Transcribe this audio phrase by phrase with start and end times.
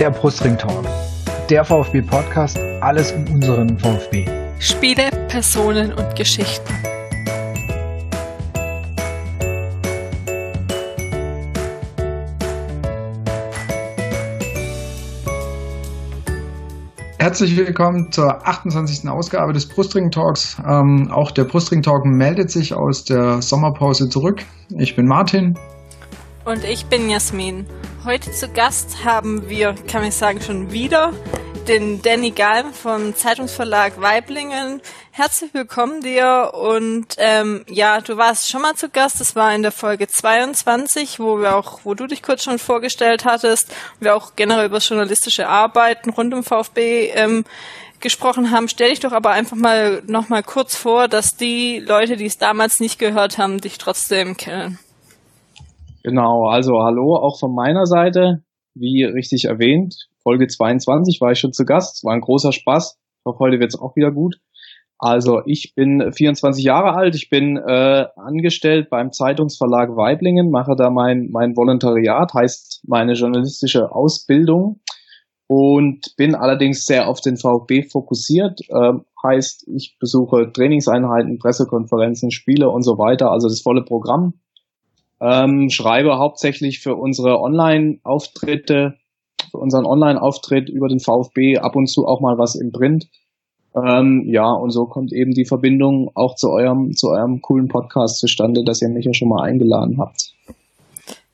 [0.00, 0.86] der Brustring Talk,
[1.50, 4.24] der VfB Podcast, alles um unseren VfB.
[4.58, 6.72] Spiele, Personen und Geschichten.
[17.18, 19.06] Herzlich willkommen zur 28.
[19.06, 20.56] Ausgabe des Brustring Talks.
[20.66, 24.40] Ähm, auch der Brustring Talk meldet sich aus der Sommerpause zurück.
[24.78, 25.58] Ich bin Martin.
[26.44, 27.66] Und ich bin Jasmin.
[28.04, 31.12] Heute zu Gast haben wir, kann ich sagen, schon wieder
[31.68, 34.80] den Danny Galm vom Zeitungsverlag Weiblingen.
[35.10, 39.20] Herzlich willkommen dir und ähm, ja, du warst schon mal zu Gast.
[39.20, 43.26] Das war in der Folge 22, wo wir auch, wo du dich kurz schon vorgestellt
[43.26, 47.44] hattest, wir auch generell über journalistische Arbeiten rund um VfB ähm,
[48.00, 48.68] gesprochen haben.
[48.68, 52.38] Stell dich doch aber einfach mal noch mal kurz vor, dass die Leute, die es
[52.38, 54.78] damals nicht gehört haben, dich trotzdem kennen.
[56.02, 58.42] Genau, also hallo auch von meiner Seite.
[58.74, 62.04] Wie richtig erwähnt, Folge 22 war ich schon zu Gast.
[62.04, 62.98] War ein großer Spaß.
[62.98, 64.36] Ich hoffe, heute wird es auch wieder gut.
[64.98, 70.90] Also ich bin 24 Jahre alt, ich bin äh, angestellt beim Zeitungsverlag Weiblingen, mache da
[70.90, 74.80] mein, mein Volontariat, heißt meine journalistische Ausbildung
[75.46, 78.92] und bin allerdings sehr auf den VfB fokussiert, äh,
[79.26, 84.34] heißt ich besuche Trainingseinheiten, Pressekonferenzen, Spiele und so weiter, also das volle Programm
[85.20, 88.94] ähm, schreibe hauptsächlich für unsere Online-Auftritte,
[89.50, 93.08] für unseren Online-Auftritt über den VfB, ab und zu auch mal was im Print.
[93.74, 98.18] Ähm, ja, und so kommt eben die Verbindung auch zu eurem, zu eurem coolen Podcast
[98.18, 100.34] zustande, dass ihr mich ja schon mal eingeladen habt.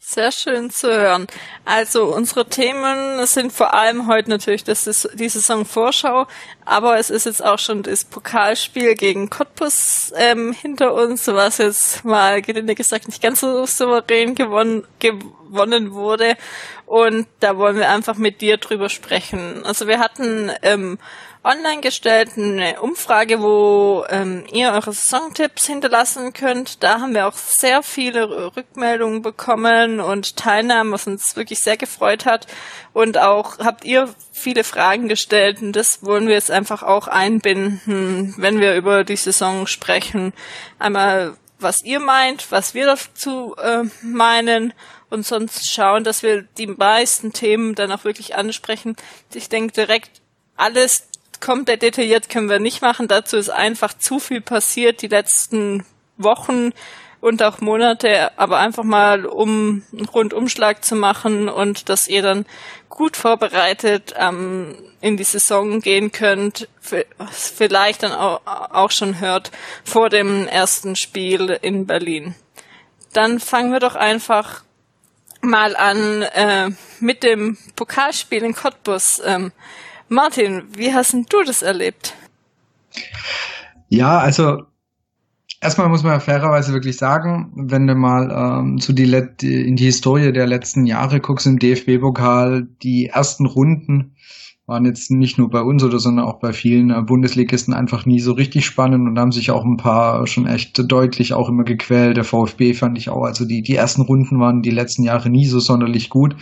[0.09, 1.27] Sehr schön zu hören.
[1.65, 6.29] Also unsere Themen sind vor allem heute natürlich das ist die Saison Vorschau,
[6.65, 12.05] aber es ist jetzt auch schon das Pokalspiel gegen Cottbus ähm, hinter uns, was jetzt
[12.05, 16.37] mal gelinde gesagt nicht ganz so souverän gewonnen, gewonnen wurde.
[16.87, 19.65] Und da wollen wir einfach mit dir drüber sprechen.
[19.65, 20.99] Also wir hatten ähm,
[21.47, 26.83] online gestellt, eine Umfrage, wo ähm, ihr eure Songtipps hinterlassen könnt.
[26.83, 32.27] Da haben wir auch sehr viele Rückmeldungen bekommen und Teilnahmen, was uns wirklich sehr gefreut
[32.27, 32.49] hat.
[32.93, 38.35] Und auch habt ihr viele Fragen gestellt und das wollen wir jetzt einfach auch einbinden,
[38.39, 40.33] wenn wir über die Saison sprechen.
[40.81, 44.75] Einmal, was ihr meint, was wir dazu äh, meinen
[45.11, 48.97] und sonst schauen, dass wir die meisten Themen dann auch wirklich ansprechen.
[49.33, 50.21] Ich denke direkt
[50.57, 51.07] alles
[51.41, 53.09] komplett detailliert können wir nicht machen.
[53.09, 55.85] Dazu ist einfach zu viel passiert die letzten
[56.17, 56.73] Wochen
[57.21, 62.47] und auch Monate, aber einfach mal um einen Rundumschlag zu machen und dass ihr dann
[62.89, 66.69] gut vorbereitet ähm, in die Saison gehen könnt,
[67.31, 69.51] vielleicht dann auch, auch schon hört
[69.85, 72.35] vor dem ersten Spiel in Berlin.
[73.13, 74.63] Dann fangen wir doch einfach
[75.41, 76.71] mal an äh,
[77.01, 79.23] mit dem Pokalspiel in Cottbus.
[79.25, 79.53] Ähm,
[80.09, 82.15] Martin, wie hast denn du das erlebt?
[83.89, 84.63] Ja, also
[85.61, 89.85] erstmal muss man ja fairerweise wirklich sagen, wenn du mal ähm, so die, in die
[89.85, 94.17] Historie der letzten Jahre guckst im DFB-Pokal, die ersten Runden
[94.67, 98.19] waren jetzt nicht nur bei uns oder sondern auch bei vielen äh, Bundesligisten einfach nie
[98.19, 102.17] so richtig spannend und haben sich auch ein paar schon echt deutlich auch immer gequält.
[102.17, 105.47] Der VfB fand ich auch, also die, die ersten Runden waren die letzten Jahre nie
[105.47, 106.35] so sonderlich gut.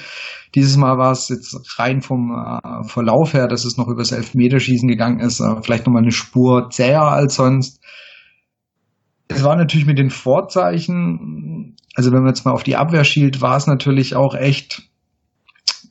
[0.55, 4.89] Dieses Mal war es jetzt rein vom äh, Verlauf her, dass es noch übers Elfmeterschießen
[4.89, 7.79] gegangen ist, äh, vielleicht nochmal eine Spur zäher als sonst.
[9.29, 13.43] Es war natürlich mit den Vorzeichen, also wenn man jetzt mal auf die Abwehr schielt,
[13.43, 14.89] war es natürlich auch echt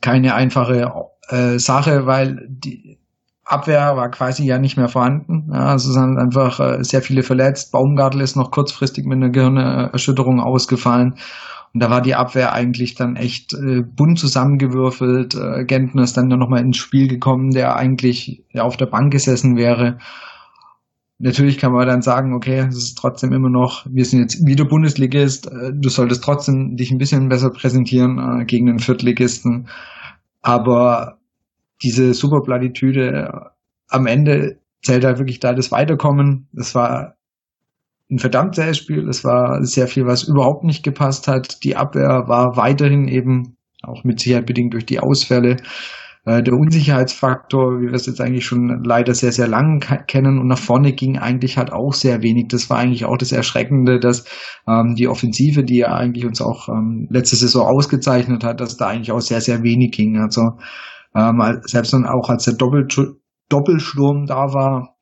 [0.01, 0.91] keine einfache
[1.29, 2.97] äh, Sache, weil die
[3.45, 5.49] Abwehr war quasi ja nicht mehr vorhanden.
[5.51, 7.71] Ja, also es sind einfach äh, sehr viele verletzt.
[7.71, 11.15] Baumgartel ist noch kurzfristig mit einer Gehirnerschütterung ausgefallen.
[11.73, 15.35] Und da war die Abwehr eigentlich dann echt äh, bunt zusammengewürfelt.
[15.35, 19.11] Äh, Gentner ist dann noch mal ins Spiel gekommen, der eigentlich ja, auf der Bank
[19.11, 19.97] gesessen wäre.
[21.19, 24.65] Natürlich kann man dann sagen, okay, es ist trotzdem immer noch, wir sind jetzt wieder
[24.65, 29.67] Bundesligist, äh, du solltest trotzdem dich ein bisschen besser präsentieren äh, gegen den Viertligisten.
[30.43, 31.17] Aber
[31.81, 33.51] diese Superplatitüde
[33.87, 36.47] am Ende zählt halt wirklich da das Weiterkommen.
[36.53, 37.15] Das war
[38.11, 39.09] ein verdammt zähes Spiel.
[39.09, 41.63] Es war sehr viel, was überhaupt nicht gepasst hat.
[41.63, 45.57] Die Abwehr war weiterhin eben auch mit Sicherheit bedingt durch die Ausfälle äh,
[46.25, 50.39] der Unsicherheitsfaktor, wie wir es jetzt eigentlich schon leider sehr, sehr lang kennen.
[50.39, 52.47] Und nach vorne ging eigentlich halt auch sehr wenig.
[52.47, 54.23] Das war eigentlich auch das Erschreckende, dass
[54.65, 58.87] ähm, die Offensive, die ja eigentlich uns auch ähm, letzte Saison ausgezeichnet hat, dass da
[58.87, 60.17] eigentlich auch sehr, sehr wenig ging.
[60.17, 60.59] Also
[61.13, 62.87] ähm, selbst dann auch als der Doppel
[63.49, 64.95] Doppelsturm da war,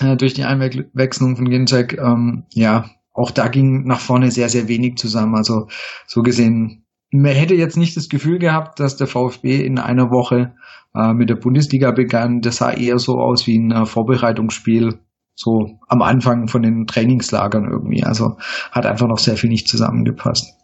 [0.00, 4.68] äh, durch die Einwechslung von Ginczek, ähm, ja, auch da ging nach vorne sehr, sehr
[4.68, 5.34] wenig zusammen.
[5.34, 5.66] Also
[6.06, 10.54] so gesehen man hätte jetzt nicht das Gefühl gehabt, dass der VfB in einer Woche
[10.94, 12.40] äh, mit der Bundesliga begann.
[12.40, 14.98] Das sah eher so aus wie ein äh, Vorbereitungsspiel,
[15.34, 18.04] so am Anfang von den Trainingslagern irgendwie.
[18.04, 18.36] Also
[18.72, 20.54] hat einfach noch sehr viel nicht zusammengepasst.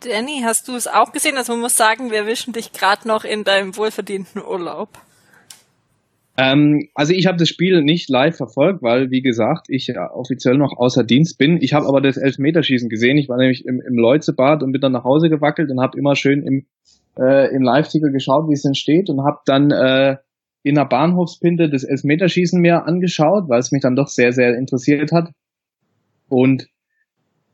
[0.00, 1.36] Danny, hast du es auch gesehen?
[1.36, 4.90] Also man muss sagen, wir erwischen dich gerade noch in deinem wohlverdienten Urlaub.
[6.38, 10.56] Ähm, also ich habe das Spiel nicht live verfolgt, weil, wie gesagt, ich ja offiziell
[10.56, 11.58] noch außer Dienst bin.
[11.60, 13.18] Ich habe aber das Elfmeterschießen gesehen.
[13.18, 16.14] Ich war nämlich im, im Leutzebad und bin dann nach Hause gewackelt und habe immer
[16.14, 16.66] schön im,
[17.18, 20.18] äh, im Live-Ticker geschaut, wie es denn steht und habe dann äh,
[20.62, 25.10] in der Bahnhofspinte das Elfmeterschießen mir angeschaut, weil es mich dann doch sehr, sehr interessiert
[25.10, 25.32] hat.
[26.28, 26.68] Und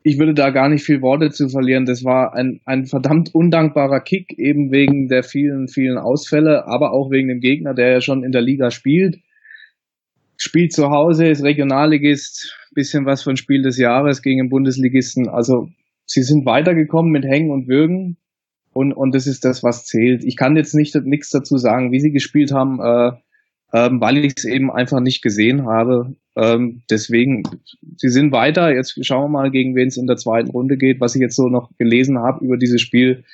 [0.06, 1.86] ich würde da gar nicht viel Worte zu verlieren.
[1.86, 7.10] Das war ein, ein verdammt undankbarer Kick, eben wegen der vielen, vielen Ausfälle, aber auch
[7.10, 9.16] wegen dem Gegner, der ja schon in der Liga spielt.
[10.36, 15.26] Spielt zu Hause, ist Regionalligist, bisschen was von Spiel des Jahres gegen den Bundesligisten.
[15.26, 15.70] Also
[16.04, 18.18] sie sind weitergekommen mit Hängen und Würgen
[18.74, 20.22] und, und das ist das, was zählt.
[20.22, 23.12] Ich kann jetzt nicht nichts dazu sagen, wie sie gespielt haben, äh,
[23.74, 26.14] ähm, weil ich es eben einfach nicht gesehen habe.
[26.36, 27.42] Ähm, deswegen,
[27.96, 28.72] sie sind weiter.
[28.72, 31.00] Jetzt schauen wir mal, gegen wen es in der zweiten Runde geht.
[31.00, 33.24] Was ich jetzt so noch gelesen habe über dieses Spiel,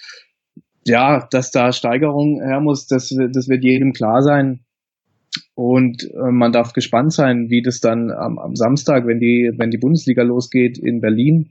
[0.87, 4.60] ja, dass da Steigerung her muss, das, das wird jedem klar sein.
[5.54, 9.70] Und äh, man darf gespannt sein, wie das dann am, am Samstag, wenn die, wenn
[9.70, 11.50] die Bundesliga losgeht in Berlin,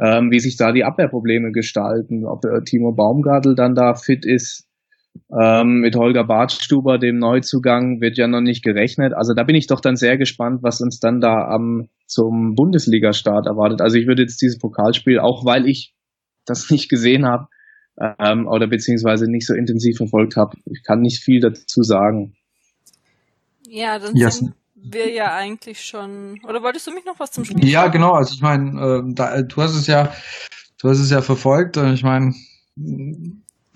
[0.00, 4.71] ähm, wie sich da die Abwehrprobleme gestalten, ob äh, Timo Baumgartel dann da fit ist,
[5.30, 9.14] ähm, mit Holger Bartstuber, dem Neuzugang, wird ja noch nicht gerechnet.
[9.14, 13.46] Also da bin ich doch dann sehr gespannt, was uns dann da am zum Bundesliga-Start
[13.46, 13.80] erwartet.
[13.80, 15.94] Also ich würde jetzt dieses Pokalspiel, auch weil ich
[16.44, 17.48] das nicht gesehen habe
[18.18, 22.34] ähm, oder beziehungsweise nicht so intensiv verfolgt habe, ich kann nicht viel dazu sagen.
[23.66, 24.38] Ja, dann yes.
[24.38, 26.40] sind wir ja eigentlich schon.
[26.46, 27.64] Oder wolltest du mich noch was zum Spiel?
[27.64, 28.12] Ja, genau.
[28.12, 30.12] Also ich meine, äh, du hast es ja,
[30.80, 31.76] du hast es ja verfolgt.
[31.76, 32.34] Ich meine,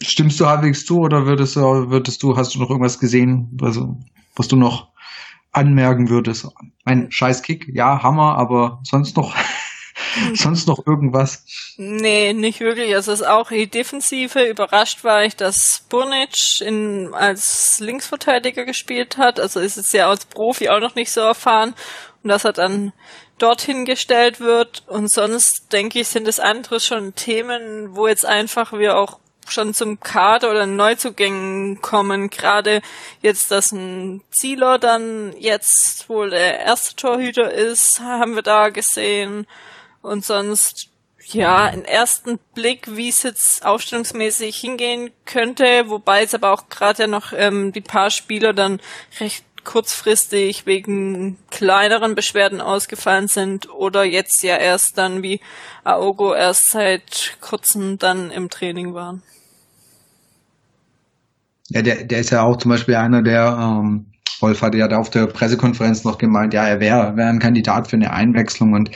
[0.02, 1.60] Stimmst du halbwegs zu oder würdest du,
[1.90, 3.96] würdest du, hast du noch irgendwas gesehen, also,
[4.34, 4.88] was du noch
[5.52, 6.48] anmerken würdest?
[6.84, 9.34] Ein Scheißkick, ja, Hammer, aber sonst noch,
[10.34, 11.44] sonst noch irgendwas?
[11.78, 12.94] Nee, nicht wirklich.
[12.94, 14.44] Also es ist auch die Defensive.
[14.44, 19.40] Überrascht war ich, dass Burnic in, als Linksverteidiger gespielt hat.
[19.40, 21.74] Also ist es ja als Profi auch noch nicht so erfahren.
[22.22, 22.92] Und dass er dann
[23.38, 24.84] dorthin gestellt wird.
[24.86, 29.18] Und sonst denke ich, sind es andere schon Themen, wo jetzt einfach wir auch
[29.52, 32.30] schon zum Kader oder Neuzugängen kommen.
[32.30, 32.82] Gerade
[33.22, 39.46] jetzt, dass ein Zieler dann jetzt wohl der erste Torhüter ist, haben wir da gesehen.
[40.02, 40.88] Und sonst,
[41.24, 47.02] ja, im ersten Blick, wie es jetzt aufstellungsmäßig hingehen könnte, wobei es aber auch gerade
[47.02, 48.80] ja noch ähm, die paar Spieler dann
[49.18, 55.40] recht kurzfristig wegen kleineren Beschwerden ausgefallen sind oder jetzt ja erst dann wie
[55.84, 59.22] Aogo erst seit kurzem dann im Training waren.
[61.70, 64.06] Ja, der, der ist ja auch zum Beispiel einer, der, ähm,
[64.40, 67.88] Wolf hatte ja da auf der Pressekonferenz noch gemeint, ja, er wäre wär ein Kandidat
[67.88, 68.90] für eine Einwechslung und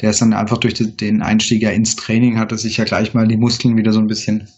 [0.00, 3.28] der ist dann einfach durch den Einstieg ja ins Training, hatte sich ja gleich mal
[3.28, 4.48] die Muskeln wieder so ein bisschen,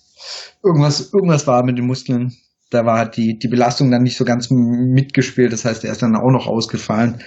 [0.62, 2.32] irgendwas, irgendwas war mit den Muskeln.
[2.70, 6.16] Da war die, die Belastung dann nicht so ganz mitgespielt, das heißt, er ist dann
[6.16, 7.22] auch noch ausgefallen.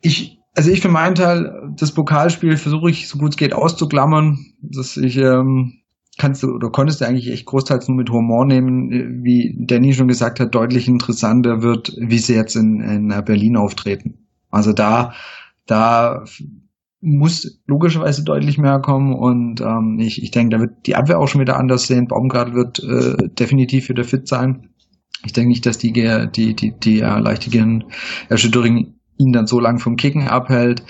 [0.00, 4.38] Ich, also ich für meinen Teil, das Pokalspiel versuche ich so gut es geht auszuklammern,
[4.60, 5.79] dass ich, ähm,
[6.20, 10.06] kannst du oder konntest du eigentlich echt großteils nur mit Humor nehmen, wie Danny schon
[10.06, 14.26] gesagt hat, deutlich interessanter wird, wie sie jetzt in, in Berlin auftreten.
[14.50, 15.14] Also da,
[15.66, 16.24] da
[17.00, 21.28] muss logischerweise deutlich mehr kommen und ähm, ich, ich denke, da wird die Abwehr auch
[21.28, 22.06] schon wieder anders sehen.
[22.06, 24.68] Baumgart wird äh, definitiv wieder fit sein.
[25.24, 27.50] Ich denke nicht, dass die die die die äh, leichte
[28.28, 30.82] Erschütterung ihn dann so lang vom Kicken abhält.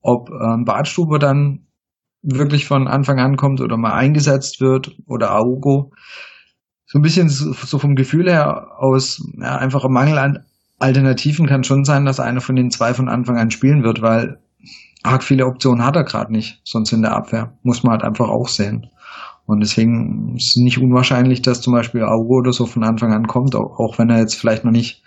[0.00, 1.66] Ob ähm, Bartstube dann
[2.22, 5.92] wirklich von Anfang an kommt oder mal eingesetzt wird oder Augo.
[6.86, 10.44] So ein bisschen so vom Gefühl her aus ja, einfacher Mangel an
[10.80, 14.40] Alternativen kann schon sein, dass einer von den zwei von Anfang an spielen wird, weil
[15.02, 17.52] arg viele Optionen hat er gerade nicht, sonst in der Abwehr.
[17.62, 18.86] Muss man halt einfach auch sehen.
[19.44, 23.26] Und deswegen ist es nicht unwahrscheinlich, dass zum Beispiel Augo oder so von Anfang an
[23.26, 25.02] kommt, auch wenn er jetzt vielleicht noch nicht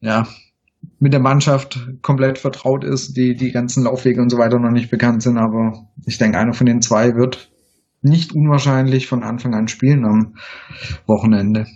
[0.00, 0.26] ja,
[0.98, 4.90] mit der Mannschaft komplett vertraut ist, die die ganzen Laufwege und so weiter noch nicht
[4.90, 5.38] bekannt sind.
[5.38, 7.50] Aber ich denke, einer von den zwei wird
[8.02, 10.36] nicht unwahrscheinlich von Anfang an spielen am
[11.06, 11.66] Wochenende.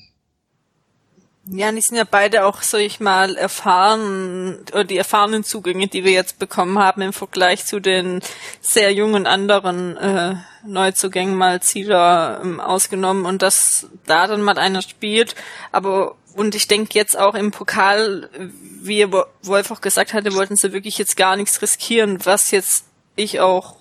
[1.50, 6.04] Ja, die sind ja beide auch, sag ich mal, erfahren, oder die erfahrenen Zugänge, die
[6.04, 8.20] wir jetzt bekommen haben im Vergleich zu den
[8.60, 10.34] sehr jungen anderen äh,
[10.66, 15.34] Neuzugängen mal Zieler ähm, ausgenommen und dass da dann mal einer spielt,
[15.72, 18.30] aber und ich denke jetzt auch im Pokal,
[18.80, 22.84] wie Wolf auch gesagt hatte, wollten sie wirklich jetzt gar nichts riskieren, was jetzt
[23.16, 23.74] ich auch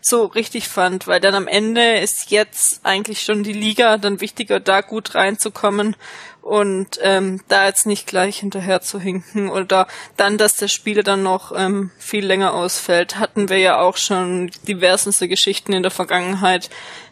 [0.00, 4.60] so richtig fand, weil dann am Ende ist jetzt eigentlich schon die Liga dann wichtiger,
[4.60, 5.96] da gut reinzukommen
[6.42, 11.24] und ähm, da jetzt nicht gleich hinterher zu hinken oder dann, dass der Spieler dann
[11.24, 16.70] noch ähm, viel länger ausfällt, hatten wir ja auch schon diversenste Geschichten in der Vergangenheit,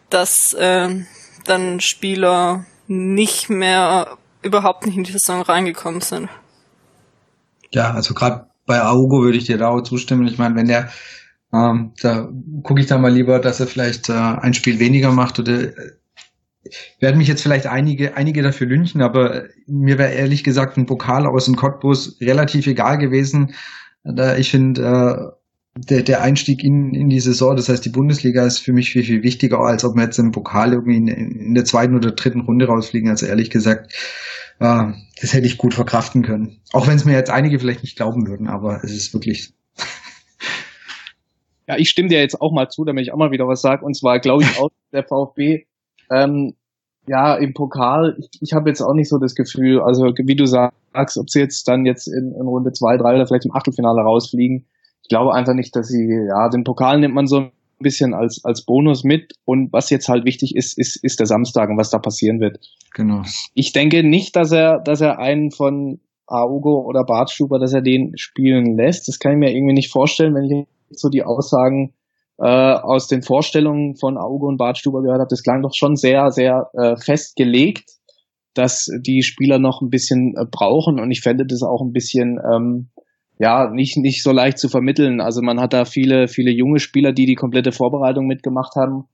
[0.08, 1.08] dass ähm,
[1.46, 6.28] dann Spieler nicht mehr überhaupt nicht in die Saison reingekommen sind.
[7.72, 10.26] Ja, also gerade bei Augo würde ich dir da auch zustimmen.
[10.26, 10.90] Ich meine, wenn der
[11.54, 12.28] ähm, da
[12.64, 15.74] gucke ich da mal lieber, dass er vielleicht äh, ein Spiel weniger macht oder äh,
[16.98, 21.26] werden mich jetzt vielleicht einige, einige dafür lünchen, aber mir wäre ehrlich gesagt ein Pokal
[21.26, 23.54] aus dem Cottbus relativ egal gewesen.
[24.02, 25.43] Da ich finde, äh,
[25.76, 29.02] der, der Einstieg in, in die Saison, das heißt die Bundesliga ist für mich viel,
[29.02, 32.40] viel wichtiger, als ob wir jetzt im Pokal irgendwie in, in der zweiten oder dritten
[32.40, 33.10] Runde rausfliegen.
[33.10, 33.92] Also ehrlich gesagt,
[34.60, 36.60] äh, das hätte ich gut verkraften können.
[36.72, 39.52] Auch wenn es mir jetzt einige vielleicht nicht glauben würden, aber es ist wirklich
[41.66, 43.84] Ja, ich stimme dir jetzt auch mal zu, damit ich auch mal wieder was sage.
[43.84, 45.64] Und zwar glaube ich auch, der VfB,
[46.10, 46.54] ähm,
[47.06, 50.46] ja, im Pokal, ich, ich habe jetzt auch nicht so das Gefühl, also wie du
[50.46, 54.02] sagst, ob sie jetzt dann jetzt in, in Runde zwei, drei oder vielleicht im Achtelfinale
[54.02, 54.66] rausfliegen.
[55.04, 58.40] Ich glaube einfach nicht, dass sie, ja, den Pokal nimmt man so ein bisschen als,
[58.42, 59.34] als Bonus mit.
[59.44, 62.58] Und was jetzt halt wichtig ist, ist, ist der Samstag und was da passieren wird.
[62.94, 63.22] Genau.
[63.54, 68.16] Ich denke nicht, dass er, dass er einen von Augo oder Bartstuber, dass er den
[68.16, 69.08] spielen lässt.
[69.08, 71.92] Das kann ich mir irgendwie nicht vorstellen, wenn ich so die Aussagen
[72.38, 76.30] äh, aus den Vorstellungen von Auge und Bartstuber gehört habe, das klang doch schon sehr,
[76.30, 77.90] sehr äh, festgelegt,
[78.54, 82.38] dass die Spieler noch ein bisschen äh, brauchen und ich fände das auch ein bisschen
[82.52, 82.88] ähm,
[83.38, 85.20] ja nicht nicht so leicht zu vermitteln.
[85.20, 89.04] Also man hat da viele viele junge Spieler, die die komplette Vorbereitung mitgemacht haben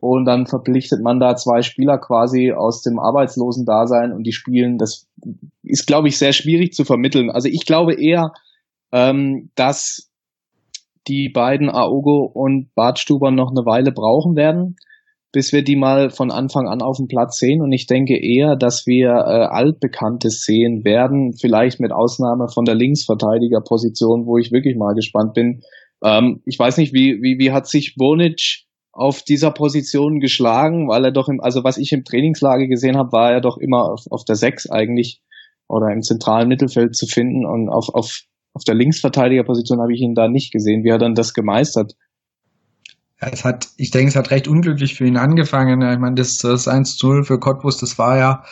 [0.00, 4.78] und dann verpflichtet man da zwei Spieler quasi aus dem Arbeitslosen-Dasein und die spielen.
[4.78, 5.08] Das
[5.62, 7.30] ist glaube ich sehr schwierig zu vermitteln.
[7.30, 8.32] Also ich glaube eher,
[8.92, 10.10] ähm, dass
[11.08, 14.76] die beiden Aogo und Bartstuber noch eine Weile brauchen werden,
[15.32, 17.62] bis wir die mal von Anfang an auf dem Platz sehen.
[17.62, 22.74] Und ich denke eher, dass wir äh, Altbekanntes sehen werden, vielleicht mit Ausnahme von der
[22.74, 25.62] Linksverteidigerposition, wo ich wirklich mal gespannt bin.
[26.04, 31.06] Ähm, ich weiß nicht, wie, wie, wie hat sich Bonic auf dieser Position geschlagen, weil
[31.06, 34.02] er doch im, also was ich im Trainingslager gesehen habe, war er doch immer auf,
[34.10, 35.22] auf der Sechs eigentlich
[35.66, 40.14] oder im zentralen Mittelfeld zu finden und auf, auf auf der Linksverteidigerposition habe ich ihn
[40.14, 40.84] da nicht gesehen.
[40.84, 41.94] Wie hat er dann das gemeistert?
[43.30, 45.80] Es hat, ich denke, es hat recht unglücklich für ihn angefangen.
[45.80, 48.42] Ich meine, das, das 1-0 für Cottbus, das war ja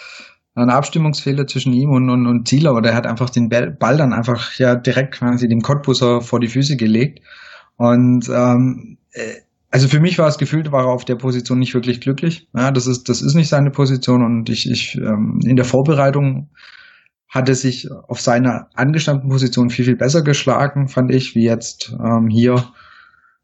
[0.54, 4.12] ein Abstimmungsfehler zwischen ihm und, und, und Zieler, aber der hat einfach den Ball dann
[4.12, 7.20] einfach ja direkt quasi dem Cottbuser vor die Füße gelegt.
[7.76, 11.74] Und ähm, äh, also für mich war es gefühlt, war er auf der Position nicht
[11.74, 12.48] wirklich glücklich.
[12.54, 16.50] Ja, das ist, das ist nicht seine Position und ich, ich ähm, in der Vorbereitung
[17.28, 21.94] hat er sich auf seiner angestammten Position viel, viel besser geschlagen, fand ich, wie jetzt
[22.04, 22.64] ähm, hier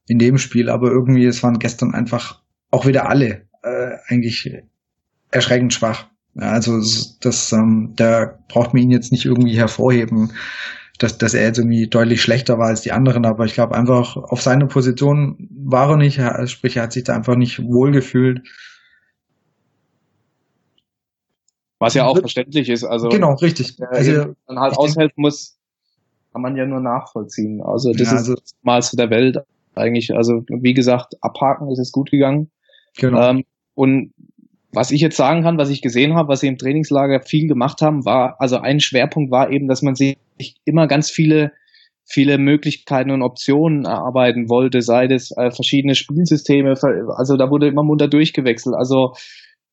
[0.06, 0.70] in dem Spiel.
[0.70, 4.62] Aber irgendwie, es waren gestern einfach auch wieder alle äh, eigentlich
[5.30, 6.06] erschreckend schwach.
[6.34, 6.78] Ja, also
[7.20, 10.32] das, ähm, da braucht man ihn jetzt nicht irgendwie hervorheben,
[10.98, 13.24] dass, dass er jetzt irgendwie deutlich schlechter war als die anderen.
[13.24, 16.20] Aber ich glaube einfach, auf seiner Position war er nicht,
[16.50, 18.42] sprich, er hat sich da einfach nicht wohlgefühlt.
[21.78, 22.84] Was ja auch verständlich ist.
[22.84, 23.76] Also genau, richtig.
[23.90, 25.58] Also man halt aushelfen muss,
[26.32, 27.62] kann man ja nur nachvollziehen.
[27.62, 29.38] Also das ja, also, ist mal zu der Welt
[29.76, 30.14] eigentlich.
[30.14, 32.50] Also wie gesagt, abhaken ist es gut gegangen.
[32.96, 33.30] Genau.
[33.30, 34.12] Ähm, und
[34.72, 37.80] was ich jetzt sagen kann, was ich gesehen habe, was sie im Trainingslager viel gemacht
[37.82, 40.16] haben, war, also ein Schwerpunkt war eben, dass man sich
[40.64, 41.52] immer ganz viele
[42.08, 46.74] viele Möglichkeiten und Optionen erarbeiten wollte, sei es äh, verschiedene Spielsysteme,
[47.16, 48.76] also da wurde immer munter durchgewechselt.
[48.76, 49.14] Also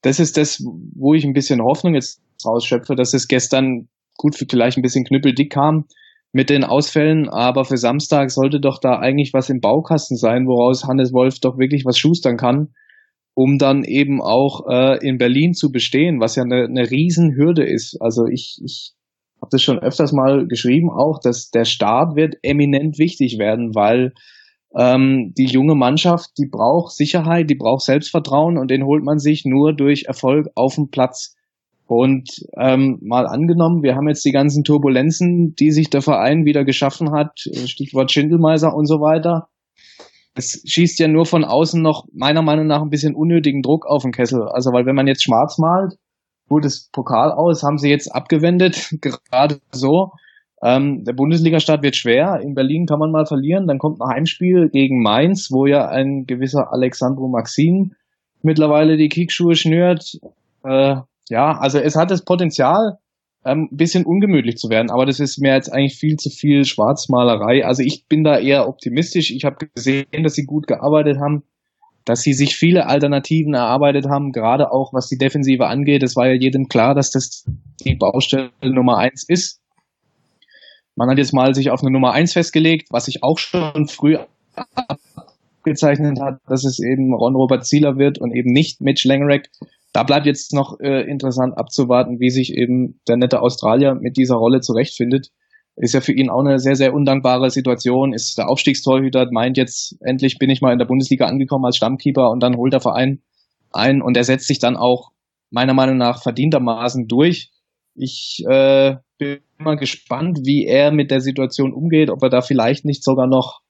[0.01, 0.63] das ist das,
[0.95, 5.51] wo ich ein bisschen Hoffnung jetzt rausschöpfe, dass es gestern gut vielleicht ein bisschen knüppeldick
[5.51, 5.85] kam
[6.33, 10.83] mit den Ausfällen, aber für Samstag sollte doch da eigentlich was im Baukasten sein, woraus
[10.85, 12.73] Hannes Wolf doch wirklich was schustern kann,
[13.35, 17.97] um dann eben auch äh, in Berlin zu bestehen, was ja eine, eine Riesenhürde ist.
[18.01, 18.93] Also ich, ich
[19.41, 24.13] habe das schon öfters mal geschrieben, auch, dass der Start wird eminent wichtig werden, weil
[24.75, 29.43] ähm, die junge Mannschaft, die braucht Sicherheit, die braucht Selbstvertrauen und den holt man sich
[29.45, 31.35] nur durch Erfolg auf dem Platz.
[31.85, 36.63] Und ähm, mal angenommen, wir haben jetzt die ganzen Turbulenzen, die sich der Verein wieder
[36.63, 39.49] geschaffen hat, Stichwort Schindelmeiser und so weiter.
[40.35, 44.03] Es schießt ja nur von außen noch meiner Meinung nach ein bisschen unnötigen Druck auf
[44.03, 44.47] den Kessel.
[44.47, 45.95] Also weil wenn man jetzt schwarz malt,
[46.49, 50.11] gut, das Pokal aus, haben sie jetzt abgewendet, gerade so.
[50.63, 52.39] Ähm, der Bundesliga-Start wird schwer.
[52.41, 53.67] In Berlin kann man mal verlieren.
[53.67, 57.91] Dann kommt ein Heimspiel gegen Mainz, wo ja ein gewisser Alexandro Maxim
[58.41, 60.19] mittlerweile die Kickschuhe schnürt.
[60.63, 60.97] Äh,
[61.29, 62.97] ja, also es hat das Potenzial,
[63.45, 67.65] ähm, bisschen ungemütlich zu werden, aber das ist mir jetzt eigentlich viel zu viel Schwarzmalerei.
[67.65, 69.31] Also ich bin da eher optimistisch.
[69.31, 71.43] Ich habe gesehen, dass sie gut gearbeitet haben.
[72.05, 76.03] dass sie sich viele Alternativen erarbeitet haben, gerade auch was die Defensive angeht.
[76.03, 77.45] Es war ja jedem klar, dass das
[77.85, 79.61] die Baustelle Nummer eins ist.
[80.95, 84.17] Man hat jetzt mal sich auf eine Nummer eins festgelegt, was sich auch schon früh
[85.59, 89.49] abgezeichnet hat, dass es eben Ron-Robert Zieler wird und eben nicht Mitch Langerack.
[89.93, 94.35] Da bleibt jetzt noch äh, interessant abzuwarten, wie sich eben der nette Australier mit dieser
[94.35, 95.29] Rolle zurechtfindet.
[95.75, 98.13] Ist ja für ihn auch eine sehr, sehr undankbare Situation.
[98.13, 102.31] Ist der Aufstiegstorhüter, meint jetzt, endlich bin ich mal in der Bundesliga angekommen als Stammkeeper
[102.31, 103.21] und dann holt der Verein
[103.71, 105.11] ein und er setzt sich dann auch
[105.49, 107.51] meiner Meinung nach verdientermaßen durch.
[107.95, 112.85] Ich äh, bin mal gespannt, wie er mit der Situation umgeht, ob wir da vielleicht
[112.85, 113.61] nicht sogar noch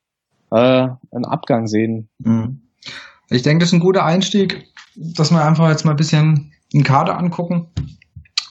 [0.52, 2.10] äh, einen Abgang sehen.
[2.20, 2.62] Mhm.
[3.30, 6.84] Ich denke, das ist ein guter Einstieg, dass wir einfach jetzt mal ein bisschen den
[6.84, 7.68] Kader angucken.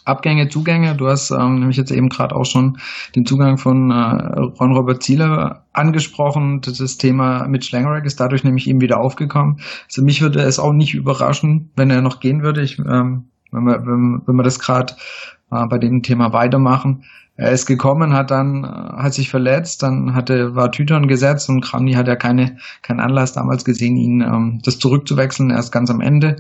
[0.05, 0.97] Abgänge, Zugänge.
[0.97, 2.79] Du hast ähm, nämlich jetzt eben gerade auch schon
[3.15, 6.61] den Zugang von äh, Ron Robert Ziele angesprochen.
[6.61, 9.61] Das Thema Mitch Langerack ist dadurch nämlich eben wieder aufgekommen.
[9.87, 12.63] Also mich würde es auch nicht überraschen, wenn er noch gehen würde.
[12.63, 14.95] Ich, ähm, wenn, wir, wenn, wenn wir das gerade
[15.53, 17.05] äh, bei dem Thema weitermachen.
[17.37, 21.61] Er ist gekommen, hat dann, äh, hat sich verletzt, dann hatte, war Tütern gesetzt und
[21.61, 26.01] Kramny hat ja keine, keinen Anlass damals gesehen, ihn ähm, das zurückzuwechseln, erst ganz am
[26.01, 26.37] Ende.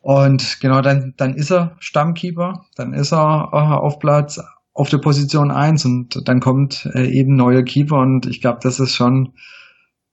[0.00, 4.40] Und genau, dann, dann ist er Stammkeeper, dann ist er äh, auf Platz
[4.78, 8.78] auf der Position eins und dann kommt äh, eben neuer Keeper und ich glaube, das
[8.78, 9.32] ist schon,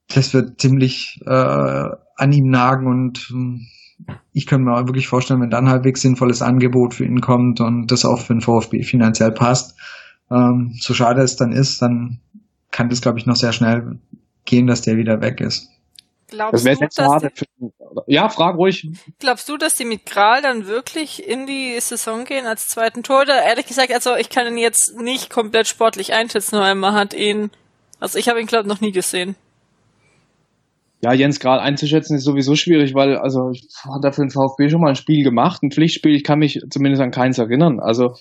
[0.07, 3.59] das wird ziemlich äh, an ihm nagen und äh,
[4.33, 8.05] ich könnte mir wirklich vorstellen, wenn dann halbwegs sinnvolles Angebot für ihn kommt und das
[8.05, 9.77] auch für den VfB finanziell passt,
[10.29, 12.19] ähm, so schade es dann ist, dann
[12.71, 13.97] kann das, glaube ich, noch sehr schnell
[14.43, 15.69] gehen, dass der wieder weg ist.
[16.27, 17.45] Glaubst das du, schade für,
[18.07, 18.89] ja, frag ruhig.
[19.19, 23.27] Glaubst du, dass die mit Kral dann wirklich in die Saison gehen als zweiten Tor?
[23.27, 27.51] ehrlich gesagt, also ich kann ihn jetzt nicht komplett sportlich einschätzen, weil man hat ihn,
[27.99, 29.35] also ich habe ihn glaube noch nie gesehen.
[31.01, 34.69] Ja, Jens Kral einzuschätzen ist sowieso schwierig, weil also ich hat er für den VfB
[34.69, 36.15] schon mal ein Spiel gemacht, ein Pflichtspiel.
[36.15, 37.79] Ich kann mich zumindest an keins erinnern.
[37.79, 38.13] Also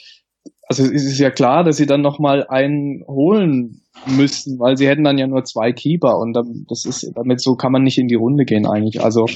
[0.68, 4.88] also es ist ja klar, dass sie dann noch mal einen holen müssten, weil sie
[4.88, 6.36] hätten dann ja nur zwei Keeper und
[6.68, 9.02] das ist damit so kann man nicht in die Runde gehen eigentlich.
[9.02, 9.26] Also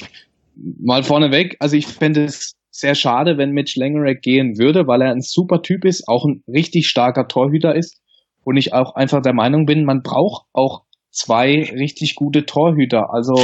[0.56, 5.10] mal vorneweg, also ich fände es sehr schade, wenn Mitch Langerack gehen würde, weil er
[5.10, 8.00] ein super Typ ist, auch ein richtig starker Torhüter ist
[8.44, 13.12] und ich auch einfach der Meinung bin, man braucht auch zwei richtig gute Torhüter.
[13.12, 13.34] Also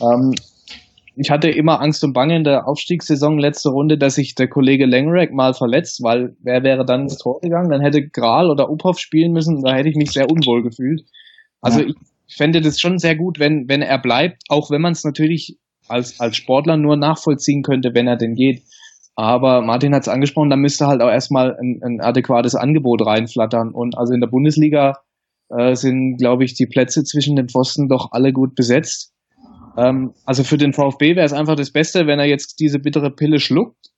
[0.00, 0.34] ähm,
[1.14, 4.86] ich hatte immer Angst und Bange in der Aufstiegssaison letzte Runde, dass sich der Kollege
[4.86, 7.70] Langerack mal verletzt, weil wer wäre dann ins Tor gegangen?
[7.70, 11.02] Dann hätte Gral oder Uphoff spielen müssen, da hätte ich mich sehr unwohl gefühlt.
[11.60, 11.86] Also ja.
[12.26, 15.58] ich fände das schon sehr gut, wenn, wenn er bleibt, auch wenn man es natürlich
[15.88, 18.62] als, als Sportler nur nachvollziehen könnte, wenn er denn geht.
[19.14, 23.72] Aber Martin hat es angesprochen, da müsste halt auch erstmal ein, ein adäquates Angebot reinflattern.
[23.72, 24.94] Und also in der Bundesliga
[25.56, 29.12] äh, sind, glaube ich, die Plätze zwischen den Pfosten doch alle gut besetzt.
[29.76, 33.10] Ähm, also für den VfB wäre es einfach das Beste, wenn er jetzt diese bittere
[33.10, 33.88] Pille schluckt,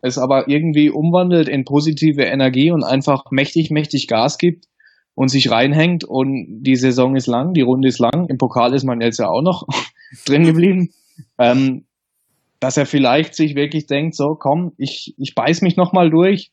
[0.00, 4.66] es aber irgendwie umwandelt in positive Energie und einfach mächtig, mächtig Gas gibt
[5.14, 8.84] und sich reinhängt und die Saison ist lang, die Runde ist lang, im Pokal ist
[8.84, 9.66] man jetzt ja auch noch
[10.26, 10.90] drin geblieben,
[11.38, 11.86] ähm,
[12.60, 16.50] dass er vielleicht sich wirklich denkt, so komm, ich, ich beiß mich nochmal durch.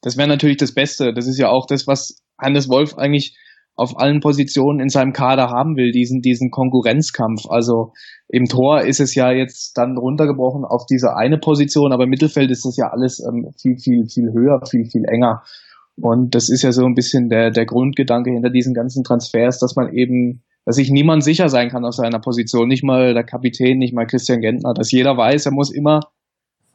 [0.00, 1.14] Das wäre natürlich das Beste.
[1.14, 3.36] Das ist ja auch das, was Hannes Wolf eigentlich
[3.76, 7.42] auf allen Positionen in seinem Kader haben will, diesen, diesen Konkurrenzkampf.
[7.48, 7.92] Also
[8.28, 12.50] im Tor ist es ja jetzt dann runtergebrochen auf diese eine Position, aber im Mittelfeld
[12.50, 15.42] ist das ja alles ähm, viel, viel, viel höher, viel, viel enger.
[15.96, 19.74] Und das ist ja so ein bisschen der, der Grundgedanke hinter diesen ganzen Transfers, dass
[19.76, 23.78] man eben, dass sich niemand sicher sein kann auf seiner Position, nicht mal der Kapitän,
[23.78, 26.00] nicht mal Christian Gentner, dass jeder weiß, er muss immer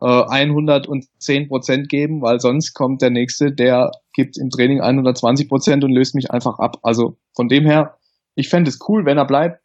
[0.02, 5.84] äh, 110 Prozent geben, weil sonst kommt der nächste, der gibt im Training 120 Prozent
[5.86, 6.78] und löst mich einfach ab.
[6.84, 7.96] Also von dem her,
[8.36, 9.62] ich fände es cool, wenn er bleibt,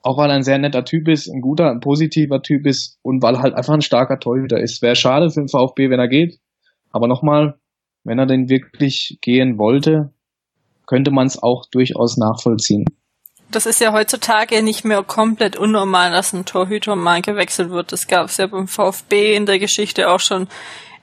[0.00, 3.22] auch weil er ein sehr netter Typ ist, ein guter, ein positiver Typ ist und
[3.22, 4.80] weil er halt einfach ein starker Torhüter ist.
[4.80, 6.38] Wäre schade für den VfB, wenn er geht.
[6.90, 7.58] Aber nochmal,
[8.04, 10.14] wenn er denn wirklich gehen wollte,
[10.86, 12.86] könnte man es auch durchaus nachvollziehen
[13.50, 17.92] das ist ja heutzutage nicht mehr komplett unnormal, dass ein Torhüter mal gewechselt wird.
[17.92, 20.48] Das gab es ja beim VfB in der Geschichte auch schon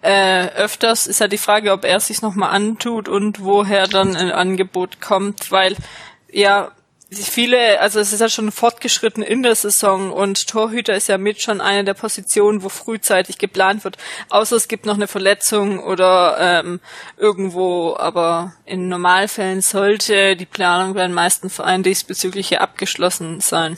[0.05, 1.07] äh, öfters.
[1.07, 5.51] Ist ja die Frage, ob er sich nochmal antut und woher dann ein Angebot kommt,
[5.51, 5.75] weil
[6.31, 6.71] ja
[7.11, 11.41] viele, also es ist ja schon fortgeschritten in der Saison und Torhüter ist ja mit
[11.41, 13.97] schon eine der Positionen, wo frühzeitig geplant wird.
[14.29, 16.79] Außer es gibt noch eine Verletzung oder ähm,
[17.17, 23.77] irgendwo, aber in Normalfällen sollte die Planung bei den meisten Vereinen diesbezüglich ja abgeschlossen sein.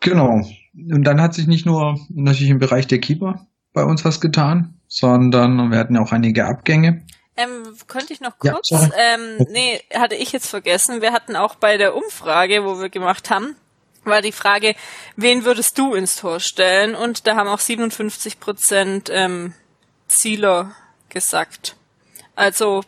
[0.00, 0.42] Genau.
[0.90, 4.74] Und dann hat sich nicht nur natürlich im Bereich der Keeper bei uns was getan,
[4.86, 7.02] sondern wir hatten ja auch einige Abgänge.
[7.36, 8.70] Ähm, könnte ich noch kurz?
[8.70, 11.00] Ja, ähm, nee, hatte ich jetzt vergessen.
[11.00, 13.54] Wir hatten auch bei der Umfrage, wo wir gemacht haben,
[14.04, 14.74] war die Frage,
[15.16, 16.94] wen würdest du ins Tor stellen?
[16.94, 19.54] Und da haben auch 57 Prozent ähm,
[20.08, 20.72] Zieler
[21.08, 21.76] gesagt.
[22.34, 22.82] Also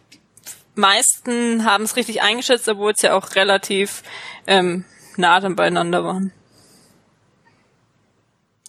[0.74, 4.02] meisten haben es richtig eingeschätzt, obwohl es ja auch relativ
[4.46, 4.84] ähm,
[5.16, 6.32] nah dann beieinander waren.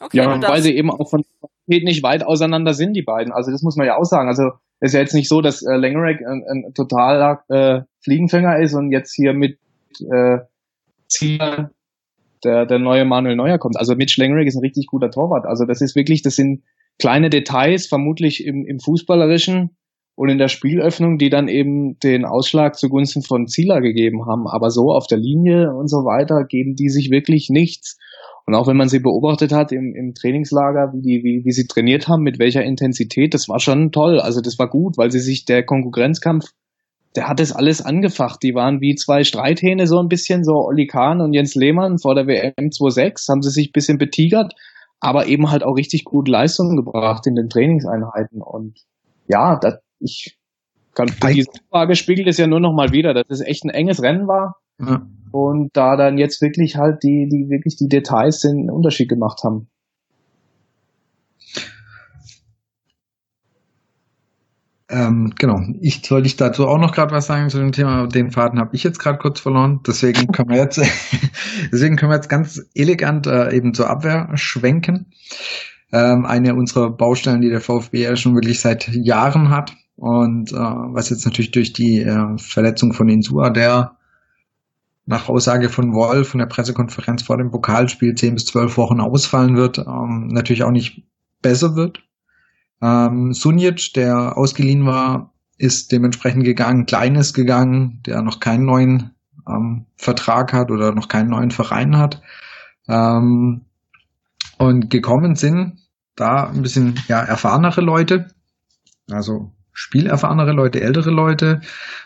[0.01, 1.23] Okay, ja, weil sie eben auch von
[1.67, 3.31] nicht weit auseinander sind, die beiden.
[3.31, 4.27] Also das muss man ja auch sagen.
[4.27, 8.59] Also es ist ja jetzt nicht so, dass äh, Langerack ein, ein totaler äh, Fliegenfänger
[8.59, 9.57] ist und jetzt hier mit
[9.99, 10.39] äh,
[11.07, 11.69] Ziel
[12.43, 13.77] der, der neue Manuel Neuer kommt.
[13.77, 15.45] Also Mitch Langerack ist ein richtig guter Torwart.
[15.45, 16.63] Also das ist wirklich, das sind
[16.99, 19.77] kleine Details, vermutlich im, im Fußballerischen
[20.15, 24.47] und in der Spielöffnung, die dann eben den Ausschlag zugunsten von Zieler gegeben haben.
[24.47, 27.97] Aber so auf der Linie und so weiter geben die sich wirklich nichts.
[28.51, 31.67] Und auch wenn man sie beobachtet hat im, im Trainingslager, wie, die, wie, wie sie
[31.67, 34.19] trainiert haben, mit welcher Intensität, das war schon toll.
[34.19, 36.49] Also das war gut, weil sie sich der Konkurrenzkampf,
[37.15, 38.43] der hat das alles angefacht.
[38.43, 42.13] Die waren wie zwei Streithähne so ein bisschen, so Olli Kahn und Jens Lehmann vor
[42.13, 44.53] der WM 26, haben sie sich ein bisschen betigert,
[44.99, 48.41] aber eben halt auch richtig gut Leistungen gebracht in den Trainingseinheiten.
[48.41, 48.79] Und
[49.29, 50.37] ja, das, ich
[50.93, 54.03] kann, diese Frage spiegelt es ja nur noch mal wieder, dass es echt ein enges
[54.03, 54.57] Rennen war.
[54.77, 55.07] Ja.
[55.31, 59.67] Und da dann jetzt wirklich halt die, die wirklich die Details den Unterschied gemacht haben.
[64.91, 65.61] Ähm, genau.
[65.79, 68.07] Ich sollte ich dazu auch noch gerade was sagen zu dem Thema.
[68.07, 69.79] Den Faden habe ich jetzt gerade kurz verloren.
[69.87, 70.81] Deswegen können wir jetzt,
[71.71, 75.05] deswegen können wir jetzt ganz elegant äh, eben zur Abwehr schwenken.
[75.93, 79.73] Ähm, eine unserer Baustellen, die der VfB ja schon wirklich seit Jahren hat.
[79.95, 83.97] Und äh, was jetzt natürlich durch die äh, Verletzung von Insua, der
[85.11, 89.57] nach Aussage von Wolf von der Pressekonferenz vor dem Pokalspiel 10 bis 12 Wochen ausfallen
[89.57, 91.03] wird, ähm, natürlich auch nicht
[91.41, 92.01] besser wird.
[92.81, 99.11] Ähm, Sunic, der ausgeliehen war, ist dementsprechend gegangen, Kleines gegangen, der noch keinen neuen
[99.47, 102.21] ähm, Vertrag hat oder noch keinen neuen Verein hat.
[102.87, 103.65] Ähm,
[104.57, 105.77] und gekommen sind
[106.15, 108.27] da ein bisschen ja, erfahrenere Leute,
[109.09, 111.61] also spielerfahrenere Leute, ältere Leute.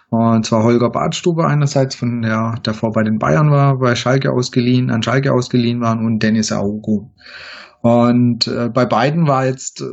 [0.10, 4.92] Und zwar Holger Badstube einerseits, von der davor bei den Bayern war, bei Schalke ausgeliehen,
[4.92, 7.10] an Schalke ausgeliehen waren und Dennis Augu.
[7.82, 9.86] Und äh, bei beiden war jetzt äh,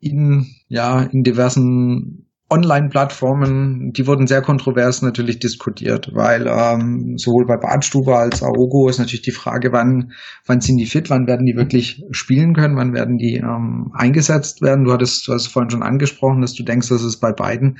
[0.00, 7.56] in, ja, in diversen Online-Plattformen, die wurden sehr kontrovers natürlich diskutiert, weil ähm, sowohl bei
[7.56, 10.12] Badstube als Aogo ist natürlich die Frage, wann,
[10.46, 14.62] wann sind die fit, wann werden die wirklich spielen können, wann werden die ähm, eingesetzt
[14.62, 14.84] werden.
[14.84, 17.78] Du hattest, du hast vorhin schon angesprochen, dass du denkst, dass es bei beiden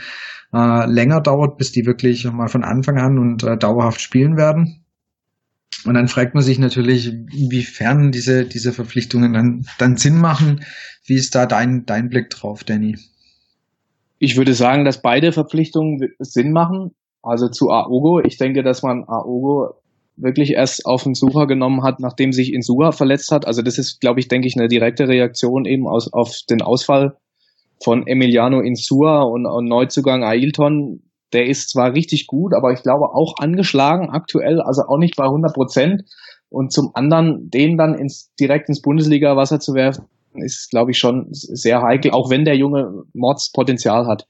[0.55, 4.85] äh, länger dauert, bis die wirklich mal von Anfang an und äh, dauerhaft spielen werden.
[5.85, 10.61] Und dann fragt man sich natürlich, inwiefern diese, diese Verpflichtungen dann, dann Sinn machen.
[11.07, 12.97] Wie ist da dein, dein Blick drauf, Danny?
[14.23, 16.95] Ich würde sagen, dass beide Verpflichtungen Sinn machen.
[17.23, 18.21] Also zu Aogo.
[18.21, 19.75] Ich denke, dass man Aogo
[20.17, 23.47] wirklich erst auf den Sucher genommen hat, nachdem sich Insua verletzt hat.
[23.47, 27.17] Also das ist, glaube ich, denke ich, eine direkte Reaktion eben aus, auf den Ausfall
[27.83, 31.03] von Emiliano Insua und, und Neuzugang Ailton.
[31.33, 35.25] Der ist zwar richtig gut, aber ich glaube auch angeschlagen aktuell, also auch nicht bei
[35.25, 36.03] 100 Prozent.
[36.51, 41.27] Und zum anderen, den dann ins, direkt ins Bundesliga-Wasser zu werfen, ist, glaube ich, schon
[41.31, 44.27] sehr heikel, auch wenn der Junge Mordspotenzial hat.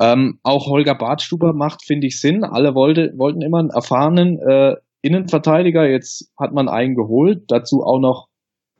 [0.00, 2.44] Ähm, auch Holger Bartstuber macht, finde ich, Sinn.
[2.44, 5.86] Alle wollte, wollten immer einen erfahrenen äh, Innenverteidiger.
[5.86, 8.28] Jetzt hat man einen geholt, dazu auch noch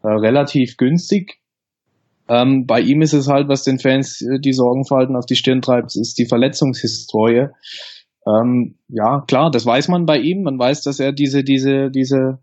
[0.02, 1.40] äh, relativ günstig.
[2.28, 5.60] Ähm, bei ihm ist es halt, was den Fans äh, die Sorgenfalten auf die Stirn
[5.60, 7.48] treibt, ist die Verletzungshistorie.
[8.26, 10.42] Ähm, ja, klar, das weiß man bei ihm.
[10.42, 12.38] Man weiß, dass er diese, diese, diese,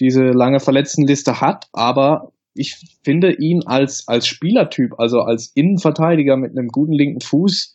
[0.00, 6.50] diese lange Verletztenliste hat, aber ich finde ihn als, als Spielertyp, also als Innenverteidiger mit
[6.50, 7.74] einem guten linken Fuß,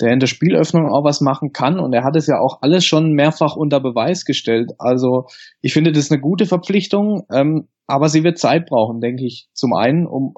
[0.00, 1.78] der in der Spielöffnung auch was machen kann.
[1.78, 4.72] Und er hat es ja auch alles schon mehrfach unter Beweis gestellt.
[4.78, 5.26] Also
[5.62, 9.48] ich finde das eine gute Verpflichtung, ähm, aber sie wird Zeit brauchen, denke ich.
[9.54, 10.34] Zum einen, um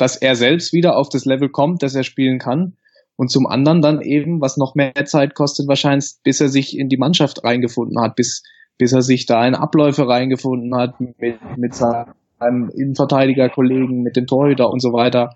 [0.00, 2.76] dass er selbst wieder auf das Level kommt, dass er spielen kann.
[3.16, 6.88] Und zum anderen dann eben, was noch mehr Zeit kostet wahrscheinlich, bis er sich in
[6.88, 8.42] die Mannschaft reingefunden hat, bis,
[8.78, 14.26] bis er sich da in Abläufe reingefunden hat mit, mit seinem einem Innenverteidiger-Kollegen, mit dem
[14.26, 15.30] Torhüter und so weiter.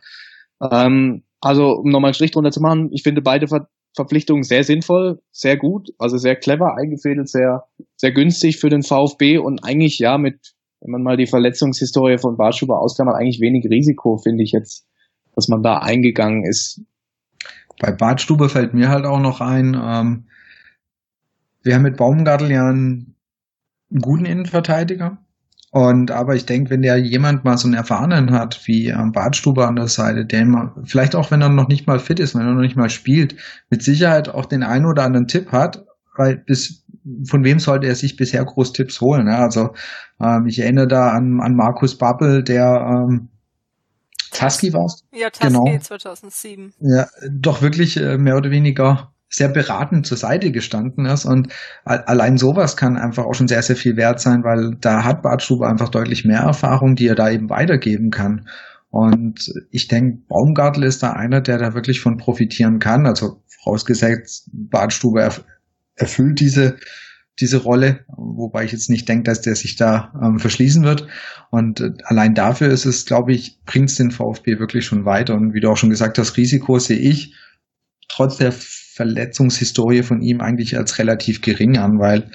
[0.61, 4.65] Ähm, also, um nochmal einen Strich drunter zu machen, ich finde beide Ver Verpflichtungen sehr
[4.65, 10.01] sinnvoll, sehr gut, also sehr clever eingefädelt, sehr, sehr günstig für den VfB und eigentlich
[10.01, 14.51] ja mit, wenn man mal die Verletzungshistorie von Barschuber ausklammert, eigentlich wenig Risiko, finde ich
[14.51, 14.89] jetzt,
[15.37, 16.83] dass man da eingegangen ist.
[17.81, 20.25] Bei Badstube fällt mir halt auch noch ein, ähm,
[21.63, 23.15] wir haben mit Baumgartel ja einen
[24.03, 25.24] guten Innenverteidiger,
[25.75, 29.67] Und aber ich denke, wenn der jemand mal so einen Erfahrenen hat, wie ähm, Bartstube
[29.67, 32.43] an der Seite, der immer, vielleicht auch wenn er noch nicht mal fit ist, wenn
[32.47, 33.35] er noch nicht mal spielt,
[33.71, 35.85] mit Sicherheit auch den einen oder anderen Tipp hat,
[36.17, 36.85] weil bis
[37.29, 39.25] von wem sollte er sich bisher groß Tipps holen?
[39.25, 39.37] Ne?
[39.37, 39.75] Also
[40.21, 43.31] ähm, ich erinnere da an, an Markus Babbel, der ähm,
[44.31, 45.77] Tusky war Ja, Tusky genau.
[45.77, 46.75] 2007.
[46.79, 51.49] Ja, doch wirklich äh, mehr oder weniger sehr beratend zur Seite gestanden ist und
[51.85, 55.67] allein sowas kann einfach auch schon sehr, sehr viel wert sein, weil da hat Bartstube
[55.67, 58.47] einfach deutlich mehr Erfahrung, die er da eben weitergeben kann.
[58.91, 63.07] Und ich denke, Baumgartel ist da einer, der da wirklich von profitieren kann.
[63.07, 65.45] Also vorausgesetzt, Bartstube erf
[65.97, 66.77] erfüllt diese,
[67.41, 71.09] diese Rolle, wobei ich jetzt nicht denke, dass der sich da ähm, verschließen wird.
[71.51, 75.35] Und äh, allein dafür ist es, glaube ich, bringt es den VfB wirklich schon weiter.
[75.35, 77.35] Und wie du auch schon gesagt hast, Risiko sehe ich
[78.09, 78.53] trotz der
[78.95, 82.31] Verletzungshistorie von ihm eigentlich als relativ gering an, weil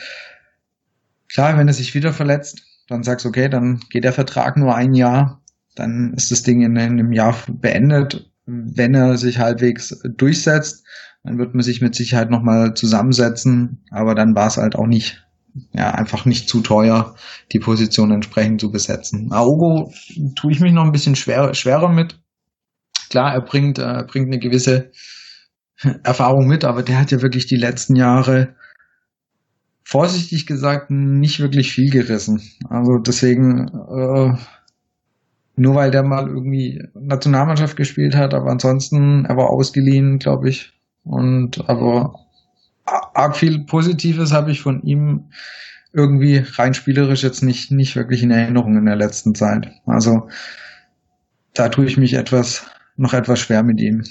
[1.32, 4.76] klar, wenn er sich wieder verletzt, dann sagst du, okay, dann geht der Vertrag nur
[4.76, 5.42] ein Jahr,
[5.76, 8.30] dann ist das Ding in, in einem Jahr beendet.
[8.46, 10.86] Wenn er sich halbwegs durchsetzt,
[11.24, 15.26] dann wird man sich mit Sicherheit nochmal zusammensetzen, aber dann war es halt auch nicht,
[15.72, 17.16] ja, einfach nicht zu teuer,
[17.54, 19.32] die Position entsprechend zu besetzen.
[19.32, 19.94] Aogo
[20.36, 22.20] tue ich mich noch ein bisschen schwer, schwerer mit.
[23.10, 24.92] Klar, er bringt, äh, bringt eine gewisse
[26.04, 28.56] Erfahrung mit, aber der hat ja wirklich die letzten Jahre
[29.84, 32.42] vorsichtig gesagt nicht wirklich viel gerissen.
[32.70, 34.38] Also deswegen äh,
[35.56, 40.74] nur weil der mal irgendwie Nationalmannschaft gespielt hat, aber ansonsten er war ausgeliehen, glaube ich.
[41.04, 42.14] Und aber
[42.86, 45.32] arg viel Positives habe ich von ihm
[45.92, 49.72] irgendwie rein spielerisch jetzt nicht nicht wirklich in Erinnerung in der letzten Zeit.
[49.86, 50.28] Also
[51.54, 54.04] da tue ich mich etwas noch etwas schwer mit ihm.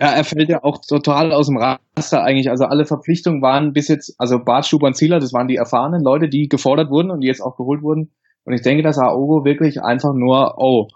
[0.00, 2.48] Ja, er fällt ja auch total aus dem Raster eigentlich.
[2.48, 6.02] Also alle Verpflichtungen waren bis jetzt, also Bart, Stuber und Zieler, das waren die erfahrenen
[6.02, 8.10] Leute, die gefordert wurden und die jetzt auch geholt wurden.
[8.44, 10.88] Und ich denke, dass Aogo wirklich einfach nur, oh,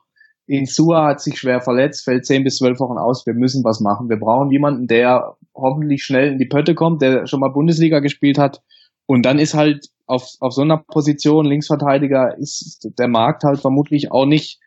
[0.47, 4.09] Insua hat sich schwer verletzt, fällt zehn bis zwölf Wochen aus, wir müssen was machen.
[4.09, 8.39] Wir brauchen jemanden, der hoffentlich schnell in die Pötte kommt, der schon mal Bundesliga gespielt
[8.39, 8.63] hat.
[9.07, 14.13] Und dann ist halt auf, auf so einer Position Linksverteidiger ist der Markt halt vermutlich
[14.13, 14.61] auch nicht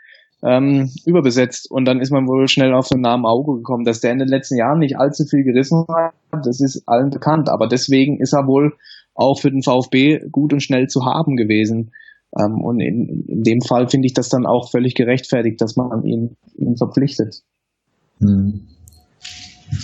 [0.44, 1.70] ähm, überbesetzt.
[1.70, 3.86] Und dann ist man wohl schnell auf den Namen Auge gekommen.
[3.86, 6.14] Dass der in den letzten Jahren nicht allzu viel gerissen hat,
[6.46, 7.50] das ist allen bekannt.
[7.50, 8.74] Aber deswegen ist er wohl
[9.16, 11.92] auch für den VfB gut und schnell zu haben gewesen.
[12.38, 16.04] Ähm, und in, in dem Fall finde ich das dann auch völlig gerechtfertigt, dass man
[16.04, 17.42] ihn, ihn verpflichtet.
[18.20, 18.68] Hm.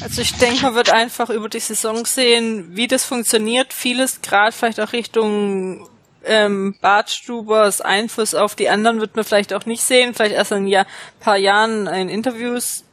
[0.02, 3.74] Also ich denke, man wird einfach über die Saison sehen, wie das funktioniert.
[3.74, 5.88] Vieles gerade vielleicht auch Richtung
[6.26, 10.74] ähm, Bartstubers Einfluss auf die anderen wird man vielleicht auch nicht sehen, vielleicht erst in
[10.74, 10.86] ein
[11.20, 12.84] paar Jahren in Interviews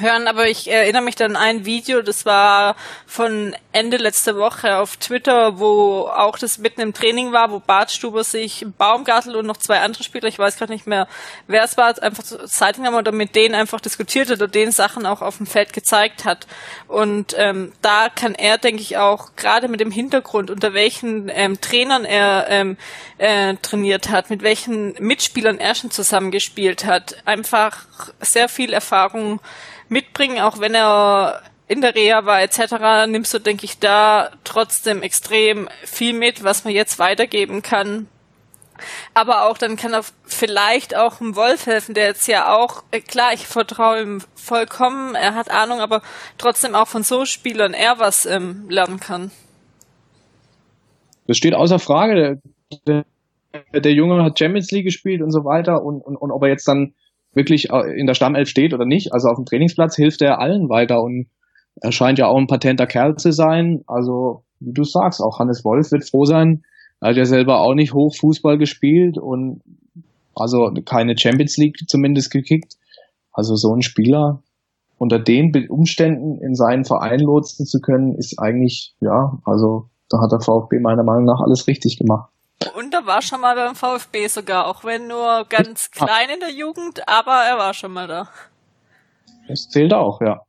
[0.00, 4.78] hören, aber ich erinnere mich dann an ein Video, das war von Ende letzte Woche
[4.78, 9.56] auf Twitter, wo auch das mitten im Training war, wo Bartstuber sich Baumgartel und noch
[9.56, 11.08] zwei andere Spieler, ich weiß gerade nicht mehr,
[11.46, 15.22] wer es war, einfach Zeitung haben oder mit denen einfach diskutiert oder den Sachen auch
[15.22, 16.46] auf dem Feld gezeigt hat.
[16.88, 21.60] Und ähm, da kann er, denke ich, auch gerade mit dem Hintergrund, unter welchen ähm,
[21.60, 22.76] Trainern er ähm,
[23.18, 27.86] äh, trainiert hat, mit welchen Mitspielern er schon zusammengespielt hat, einfach
[28.20, 29.40] sehr viel Erfahrung
[29.90, 35.02] mitbringen, auch wenn er in der Reha war etc., nimmst du, denke ich, da trotzdem
[35.02, 38.08] extrem viel mit, was man jetzt weitergeben kann.
[39.14, 43.00] Aber auch dann kann er vielleicht auch dem Wolf helfen, der jetzt ja auch, äh,
[43.00, 46.02] klar, ich vertraue ihm vollkommen, er hat Ahnung, aber
[46.38, 49.30] trotzdem auch von so Spielern er was ähm, lernen kann.
[51.26, 52.40] Das steht außer Frage.
[52.86, 53.04] Der,
[53.72, 56.48] der, der Junge hat Champions League gespielt und so weiter und, und, und ob er
[56.48, 56.94] jetzt dann
[57.32, 59.12] wirklich äh, in der Stammelf steht oder nicht.
[59.12, 61.26] Also auf dem Trainingsplatz hilft er allen weiter und
[61.80, 63.82] er scheint ja auch ein patenter Kerl zu sein.
[63.86, 66.62] Also, wie du sagst, auch Hannes Wolf wird froh sein.
[67.00, 69.62] Er hat ja selber auch nicht hoch Fußball gespielt und
[70.34, 72.74] also keine Champions League zumindest gekickt.
[73.32, 74.42] Also so ein Spieler
[74.98, 80.32] unter den Umständen in seinen Verein lotsen zu können, ist eigentlich, ja, also da hat
[80.32, 82.30] der VfB meiner Meinung nach alles richtig gemacht.
[82.74, 86.52] Und er war schon mal beim VfB sogar, auch wenn nur ganz klein in der
[86.52, 88.28] Jugend, aber er war schon mal da.
[89.48, 90.42] Das zählt auch, ja.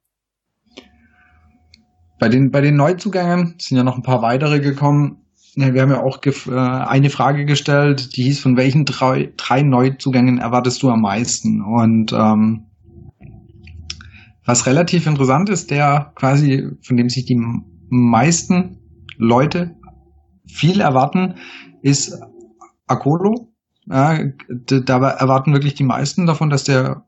[2.19, 5.25] Bei den, bei den Neuzugängen sind ja noch ein paar weitere gekommen.
[5.55, 10.37] Wir haben ja auch äh, eine Frage gestellt, die hieß, von welchen drei, drei Neuzugängen
[10.37, 11.61] erwartest du am meisten?
[11.61, 12.67] Und ähm,
[14.45, 17.41] was relativ interessant ist, der quasi, von dem sich die
[17.89, 18.79] meisten
[19.17, 19.75] Leute
[20.45, 21.35] viel erwarten,
[21.81, 22.19] ist
[22.87, 23.49] Akolo.
[23.87, 27.03] Ja, da erwarten wirklich die meisten davon, dass der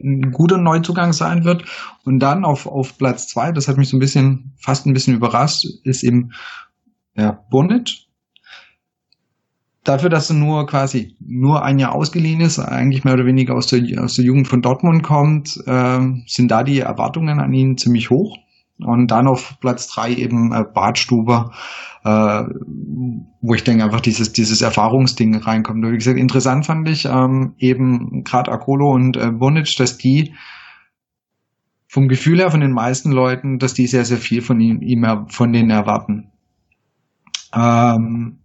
[0.00, 1.64] ein guter Neuzugang sein wird.
[2.04, 5.14] Und dann auf, auf Platz zwei, das hat mich so ein bisschen, fast ein bisschen
[5.14, 6.32] überrascht, ist eben
[7.14, 8.06] ja, Bonic.
[9.84, 13.66] dafür, dass er nur quasi nur ein Jahr ausgeliehen ist, eigentlich mehr oder weniger aus
[13.66, 18.10] der, aus der Jugend von Dortmund kommt, äh, sind da die Erwartungen an ihn ziemlich
[18.10, 18.38] hoch.
[18.84, 21.52] Und dann auf Platz drei eben äh, Bartstuber,
[22.04, 22.42] äh,
[23.40, 25.84] wo ich denke einfach dieses, dieses Erfahrungsding reinkommt.
[25.84, 30.34] Und wie gesagt, interessant fand ich ähm, eben gerade Akolo und äh, Bonic, dass die
[31.88, 35.26] vom Gefühl her von den meisten Leuten, dass die sehr, sehr viel von ihm, ihm
[35.28, 36.30] von denen erwarten.
[37.54, 38.38] Ähm,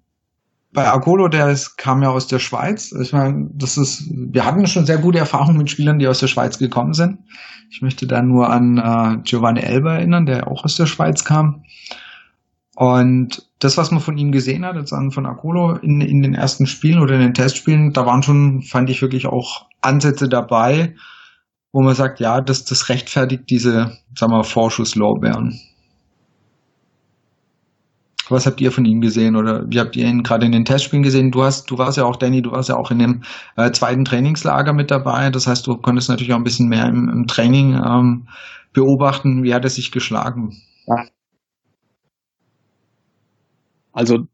[0.78, 2.92] bei Akolo, der ist, kam ja aus der Schweiz.
[2.92, 6.28] Ich meine, das ist, wir hatten schon sehr gute Erfahrungen mit Spielern, die aus der
[6.28, 7.18] Schweiz gekommen sind.
[7.72, 11.63] Ich möchte da nur an äh, Giovanni Elber erinnern, der auch aus der Schweiz kam.
[12.76, 16.36] Und das, was man von ihm gesehen hat, jetzt an von Akolo in, in den
[16.36, 20.94] ersten Spielen oder in den Testspielen, da waren schon, fand ich wirklich auch Ansätze dabei,
[21.72, 25.60] wo man sagt, ja, das, das rechtfertigt diese, sagen wir, Vorschusslorbeeren.
[28.30, 31.04] Was habt ihr von ihm gesehen oder wie habt ihr ihn gerade in den Testspielen
[31.04, 31.32] gesehen?
[31.32, 33.24] Du hast, du warst ja auch, Danny, du warst ja auch in dem
[33.56, 35.30] äh, zweiten Trainingslager mit dabei.
[35.30, 38.28] Das heißt, du konntest natürlich auch ein bisschen mehr im, im Training ähm,
[38.74, 39.44] beobachten.
[39.44, 40.56] Wie hat er sich geschlagen?
[43.92, 44.28] Also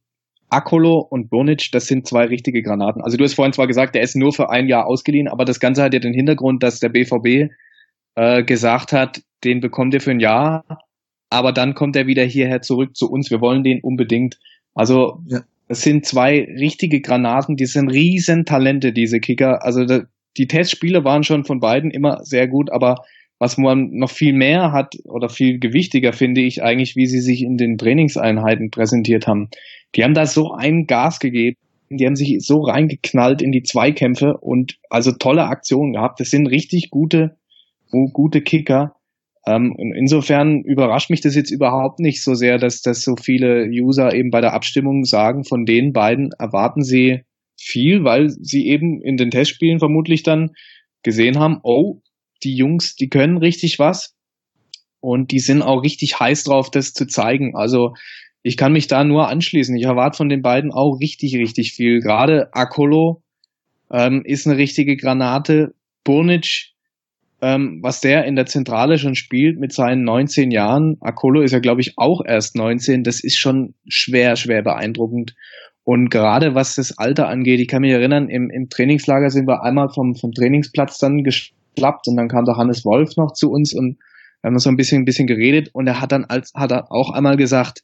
[0.50, 3.02] Akolo und Bonic, das sind zwei richtige Granaten.
[3.02, 5.60] Also du hast vorhin zwar gesagt, der ist nur für ein Jahr ausgeliehen, aber das
[5.60, 7.52] Ganze hat ja den Hintergrund, dass der BVB
[8.16, 10.64] äh, gesagt hat, den bekommt ihr für ein Jahr
[11.34, 13.32] aber dann kommt er wieder hierher zurück zu uns.
[13.32, 14.38] Wir wollen den unbedingt.
[14.76, 15.42] Also ja.
[15.68, 19.66] es sind zwei richtige Granaten, die sind riesen Talente, diese Kicker.
[19.66, 19.86] Also
[20.38, 22.98] die Testspiele waren schon von beiden immer sehr gut, aber
[23.40, 27.42] was man noch viel mehr hat oder viel gewichtiger finde ich eigentlich, wie sie sich
[27.42, 29.50] in den Trainingseinheiten präsentiert haben.
[29.96, 31.58] Die haben da so ein Gas gegeben,
[31.90, 36.20] die haben sich so reingeknallt in die Zweikämpfe und also tolle Aktionen gehabt.
[36.20, 37.38] Das sind richtig gute,
[37.92, 38.96] gute Kicker.
[39.46, 44.14] Ähm, insofern überrascht mich das jetzt überhaupt nicht so sehr, dass, dass so viele User
[44.14, 47.24] eben bei der Abstimmung sagen, von den beiden erwarten sie
[47.60, 50.52] viel, weil sie eben in den Testspielen vermutlich dann
[51.04, 52.02] gesehen haben, oh,
[52.44, 54.16] die Jungs, die können richtig was
[55.02, 57.56] und die sind auch richtig heiß drauf, das zu zeigen.
[57.56, 57.94] Also
[58.42, 59.76] ich kann mich da nur anschließen.
[59.76, 62.00] Ich erwarte von den beiden auch richtig, richtig viel.
[62.00, 63.22] Gerade Akolo
[63.92, 65.74] ähm, ist eine richtige Granate.
[66.04, 66.73] Burnic
[67.44, 70.96] ähm, was der in der Zentrale schon spielt mit seinen 19 Jahren.
[71.02, 73.04] Akolo ist ja, glaube ich, auch erst 19.
[73.04, 75.36] Das ist schon schwer, schwer beeindruckend.
[75.84, 79.62] Und gerade was das Alter angeht, ich kann mich erinnern, im, im Trainingslager sind wir
[79.62, 83.74] einmal vom, vom Trainingsplatz dann geschlappt und dann kam der Hannes Wolf noch zu uns
[83.74, 83.98] und
[84.42, 86.94] wir haben so ein bisschen, ein bisschen geredet und er hat dann als, hat er
[86.94, 87.84] auch einmal gesagt,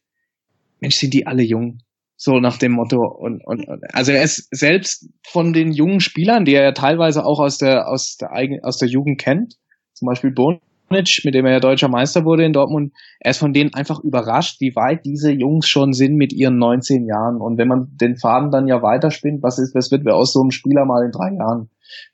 [0.79, 1.79] Mensch, sind die alle jung?
[2.21, 2.97] So nach dem Motto.
[2.97, 7.39] Und, und, also er ist selbst von den jungen Spielern, die er ja teilweise auch
[7.39, 9.55] aus der, aus der eigenen, aus der Jugend kennt,
[9.93, 13.53] zum Beispiel Bonic, mit dem er ja deutscher Meister wurde in Dortmund, er ist von
[13.53, 17.39] denen einfach überrascht, wie weit diese Jungs schon sind mit ihren 19 Jahren.
[17.39, 20.41] Und wenn man den Faden dann ja weiterspinnt, was ist, was wird wir aus so
[20.41, 21.69] einem Spieler mal in drei Jahren?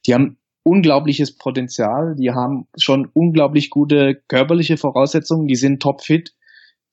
[0.05, 6.35] Die haben unglaubliches Potenzial, die haben schon unglaublich gute körperliche Voraussetzungen, die sind topfit,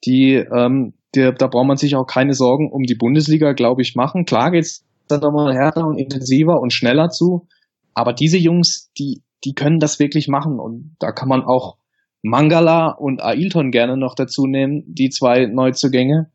[0.07, 3.95] die ähm, der, da braucht man sich auch keine Sorgen um die Bundesliga, glaube ich,
[3.95, 4.25] machen.
[4.25, 7.47] Klar geht's dann nochmal härter und intensiver und schneller zu.
[7.95, 10.59] Aber diese Jungs, die, die können das wirklich machen.
[10.59, 11.77] Und da kann man auch
[12.23, 16.31] Mangala und Ailton gerne noch dazu nehmen, die zwei Neuzugänge.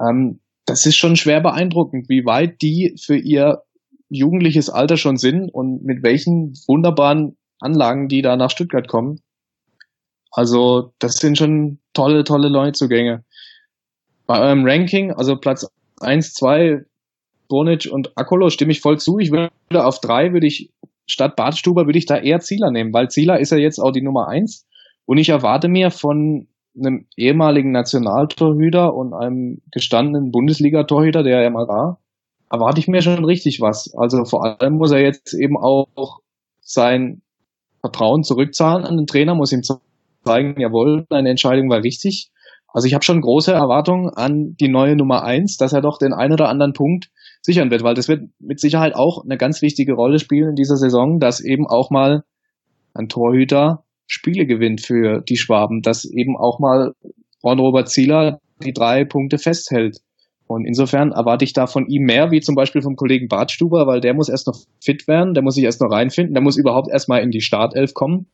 [0.00, 3.62] Ähm, das ist schon schwer beeindruckend, wie weit die für ihr
[4.08, 9.20] jugendliches Alter schon sind und mit welchen wunderbaren Anlagen die da nach Stuttgart kommen.
[10.30, 13.24] Also das sind schon tolle, tolle Neuzugänge.
[14.26, 15.66] Bei eurem Ranking, also Platz
[16.00, 16.84] 1, 2,
[17.48, 19.18] Bonic und Akolo, stimme ich voll zu.
[19.18, 19.50] Ich würde
[19.84, 20.70] auf 3 würde ich
[21.06, 24.02] statt Badstuber würde ich da eher Zieler nehmen, weil Zieler ist ja jetzt auch die
[24.02, 24.66] Nummer 1
[25.04, 31.68] und ich erwarte mir von einem ehemaligen Nationaltorhüter und einem gestandenen Bundesliga-Torhüter, der ja mal
[31.68, 32.00] war,
[32.50, 33.92] erwarte ich mir schon richtig was.
[33.94, 36.20] Also vor allem muss er jetzt eben auch
[36.60, 37.20] sein
[37.80, 39.62] Vertrauen zurückzahlen an den Trainer, muss ihm
[40.24, 42.30] zeigen, jawohl, deine Entscheidung war richtig.
[42.72, 46.12] Also ich habe schon große Erwartungen an die neue Nummer eins, dass er doch den
[46.12, 47.10] ein oder anderen Punkt
[47.42, 50.76] sichern wird, weil das wird mit Sicherheit auch eine ganz wichtige Rolle spielen in dieser
[50.76, 52.22] Saison, dass eben auch mal
[52.94, 56.92] ein Torhüter Spiele gewinnt für die Schwaben, dass eben auch mal
[57.42, 59.98] Ron Robert Zieler die drei Punkte festhält.
[60.46, 64.00] Und insofern erwarte ich da von ihm mehr, wie zum Beispiel vom Kollegen Bartstuber, weil
[64.00, 66.90] der muss erst noch fit werden, der muss sich erst noch reinfinden, der muss überhaupt
[66.90, 68.26] erstmal in die Startelf kommen.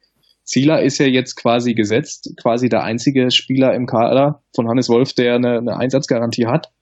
[0.48, 5.12] Zieler ist ja jetzt quasi gesetzt, quasi der einzige Spieler im Kader von Hannes Wolf,
[5.12, 6.72] der eine, eine Einsatzgarantie hat.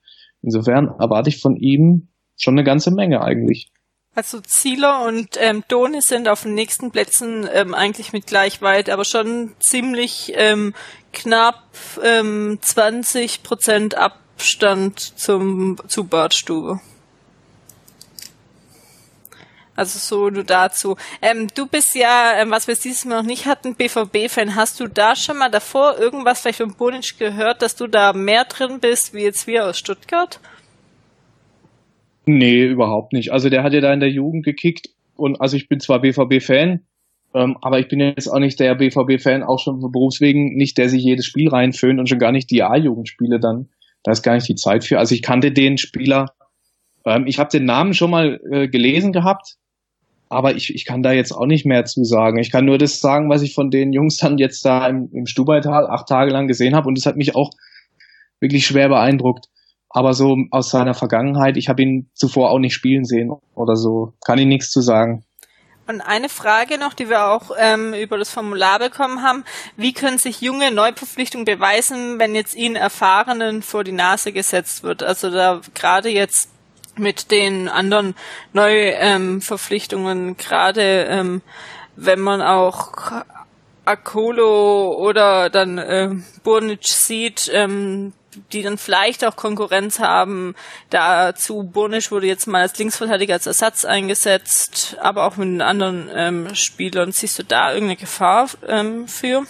[0.41, 2.07] Insofern erwarte ich von ihm
[2.37, 3.69] schon eine ganze Menge eigentlich.
[4.15, 8.89] Also Zieler und ähm, Doni sind auf den nächsten Plätzen ähm, eigentlich mit gleich weit,
[8.89, 10.73] aber schon ziemlich ähm,
[11.11, 11.61] knapp
[12.03, 16.79] ähm, 20 Prozent Abstand zum zu Badstube.
[19.77, 20.97] Also so nur dazu.
[21.21, 24.55] Ähm, du bist ja, ähm, was wir dieses Mal noch nicht hatten, BVB-Fan.
[24.55, 28.45] Hast du da schon mal davor irgendwas vielleicht von Bonic gehört, dass du da mehr
[28.45, 30.39] drin bist, wie jetzt wir aus Stuttgart?
[32.25, 33.31] Nee, überhaupt nicht.
[33.31, 36.81] Also der hat ja da in der Jugend gekickt und also ich bin zwar BVB-Fan,
[37.35, 40.89] ähm, aber ich bin jetzt auch nicht der BVB-Fan, auch schon von Berufswegen nicht, der
[40.89, 43.69] sich jedes Spiel reinföhnt und schon gar nicht die A-Jugendspiele dann.
[44.01, 44.97] Da ist gar nicht die Zeit für.
[44.97, 46.33] Also ich kannte den Spieler,
[47.05, 49.55] ähm, ich habe den Namen schon mal äh, gelesen gehabt,
[50.29, 52.39] aber ich, ich kann da jetzt auch nicht mehr zu sagen.
[52.39, 55.25] Ich kann nur das sagen, was ich von den Jungs dann jetzt da im, im
[55.25, 57.51] Stubaital acht Tage lang gesehen habe und das hat mich auch
[58.39, 59.47] wirklich schwer beeindruckt.
[59.89, 64.13] Aber so aus seiner Vergangenheit, ich habe ihn zuvor auch nicht spielen sehen oder so,
[64.25, 65.23] kann ich nichts zu sagen.
[65.87, 69.45] Und eine Frage noch, die wir auch ähm, über das Formular bekommen haben.
[69.77, 75.01] Wie können sich junge Neuverpflichtungen beweisen, wenn jetzt ihnen Erfahrenen vor die Nase gesetzt wird?
[75.01, 76.49] Also da gerade jetzt
[76.97, 78.15] mit den anderen
[78.53, 81.41] Neuverpflichtungen, ähm, gerade ähm,
[81.95, 83.23] wenn man auch
[83.85, 86.09] Akolo oder dann äh,
[86.43, 88.13] Burnic sieht, ähm,
[88.51, 90.55] die dann vielleicht auch Konkurrenz haben.
[90.89, 96.09] Dazu Burnisch wurde jetzt mal als Linksverteidiger als Ersatz eingesetzt, aber auch mit den anderen
[96.13, 97.11] ähm, Spielern.
[97.11, 99.43] Siehst du da irgendeine Gefahr ähm, für?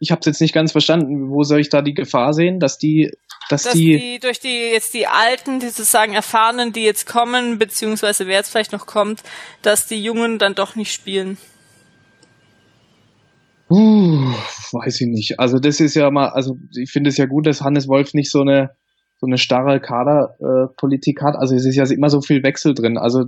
[0.00, 1.30] Ich habe es jetzt nicht ganz verstanden.
[1.30, 3.12] Wo soll ich da die Gefahr sehen, dass die,
[3.48, 7.58] dass, dass die, die durch die jetzt die Alten, die sozusagen Erfahrenen, die jetzt kommen,
[7.58, 9.22] beziehungsweise wer jetzt vielleicht noch kommt,
[9.62, 11.36] dass die Jungen dann doch nicht spielen?
[13.70, 14.32] Uh,
[14.72, 15.40] weiß ich nicht.
[15.40, 18.30] Also das ist ja mal, also ich finde es ja gut, dass Hannes Wolf nicht
[18.30, 18.70] so eine
[19.20, 21.36] so eine starre Kaderpolitik äh, hat.
[21.36, 22.98] Also es ist ja immer so viel Wechsel drin.
[22.98, 23.24] Also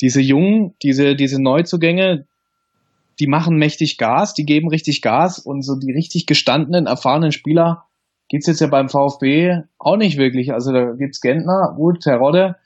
[0.00, 2.26] diese Jungen, diese diese Neuzugänge,
[3.18, 7.84] die machen mächtig Gas, die geben richtig Gas und so die richtig gestandenen, erfahrenen Spieler
[8.32, 10.54] geht's jetzt ja beim VfB auch nicht wirklich.
[10.54, 12.56] Also da gibt's Gentner, gut, Terodde,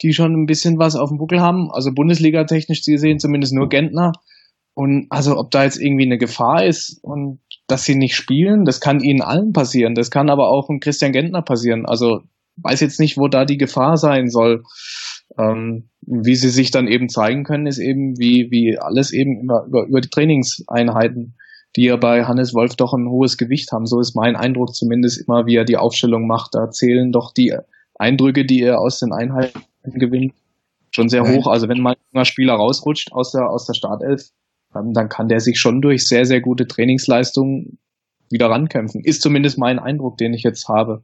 [0.00, 1.68] die schon ein bisschen was auf dem Buckel haben.
[1.72, 4.12] Also Bundesliga technisch gesehen zumindest nur Gentner.
[4.74, 8.80] Und also ob da jetzt irgendwie eine Gefahr ist und dass sie nicht spielen, das
[8.80, 9.96] kann ihnen allen passieren.
[9.96, 11.86] Das kann aber auch ein Christian Gentner passieren.
[11.86, 12.20] Also
[12.58, 14.62] weiß jetzt nicht, wo da die Gefahr sein soll.
[15.36, 19.64] Ähm, wie sie sich dann eben zeigen können, ist eben wie, wie alles eben immer
[19.66, 21.34] über, über die Trainingseinheiten,
[21.76, 23.86] die ja bei Hannes Wolf doch ein hohes Gewicht haben.
[23.86, 26.54] So ist mein Eindruck zumindest immer, wie er die Aufstellung macht.
[26.54, 27.54] Da zählen doch die
[27.94, 30.34] Eindrücke, die er aus den Einheiten gewinnt,
[30.90, 31.46] schon sehr hoch.
[31.46, 34.30] Also wenn mal ein junger Spieler rausrutscht aus der, aus der Startelf,
[34.72, 37.78] dann kann der sich schon durch sehr, sehr gute Trainingsleistungen
[38.30, 39.02] wieder rankämpfen.
[39.04, 41.02] Ist zumindest mein Eindruck, den ich jetzt habe.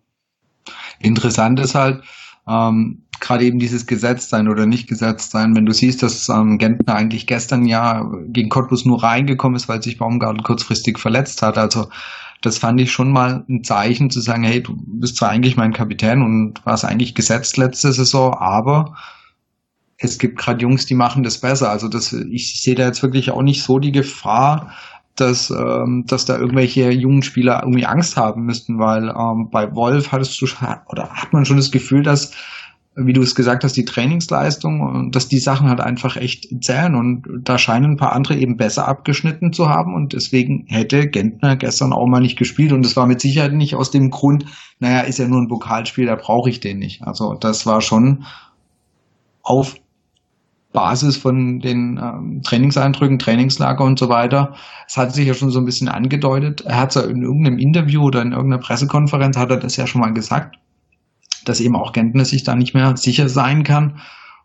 [1.01, 2.03] Interessant ist halt,
[2.49, 7.27] ähm, gerade eben dieses Gesetztsein oder nicht Gesetztsein, wenn du siehst, dass ähm, Gentner eigentlich
[7.27, 11.57] gestern ja gegen Cottbus nur reingekommen ist, weil sich Baumgartel kurzfristig verletzt hat.
[11.57, 11.89] Also
[12.43, 15.73] das fand ich schon mal ein Zeichen zu sagen, hey, du bist zwar eigentlich mein
[15.73, 18.97] Kapitän und warst eigentlich gesetzt letzte Saison, aber
[19.99, 21.71] es gibt gerade Jungs, die machen das besser.
[21.71, 24.73] Also das, ich sehe da jetzt wirklich auch nicht so die Gefahr,
[25.17, 30.13] dass, ähm, dass da irgendwelche jungen Spieler irgendwie Angst haben müssten, weil ähm, bei Wolf
[30.13, 30.47] hattest du
[30.89, 32.33] oder hat man schon das Gefühl, dass,
[32.95, 36.95] wie du es gesagt hast, die Trainingsleistung und dass die Sachen halt einfach echt zählen
[36.95, 41.57] und da scheinen ein paar andere eben besser abgeschnitten zu haben und deswegen hätte Gentner
[41.57, 44.47] gestern auch mal nicht gespielt und es war mit Sicherheit nicht aus dem Grund,
[44.79, 47.03] naja, ist ja nur ein Pokalspiel, da brauche ich den nicht.
[47.03, 48.25] Also das war schon
[49.43, 49.75] auf
[50.73, 54.55] Basis von den ähm, Trainingseindrücken, Trainingslager und so weiter.
[54.87, 56.63] Es hat sich ja schon so ein bisschen angedeutet.
[56.63, 59.87] Er hat es ja in irgendeinem Interview oder in irgendeiner Pressekonferenz hat er das ja
[59.87, 60.57] schon mal gesagt,
[61.45, 64.01] dass eben auch Gentner sich da nicht mehr sicher sein kann.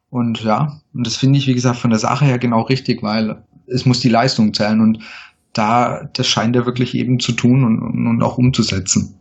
[0.10, 3.44] Und ja, und das finde ich, wie gesagt, von der Sache her genau richtig, weil
[3.68, 5.00] es muss die Leistung zählen und
[5.54, 9.17] da, das scheint er wirklich eben zu tun und, und auch umzusetzen.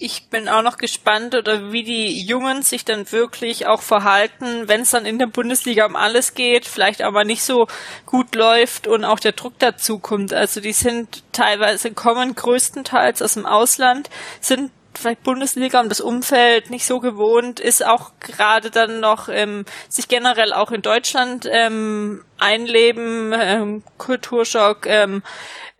[0.00, 4.82] Ich bin auch noch gespannt, oder wie die Jungen sich dann wirklich auch verhalten, wenn
[4.82, 7.66] es dann in der Bundesliga um alles geht, vielleicht aber nicht so
[8.04, 10.32] gut läuft und auch der Druck dazu kommt.
[10.32, 16.70] Also die sind teilweise kommen größtenteils aus dem Ausland, sind vielleicht Bundesliga und das Umfeld
[16.70, 22.24] nicht so gewohnt, ist auch gerade dann noch ähm, sich generell auch in Deutschland ähm,
[22.38, 25.22] einleben, ähm, Kulturschock, ähm,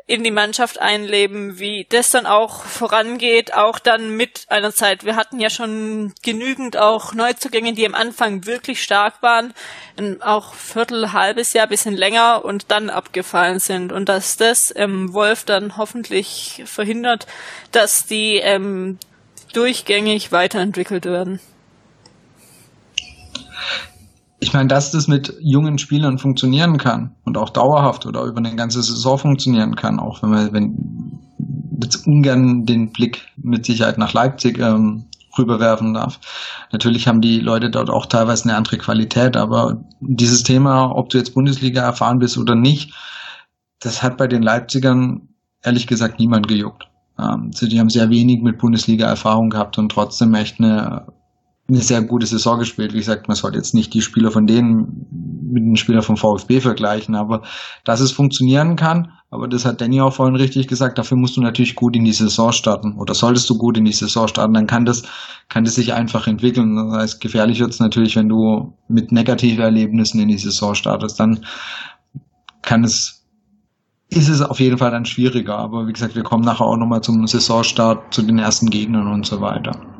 [0.06, 5.04] in die Mannschaft einleben, wie das dann auch vorangeht, auch dann mit einer Zeit.
[5.04, 9.54] Wir hatten ja schon genügend auch Neuzugänge, die am Anfang wirklich stark waren,
[10.20, 13.92] auch Viertel, halbes Jahr, bisschen länger und dann abgefallen sind.
[13.92, 17.26] Und dass das ähm, Wolf dann hoffentlich verhindert,
[17.72, 18.98] dass die ähm,
[19.54, 21.40] durchgängig weiterentwickelt werden
[24.44, 28.54] ich meine, dass das mit jungen Spielern funktionieren kann und auch dauerhaft oder über eine
[28.54, 31.18] ganze Saison funktionieren kann, auch wenn wir, wenn
[31.82, 35.06] jetzt ungern den Blick mit Sicherheit nach Leipzig ähm,
[35.38, 36.20] rüberwerfen darf.
[36.72, 41.16] Natürlich haben die Leute dort auch teilweise eine andere Qualität, aber dieses Thema, ob du
[41.16, 42.92] jetzt Bundesliga erfahren bist oder nicht,
[43.80, 45.30] das hat bei den Leipzigern
[45.62, 46.86] ehrlich gesagt niemand gejuckt.
[47.18, 51.06] Ähm, die haben sehr wenig mit Bundesliga-Erfahrung gehabt und trotzdem echt eine,
[51.66, 52.92] eine sehr gute Saison gespielt.
[52.92, 55.06] Wie gesagt, man sollte jetzt nicht die Spieler von denen
[55.50, 57.42] mit den Spielern vom VfB vergleichen, aber
[57.84, 61.40] dass es funktionieren kann, aber das hat Danny auch vorhin richtig gesagt, dafür musst du
[61.40, 64.66] natürlich gut in die Saison starten oder solltest du gut in die Saison starten, dann
[64.66, 65.04] kann das,
[65.48, 66.76] kann das sich einfach entwickeln.
[66.76, 71.18] Das heißt, gefährlich wird es natürlich, wenn du mit negativen Erlebnissen in die Saison startest,
[71.18, 71.44] dann
[72.62, 73.24] kann es,
[74.08, 75.56] ist es auf jeden Fall dann schwieriger.
[75.56, 79.24] Aber wie gesagt, wir kommen nachher auch nochmal zum Saisonstart, zu den ersten Gegnern und
[79.24, 79.93] so weiter.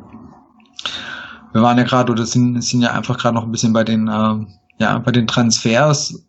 [1.55, 4.09] Wir waren ja gerade oder sind, sind ja einfach gerade noch ein bisschen bei den,
[4.09, 4.45] äh,
[4.77, 6.25] ja, bei den Transfers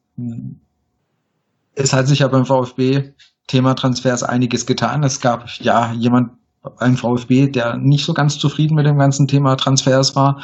[1.76, 3.12] es hat sich ja beim VfB
[3.46, 5.04] Thema Transfers einiges getan.
[5.04, 6.32] Es gab ja jemand
[6.78, 10.42] beim VfB, der nicht so ganz zufrieden mit dem ganzen Thema Transfers war.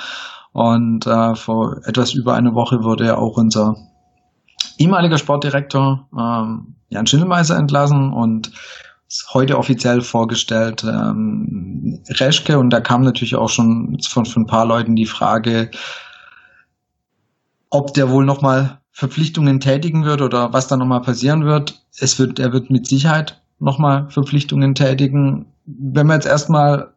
[0.53, 3.77] Und äh, vor etwas über eine Woche wurde ja auch unser
[4.79, 8.53] ehemaliger Sportdirektor ähm, Jan Schindelmeiser entlassen und
[9.33, 14.67] heute offiziell vorgestellt ähm, Reschke und da kam natürlich auch schon von, von ein paar
[14.67, 15.71] Leuten die Frage,
[17.71, 21.83] ob der wohl nochmal Verpflichtungen tätigen wird oder was da nochmal passieren wird.
[21.99, 25.47] Es wird, er wird mit Sicherheit nochmal Verpflichtungen tätigen.
[25.65, 26.93] Wenn man jetzt erstmal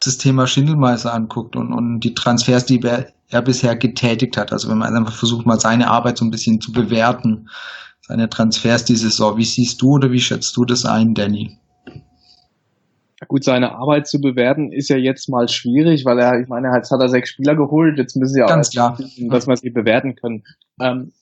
[0.00, 4.68] das Thema Schindelmeister anguckt und, und die Transfers, die er, er bisher getätigt hat, also
[4.68, 7.48] wenn man einfach versucht, mal seine Arbeit so ein bisschen zu bewerten,
[8.06, 11.58] seine Transfers diese Saison, wie siehst du oder wie schätzt du das ein, Danny?
[13.28, 16.90] Gut, seine Arbeit zu bewerten ist ja jetzt mal schwierig, weil er, ich meine, jetzt
[16.90, 18.96] hat er sechs Spieler geholt, jetzt müssen sie ja Ganz klar.
[19.30, 20.44] dass wir sie bewerten können.
[20.80, 21.12] Ähm,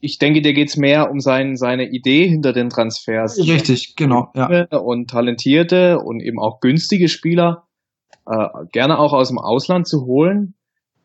[0.00, 3.38] ich denke, dir geht's mehr um sein, seine Idee hinter den Transfers.
[3.38, 4.30] Richtig, genau.
[4.34, 4.66] Ja.
[4.76, 7.66] Und talentierte und eben auch günstige Spieler
[8.26, 10.54] äh, gerne auch aus dem Ausland zu holen,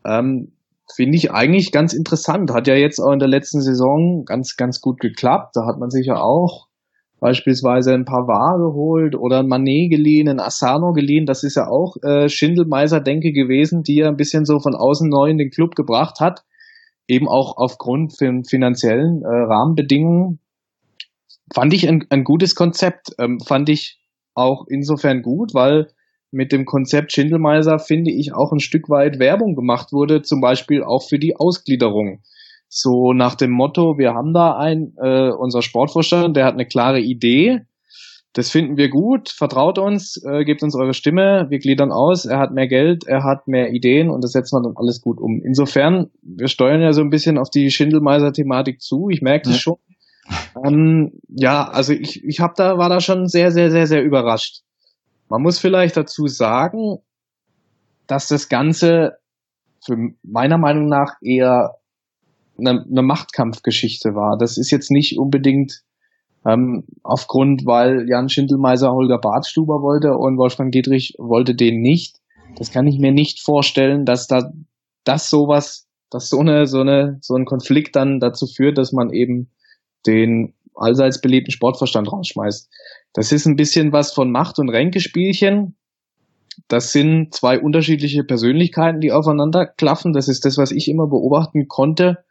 [0.06, 0.52] ähm,
[0.94, 2.52] finde ich eigentlich ganz interessant.
[2.52, 5.56] Hat ja jetzt auch in der letzten Saison ganz, ganz gut geklappt.
[5.56, 6.68] Da hat man sich ja auch
[7.20, 11.26] beispielsweise ein paar Pavard geholt oder ein Manet geliehen, ein Asano geliehen.
[11.26, 15.30] Das ist ja auch äh, Schindelmeiser-Denke gewesen, die er ein bisschen so von außen neu
[15.30, 16.44] in den Club gebracht hat.
[17.08, 20.40] Eben auch aufgrund von finanziellen äh, Rahmenbedingungen.
[21.54, 23.16] Fand ich ein, ein gutes Konzept.
[23.20, 24.00] Ähm, fand ich
[24.36, 25.88] auch insofern gut, weil
[26.38, 30.84] mit dem Konzept Schindelmeiser finde ich auch ein Stück weit Werbung gemacht wurde, zum Beispiel
[30.84, 32.22] auch für die Ausgliederung
[32.70, 37.00] so nach dem Motto, wir haben da ein, äh, unser Sportvorstand, der hat eine klare
[37.00, 37.62] Idee,
[38.34, 42.40] das finden wir gut, vertraut uns, äh, gebt uns eure Stimme, wir gliedern aus, er
[42.40, 45.42] hat mehr Geld, er hat mehr Ideen und das setzen wir dann alles gut um.
[45.44, 49.60] Insofern, wir steuern ja so ein bisschen auf die Schindelmeiser-Thematik zu, ich merke das ja.
[49.60, 49.78] schon.
[50.66, 54.64] Ähm, ja, also ich, ich hab da, war da schon sehr, sehr, sehr, sehr überrascht.
[55.30, 57.00] Man muss vielleicht dazu sagen,
[58.08, 59.18] dass das Ganze
[59.86, 61.76] für meiner Meinung nach eher
[62.58, 64.38] eine, eine Machtkampfgeschichte war.
[64.38, 65.84] Das ist jetzt nicht unbedingt
[66.46, 72.20] ähm, aufgrund, weil Jan Schindelmeiser Holger Bartstuber wollte und Wolfgang Dietrich wollte den nicht.
[72.56, 74.52] Das kann ich mir nicht vorstellen, dass da
[75.04, 79.12] das sowas, dass so eine so eine so ein Konflikt dann dazu führt, dass man
[79.12, 79.52] eben
[80.06, 82.70] den allseits beliebten Sportverstand rausschmeißt.
[83.14, 85.76] Das ist ein bisschen was von Macht- und Ränkespielchen.
[86.68, 90.14] Das sind zwei unterschiedliche Persönlichkeiten, die aufeinander klaffen.
[90.14, 92.24] Das ist das, was ich immer beobachten konnte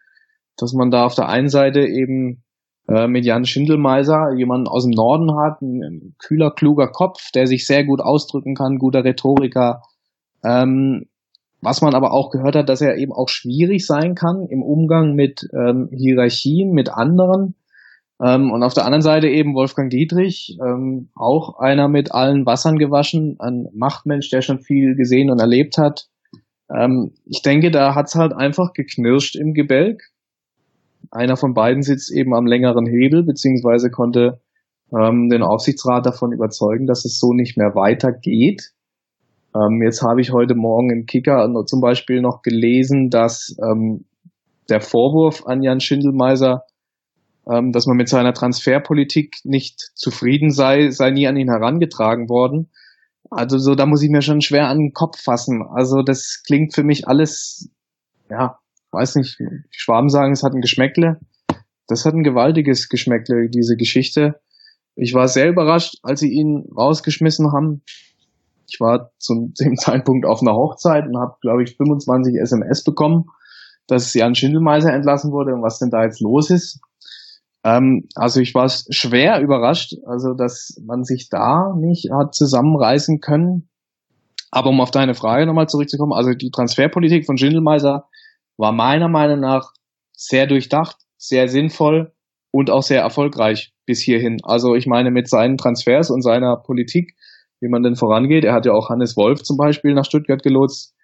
[0.57, 2.43] dass man da auf der einen Seite eben
[2.89, 7.47] äh, mit Jan Schindelmeiser jemanden aus dem Norden hat, ein, ein, kühler, kluger Kopf, der
[7.47, 9.83] sich sehr gut ausdrücken kann, guter Rhetoriker.
[10.45, 11.07] Ähm,
[11.61, 15.15] was man aber auch gehört hat, dass er eben auch schwierig sein kann im Umgang
[15.15, 17.55] mit ähm, Hierarchien, mit anderen.
[18.23, 22.79] Ähm, und auf der anderen Seite eben Wolfgang Dietrich, ähm, auch einer mit allen Wassern
[22.79, 26.09] gewaschen, ein Machtmensch, der schon viel gesehen und erlebt hat.
[26.75, 30.03] Ähm, ich denke, da hat's halt einfach geknirscht im Gebälk
[31.11, 34.41] einer von beiden sitzt eben am längeren Hebel, beziehungsweise konnte
[34.93, 38.73] ähm, den Aufsichtsrat davon überzeugen, dass es so nicht mehr weitergeht.
[39.55, 44.05] Ähm, jetzt habe ich heute Morgen im Kicker zum Beispiel noch gelesen, dass ähm,
[44.69, 46.65] der Vorwurf an Jan Schindelmeiser,
[47.51, 52.71] ähm, dass man mit seiner Transferpolitik nicht zufrieden sei, sei nie an ihn herangetragen worden.
[53.31, 55.63] Also so, da muss ich mir schon schwer an den Kopf fassen.
[55.63, 57.71] Also das klingt für mich alles,
[58.31, 58.59] ja,
[58.93, 61.21] weiß nicht, die Schwaben sagen, es hat ein Geschmäckle.
[61.89, 64.41] Das hat ein gewaltiges Geschmäckle, diese Geschichte.
[64.97, 67.83] Ich war sehr überrascht, als sie ihn rausgeschmissen haben.
[68.69, 73.27] Ich war zu dem Zeitpunkt auf einer Hochzeit und habe, glaube ich, 25 SMS bekommen,
[73.87, 76.81] dass Jan Schindelmeiser entlassen wurde und was denn da jetzt los ist.
[77.67, 83.69] Ähm, also ich war schwer überrascht, also dass man sich da nicht hat zusammenreißen können.
[84.53, 88.05] Aber um auf deine Frage nochmal zurückzukommen, also die Transferpolitik von Schindelmeiser
[88.57, 89.73] war meiner Meinung nach
[90.13, 92.13] sehr durchdacht, sehr sinnvoll
[92.53, 94.39] und auch sehr erfolgreich bis hierhin.
[94.45, 97.17] Also ich meine mit seinen Transfers und seiner Politik,
[97.61, 100.95] wie man denn vorangeht, er hat ja auch Hannes Wolf zum Beispiel nach Stuttgart gelotst,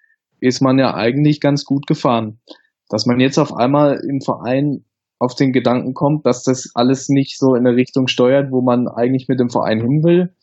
[0.41, 2.41] ist man ja eigentlich ganz gut gefahren.
[2.89, 4.85] Dass man jetzt auf einmal im Verein
[5.23, 8.89] auf den Gedanken kommt, dass das alles nicht so in eine Richtung steuert, wo man
[8.89, 10.35] eigentlich mit dem Verein hin will,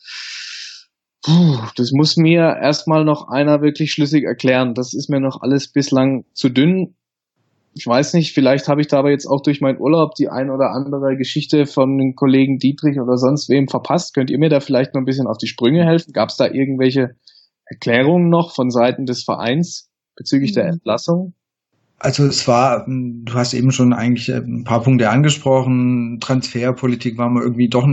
[1.22, 4.74] Puh, das muss mir erstmal noch einer wirklich schlüssig erklären.
[4.74, 6.96] Das ist mir noch alles bislang zu dünn
[7.74, 10.50] ich weiß nicht, vielleicht habe ich da aber jetzt auch durch meinen Urlaub die ein
[10.50, 14.14] oder andere Geschichte von den Kollegen Dietrich oder sonst wem verpasst.
[14.14, 16.12] Könnt ihr mir da vielleicht noch ein bisschen auf die Sprünge helfen?
[16.12, 17.16] Gab es da irgendwelche
[17.66, 20.74] Erklärungen noch von Seiten des Vereins bezüglich der mhm.
[20.74, 21.34] Entlassung?
[22.00, 26.20] Also es war, du hast eben schon eigentlich ein paar Punkte angesprochen.
[26.22, 27.86] Transferpolitik war mal irgendwie doch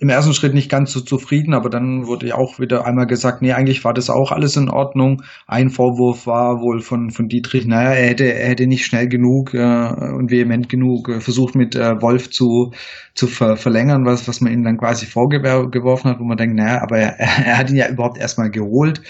[0.00, 3.42] im ersten Schritt nicht ganz so zufrieden, aber dann wurde ja auch wieder einmal gesagt,
[3.42, 5.24] nee, eigentlich war das auch alles in Ordnung.
[5.48, 9.54] Ein Vorwurf war wohl von, von Dietrich, naja, er hätte, er hätte nicht schnell genug
[9.54, 12.72] äh, und vehement genug äh, versucht, mit äh, Wolf zu,
[13.14, 16.80] zu ver verlängern, was, was man ihm dann quasi vorgeworfen hat, wo man denkt, naja,
[16.80, 19.02] aber er, er hat ihn ja überhaupt erstmal geholt.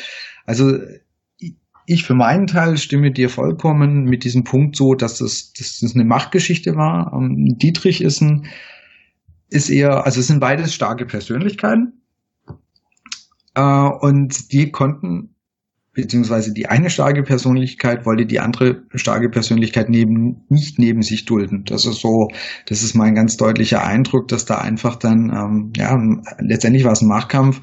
[0.46, 0.78] Also
[1.88, 5.94] ich für meinen Teil stimme dir vollkommen mit diesem Punkt so, dass das, dass das
[5.94, 7.12] eine Machtgeschichte war.
[7.14, 8.46] Ähm, Dietrich ist ein
[9.50, 12.02] ist eher, also es sind beides starke Persönlichkeiten.
[13.54, 15.34] Äh, und die konnten,
[15.94, 21.64] beziehungsweise die eine starke Persönlichkeit wollte die andere starke Persönlichkeit neben, nicht neben sich dulden.
[21.64, 22.28] Das ist so,
[22.66, 25.98] das ist mein ganz deutlicher Eindruck, dass da einfach dann, ähm, ja,
[26.38, 27.62] letztendlich war es ein Machtkampf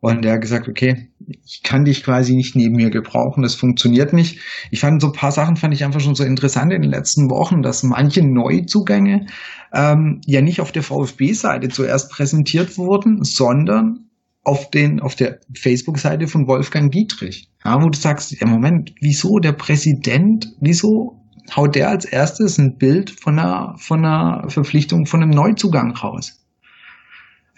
[0.00, 1.10] und er hat gesagt, okay,
[1.44, 4.40] ich kann dich quasi nicht neben mir gebrauchen, das funktioniert nicht.
[4.70, 7.30] Ich fand so ein paar Sachen fand ich einfach schon so interessant in den letzten
[7.30, 9.26] Wochen, dass manche Neuzugänge
[9.72, 14.08] ähm, ja nicht auf der VfB-Seite zuerst präsentiert wurden, sondern
[14.44, 17.50] auf den auf der Facebook-Seite von Wolfgang Dietrich.
[17.64, 21.22] Ja, wo du sagst, ja Moment, wieso der Präsident, wieso
[21.54, 26.47] haut der als erstes ein Bild von einer von einer Verpflichtung von einem Neuzugang raus?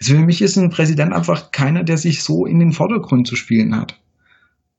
[0.01, 3.35] Also für mich ist ein Präsident einfach keiner, der sich so in den Vordergrund zu
[3.35, 4.01] spielen hat.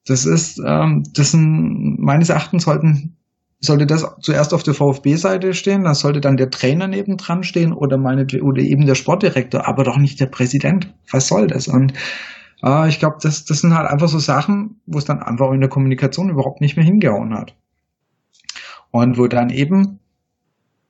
[0.05, 3.17] Das ist, ähm, das sind, meines Erachtens sollten,
[3.61, 7.99] sollte das zuerst auf der VfB-Seite stehen, da sollte dann der Trainer nebendran stehen oder
[7.99, 10.93] meine, oder eben der Sportdirektor, aber doch nicht der Präsident.
[11.13, 11.69] Was soll das?
[11.69, 11.93] Und
[12.65, 15.61] äh, ich glaube, das, das sind halt einfach so Sachen, wo es dann einfach in
[15.61, 17.55] der Kommunikation überhaupt nicht mehr hingehauen hat.
[18.91, 20.01] Und wo dann eben,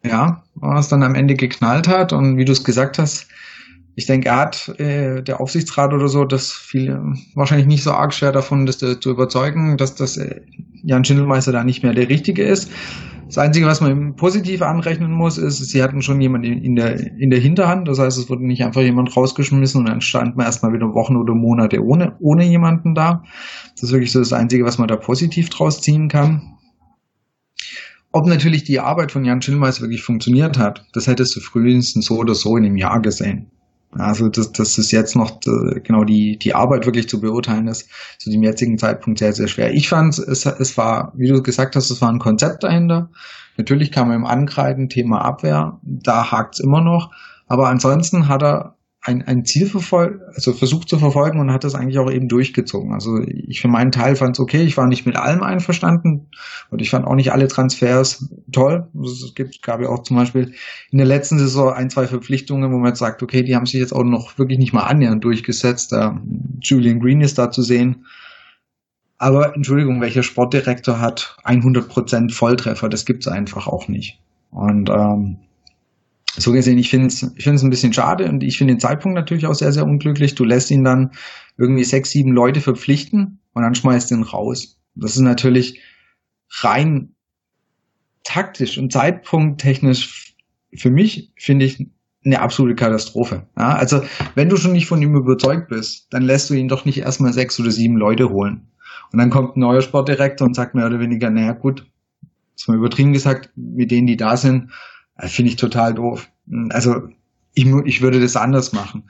[0.03, 3.29] ja, was dann am Ende geknallt hat und wie du es gesagt hast,
[3.95, 6.99] ich denke, er hat, äh, der Aufsichtsrat oder so, das fiel
[7.35, 10.41] wahrscheinlich nicht so arg schwer davon, das äh, zu überzeugen, dass das äh,
[10.83, 12.71] Jan Schindelmeister da nicht mehr der Richtige ist.
[13.27, 17.01] Das Einzige, was man positiv anrechnen muss, ist, sie hatten schon jemanden in, in, der,
[17.19, 17.89] in der Hinterhand.
[17.89, 21.17] Das heißt, es wurde nicht einfach jemand rausgeschmissen und dann stand man erstmal wieder Wochen
[21.17, 23.25] oder Monate ohne, ohne jemanden da.
[23.75, 26.59] Das ist wirklich so das Einzige, was man da positiv draus ziehen kann.
[28.11, 32.19] Ob natürlich die Arbeit von Jan Schillmeister wirklich funktioniert hat, das hättest du frühestens so
[32.19, 33.51] oder so in einem Jahr gesehen.
[33.99, 37.89] Also das, das ist jetzt noch äh, genau die, die Arbeit wirklich zu beurteilen ist
[38.19, 39.75] zu dem jetzigen Zeitpunkt sehr, sehr schwer.
[39.75, 43.11] Ich fand es, es war, wie du gesagt hast, es war ein Konzept dahinter.
[43.59, 47.11] Natürlich kann man im Angreifen Thema Abwehr, da hakt es immer noch.
[47.47, 51.75] Aber ansonsten hat er ein, ein Ziel verfolgt, also versucht zu verfolgen und hat das
[51.75, 52.93] eigentlich auch eben durchgezogen.
[52.93, 56.29] Also ich für meinen Teil fand es okay, ich war nicht mit allem einverstanden
[56.71, 58.89] und ich fand auch nicht alle Transfers toll.
[59.05, 60.55] Es gibt, gab ja auch zum Beispiel
[60.93, 63.81] in der letzten Saison ein, zwei Verpflichtungen, wo man jetzt sagt, okay, die haben sich
[63.81, 65.93] jetzt auch noch wirklich nicht mal annähernd durchgesetzt.
[65.93, 66.13] Uh,
[66.61, 68.07] Julian Green ist da zu sehen.
[69.19, 72.89] Aber Entschuldigung, welcher Sportdirektor hat 100% Volltreffer?
[72.89, 74.21] Das gibt's einfach auch nicht.
[74.51, 75.39] Und ähm,
[76.37, 79.15] so gesehen, ich finde es ich find's ein bisschen schade und ich finde den Zeitpunkt
[79.15, 80.35] natürlich auch sehr, sehr unglücklich.
[80.35, 81.11] Du lässt ihn dann
[81.59, 84.79] irgendwie sechs, sieben Leute verpflichten und dann schmeißt ihn raus.
[84.95, 85.81] Das ist natürlich
[86.61, 87.15] rein
[88.25, 90.35] taktisch und zeitpunkttechnisch
[90.75, 91.87] für mich, finde ich,
[92.25, 93.47] eine absolute Katastrophe.
[93.59, 94.03] Ja, also,
[94.35, 97.33] wenn du schon nicht von ihm überzeugt bist, dann lässt du ihn doch nicht erstmal
[97.33, 98.69] sechs oder sieben Leute holen.
[99.13, 101.85] Und dann kommt ein neuer Sportdirektor und sagt mehr oder weniger, naja gut,
[102.57, 104.71] ist mal übertrieben gesagt, mit denen, die da sind,
[105.29, 106.29] finde ich total doof.
[106.71, 107.09] Also
[107.55, 109.05] ich, ich würde das anders machen.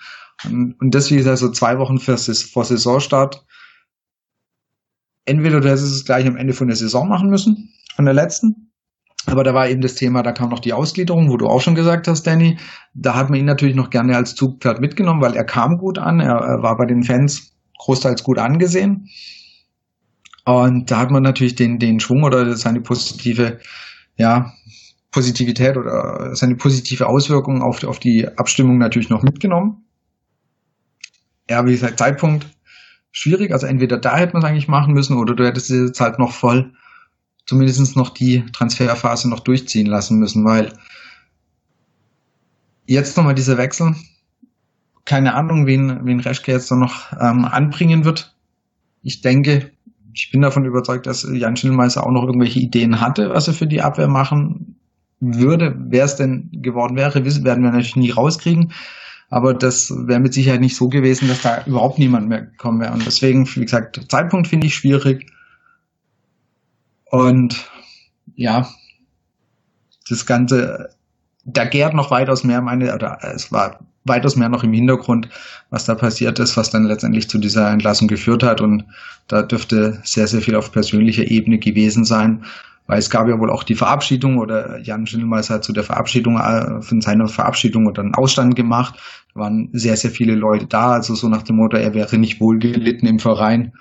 [0.44, 3.44] Und, und das, wie gesagt, so zwei Wochen vor, vor Saisonstart.
[5.24, 8.72] Entweder du hättest es gleich am Ende von der Saison machen müssen, von der letzten.
[9.26, 11.76] Aber da war eben das Thema, da kam noch die Ausgliederung, wo du auch schon
[11.76, 12.58] gesagt hast, Danny.
[12.92, 16.18] Da hat man ihn natürlich noch gerne als Zugpferd mitgenommen, weil er kam gut an,
[16.18, 19.08] er, er war bei den Fans großteils gut angesehen.
[20.44, 23.60] Und da hat man natürlich den, den Schwung oder seine positive,
[24.16, 24.52] ja,
[25.12, 29.84] Positivität oder seine positive Auswirkung auf, auf die Abstimmung natürlich noch mitgenommen.
[31.48, 32.46] Ja, wie gesagt, Zeitpunkt
[33.12, 33.52] schwierig.
[33.52, 36.32] Also entweder da hätte man es eigentlich machen müssen oder du hättest jetzt halt noch
[36.32, 36.72] voll
[37.44, 40.72] zumindest noch die Transferphase noch durchziehen lassen müssen, weil
[42.86, 43.94] jetzt nochmal dieser Wechsel,
[45.04, 48.34] keine Ahnung, wen, wen Reschke jetzt noch ähm, anbringen wird.
[49.02, 49.72] Ich denke,
[50.14, 53.66] ich bin davon überzeugt, dass Jan Schindelmeister auch noch irgendwelche Ideen hatte, was er für
[53.66, 54.76] die Abwehr machen
[55.22, 55.74] würde.
[55.88, 58.72] Wer es denn geworden wäre, werden wir natürlich nie rauskriegen.
[59.30, 62.92] Aber das wäre mit Sicherheit nicht so gewesen, dass da überhaupt niemand mehr gekommen wäre.
[62.92, 65.30] Und deswegen, wie gesagt, Zeitpunkt finde ich schwierig.
[67.10, 67.70] Und
[68.34, 68.68] ja,
[70.08, 70.90] das Ganze,
[71.44, 75.28] da gärt noch weitaus mehr meine, oder es war weitaus mehr noch im Hintergrund,
[75.70, 78.60] was da passiert ist, was dann letztendlich zu dieser Entlassung geführt hat.
[78.60, 78.84] Und
[79.28, 82.44] da dürfte sehr, sehr viel auf persönlicher Ebene gewesen sein,
[82.92, 86.36] weil es gab ja wohl auch die Verabschiedung oder Jan Schindelmeister hat zu der Verabschiedung,
[86.36, 89.00] äh, von seiner Verabschiedung oder einen Ausstand gemacht.
[89.32, 92.38] Da waren sehr, sehr viele Leute da, also so nach dem Motto, er wäre nicht
[92.38, 93.72] wohlgelitten im Verein.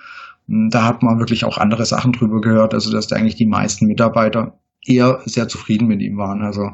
[0.46, 3.86] Da hat man wirklich auch andere Sachen drüber gehört, also dass da eigentlich die meisten
[3.86, 6.40] Mitarbeiter eher sehr zufrieden mit ihm waren.
[6.40, 6.70] Also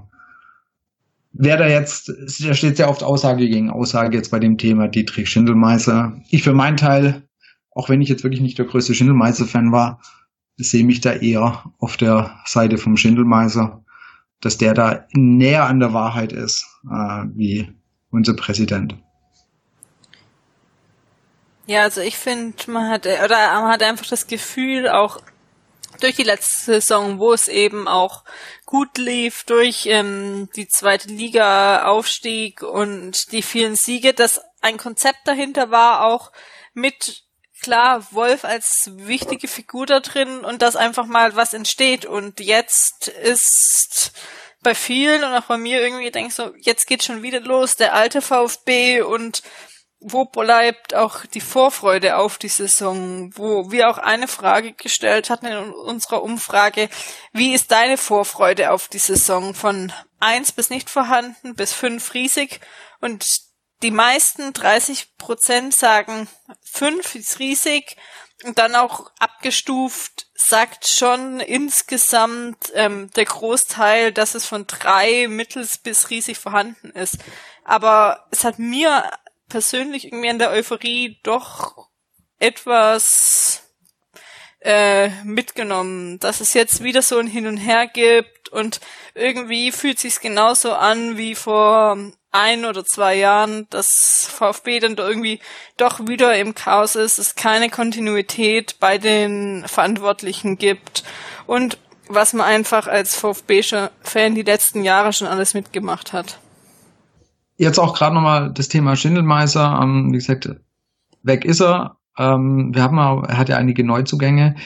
[1.33, 2.13] wer da jetzt,
[2.45, 6.13] da steht sehr oft Aussage gegen Aussage jetzt bei dem Thema Dietrich Schindelmeister.
[6.31, 7.25] Ich für meinen Teil,
[7.73, 9.99] auch wenn ich jetzt wirklich nicht der größte Schindelmeister-Fan war,
[10.59, 13.85] sehe mich da eher auf der Seite vom Schindelmeister,
[14.41, 17.73] dass der da näher an der Wahrheit ist, äh, wie
[18.11, 18.97] unser Präsident.
[21.67, 25.21] Ja, also ich finde, man hat oder man hat einfach das Gefühl, auch
[26.01, 28.25] durch die letzte Saison, wo es eben auch
[28.65, 35.21] gut lief, durch ähm, die zweite Liga Aufstieg und die vielen Siege, dass ein Konzept
[35.27, 36.33] dahinter war, auch
[36.75, 37.25] mit
[37.61, 43.09] klar Wolf als wichtige Figur da drin und dass einfach mal was entsteht und jetzt
[43.09, 44.13] ist
[44.63, 47.95] bei vielen und auch bei mir irgendwie denk so, jetzt geht schon wieder los, der
[47.95, 49.43] alte VfB und
[50.01, 53.33] wo bleibt auch die Vorfreude auf die Saison?
[53.37, 56.89] Wo wir auch eine Frage gestellt hatten in unserer Umfrage,
[57.33, 62.61] wie ist deine Vorfreude auf die Saison von eins bis nicht vorhanden bis fünf riesig?
[63.01, 63.48] Und
[63.83, 66.29] die meisten 30 Prozent sagen
[66.63, 67.97] fünf ist riesig
[68.45, 75.79] und dann auch abgestuft sagt schon insgesamt ähm, der Großteil, dass es von drei mittels
[75.79, 77.19] bis riesig vorhanden ist.
[77.65, 79.11] Aber es hat mir
[79.49, 81.89] persönlich irgendwie an der Euphorie doch
[82.39, 83.63] etwas
[84.61, 88.81] äh, mitgenommen, dass es jetzt wieder so ein Hin und Her gibt und
[89.15, 91.97] irgendwie fühlt sich's genauso an wie vor
[92.31, 95.41] ein oder zwei Jahren, dass VfB dann irgendwie
[95.77, 101.05] doch wieder im Chaos ist, es keine Kontinuität bei den Verantwortlichen gibt
[101.47, 106.39] und was man einfach als VfB-Fan die letzten Jahre schon alles mitgemacht hat.
[107.57, 109.81] Jetzt auch gerade nochmal das Thema Schindelmeiser.
[109.83, 110.49] Ähm, wie gesagt,
[111.23, 111.97] weg ist er.
[112.17, 114.57] Ähm, wir haben auch, er hat ja einige Neuzugänge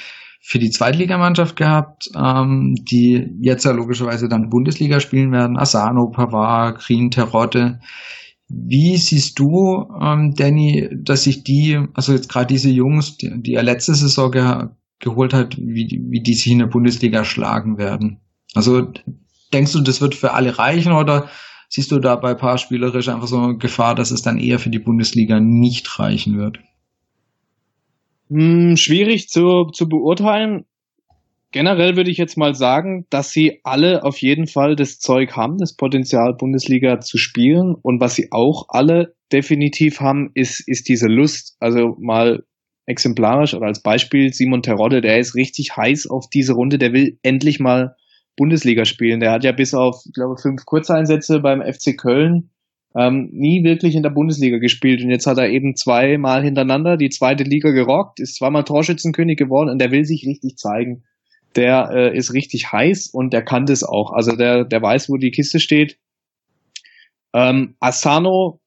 [0.45, 5.57] für die Zweitligamannschaft gehabt, ähm, die jetzt ja logischerweise dann Bundesliga spielen werden.
[5.57, 7.81] Asano, Pavard, Green, Terotte.
[8.49, 13.55] Wie siehst du, ähm, Danny, dass sich die, also jetzt gerade diese Jungs, die, die
[13.55, 14.67] er letzte Saison ge
[14.99, 18.21] geholt hat, wie, wie die sich in der Bundesliga schlagen werden?
[18.55, 18.93] Also
[19.53, 21.29] denkst du, das wird für alle reichen oder
[21.75, 24.69] Siehst du da bei paar spielerisch einfach so eine Gefahr, dass es dann eher für
[24.69, 26.59] die Bundesliga nicht reichen wird?
[28.33, 30.65] Hm, schwierig zu, zu beurteilen.
[31.51, 35.59] Generell würde ich jetzt mal sagen, dass sie alle auf jeden Fall das Zeug haben,
[35.59, 37.75] das Potenzial Bundesliga zu spielen.
[37.75, 41.57] Und was sie auch alle definitiv haben, ist, ist diese Lust.
[41.61, 42.45] Also mal
[42.87, 47.19] exemplarisch oder als Beispiel Simon Terodde, der ist richtig heiß auf diese Runde, der will
[47.23, 47.97] endlich mal
[48.39, 49.21] Bundesliga spielen.
[49.21, 52.49] Der hat ja bis auf, ich glaube, fünf Kurzeinsätze beim FC Köln
[52.97, 55.03] ähm, nie wirklich in der Bundesliga gespielt.
[55.03, 59.71] Und jetzt hat er eben zweimal hintereinander die zweite Liga gerockt, ist zweimal Torschützenkönig geworden
[59.71, 61.05] und der will sich richtig zeigen.
[61.57, 64.13] Der äh, ist richtig heiß und der kann das auch.
[64.13, 65.99] Also der, der weiß, wo die Kiste steht.
[67.35, 68.61] Ähm, Asano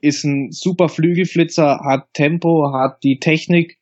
[0.00, 3.78] ist ein super Flügelflitzer, hat Tempo, hat die Technik,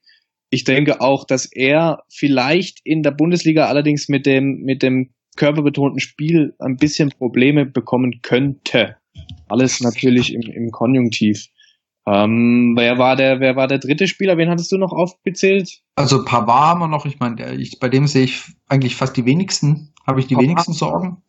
[0.51, 6.01] ich denke auch, dass er vielleicht in der Bundesliga allerdings mit dem, mit dem körperbetonten
[6.01, 8.97] Spiel ein bisschen Probleme bekommen könnte.
[9.49, 11.47] Alles natürlich im, im Konjunktiv.
[12.07, 14.37] Ähm, wer war der, wer war der dritte Spieler?
[14.39, 15.81] Wen hattest du noch aufgezählt?
[15.97, 17.05] Also Pavard haben wir noch.
[17.05, 20.49] Ich meine, ich, bei dem sehe ich eigentlich fast die wenigsten, habe ich die Pavard,
[20.49, 21.23] wenigsten Sorgen.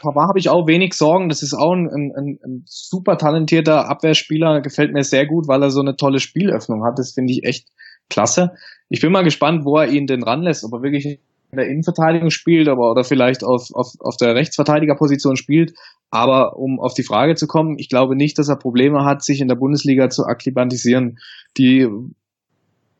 [0.00, 1.28] Pavard habe ich auch wenig Sorgen.
[1.28, 4.60] Das ist auch ein, ein, ein super talentierter Abwehrspieler.
[4.62, 6.98] Gefällt mir sehr gut, weil er so eine tolle Spielöffnung hat.
[6.98, 7.68] Das finde ich echt
[8.08, 8.52] klasse.
[8.88, 11.20] Ich bin mal gespannt, wo er ihn denn ranlässt, ob er wirklich
[11.50, 15.72] in der Innenverteidigung spielt, aber oder vielleicht auf, auf, auf der Rechtsverteidigerposition spielt.
[16.10, 19.40] Aber um auf die Frage zu kommen, ich glaube nicht, dass er Probleme hat, sich
[19.40, 21.18] in der Bundesliga zu akklimatisieren.
[21.56, 21.88] Die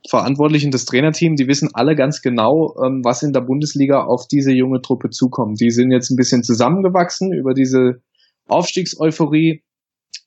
[0.09, 4.53] Verantwortlichen, das Trainerteam, die wissen alle ganz genau, ähm, was in der Bundesliga auf diese
[4.53, 5.61] junge Truppe zukommt.
[5.61, 8.01] Die sind jetzt ein bisschen zusammengewachsen über diese
[8.47, 9.63] Aufstiegseuphorie.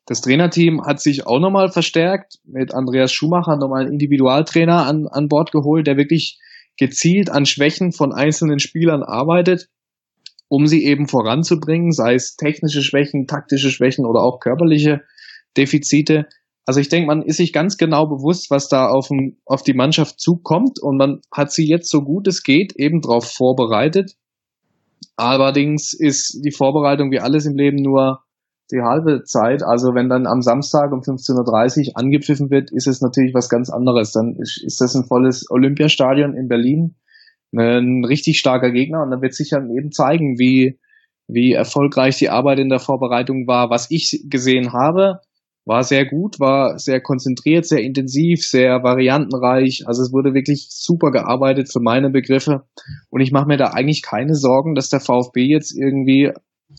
[0.06, 5.28] Das Trainerteam hat sich auch nochmal verstärkt mit Andreas Schumacher, nochmal einen Individualtrainer an, an
[5.28, 6.38] Bord geholt, der wirklich
[6.78, 9.70] gezielt an Schwächen von einzelnen Spielern arbeitet,
[10.48, 15.02] um sie eben voranzubringen, sei es technische Schwächen, taktische Schwächen oder auch körperliche
[15.58, 16.28] Defizite.
[16.66, 19.74] Also ich denke, man ist sich ganz genau bewusst, was da auf, ein, auf die
[19.74, 24.16] Mannschaft zukommt und man hat sie jetzt so gut es geht eben darauf vorbereitet.
[25.16, 28.24] Allerdings ist die Vorbereitung wie alles im Leben nur
[28.72, 29.64] die halbe Zeit.
[29.64, 33.70] Also wenn dann am Samstag um 15.30 Uhr angepfiffen wird, ist es natürlich was ganz
[33.70, 34.12] anderes.
[34.12, 36.96] Dann ist das ein volles Olympiastadion in Berlin,
[37.56, 40.80] ein richtig starker Gegner und dann wird sich dann eben zeigen, wie,
[41.28, 43.70] wie erfolgreich die Arbeit in der Vorbereitung war.
[43.70, 45.20] Was ich gesehen habe,
[45.66, 49.84] war sehr gut, war sehr konzentriert, sehr intensiv, sehr variantenreich.
[49.86, 52.64] Also es wurde wirklich super gearbeitet für meine Begriffe.
[53.10, 56.32] Und ich mache mir da eigentlich keine Sorgen, dass der VfB jetzt irgendwie,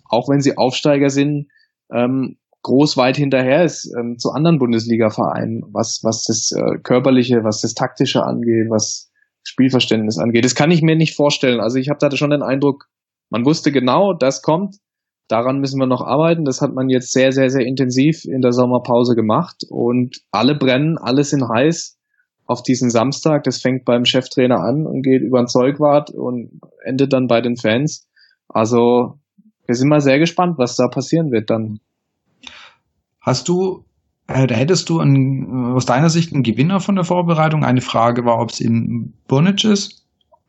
[0.07, 1.49] auch wenn sie Aufsteiger sind,
[1.93, 7.61] ähm, groß weit hinterher ist ähm, zu anderen Bundesliga-Vereinen, was, was das äh, Körperliche, was
[7.61, 9.11] das Taktische angeht, was
[9.45, 10.45] Spielverständnis angeht.
[10.45, 11.61] Das kann ich mir nicht vorstellen.
[11.61, 12.89] Also ich habe da schon den Eindruck,
[13.31, 14.77] man wusste genau, das kommt.
[15.29, 16.45] Daran müssen wir noch arbeiten.
[16.45, 20.99] Das hat man jetzt sehr, sehr, sehr intensiv in der Sommerpause gemacht und alle brennen,
[20.99, 21.99] alle sind heiß
[22.45, 23.43] auf diesen Samstag.
[23.45, 27.57] Das fängt beim Cheftrainer an und geht über den Zeugwart und endet dann bei den
[27.57, 28.07] Fans.
[28.49, 29.19] Also
[29.73, 31.81] wir sind mal sehr gespannt, was da passieren wird dann.
[33.23, 33.87] Hast du,
[34.27, 37.65] äh, da hättest du einen, aus deiner Sicht einen Gewinner von der Vorbereitung?
[37.65, 40.05] Eine Frage war, ob es in Burnic ist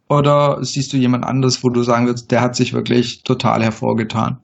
[0.09, 4.41] oder siehst du jemand anderes, wo du sagen würdest, der hat sich wirklich total hervorgetan?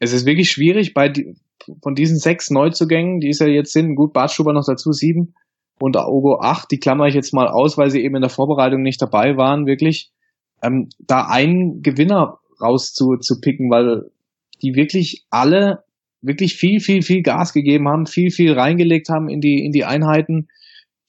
[0.00, 1.36] Es ist wirklich schwierig, bei die,
[1.80, 5.34] von diesen sechs Neuzugängen, die es ja jetzt sind, gut, Bartschuber noch dazu, sieben
[5.78, 8.82] und Ogo acht, die klammer ich jetzt mal aus, weil sie eben in der Vorbereitung
[8.82, 10.10] nicht dabei waren, wirklich,
[10.60, 14.10] ähm, da einen Gewinner raus zu, zu picken, weil
[14.62, 15.84] die wirklich alle
[16.22, 19.84] wirklich viel, viel, viel Gas gegeben haben, viel, viel reingelegt haben in die, in die
[19.84, 20.48] Einheiten.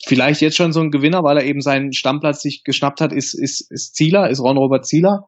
[0.05, 3.33] Vielleicht jetzt schon so ein Gewinner, weil er eben seinen Stammplatz sich geschnappt hat, ist,
[3.33, 5.27] ist, ist Zieler, ist Ron Robert Zieler.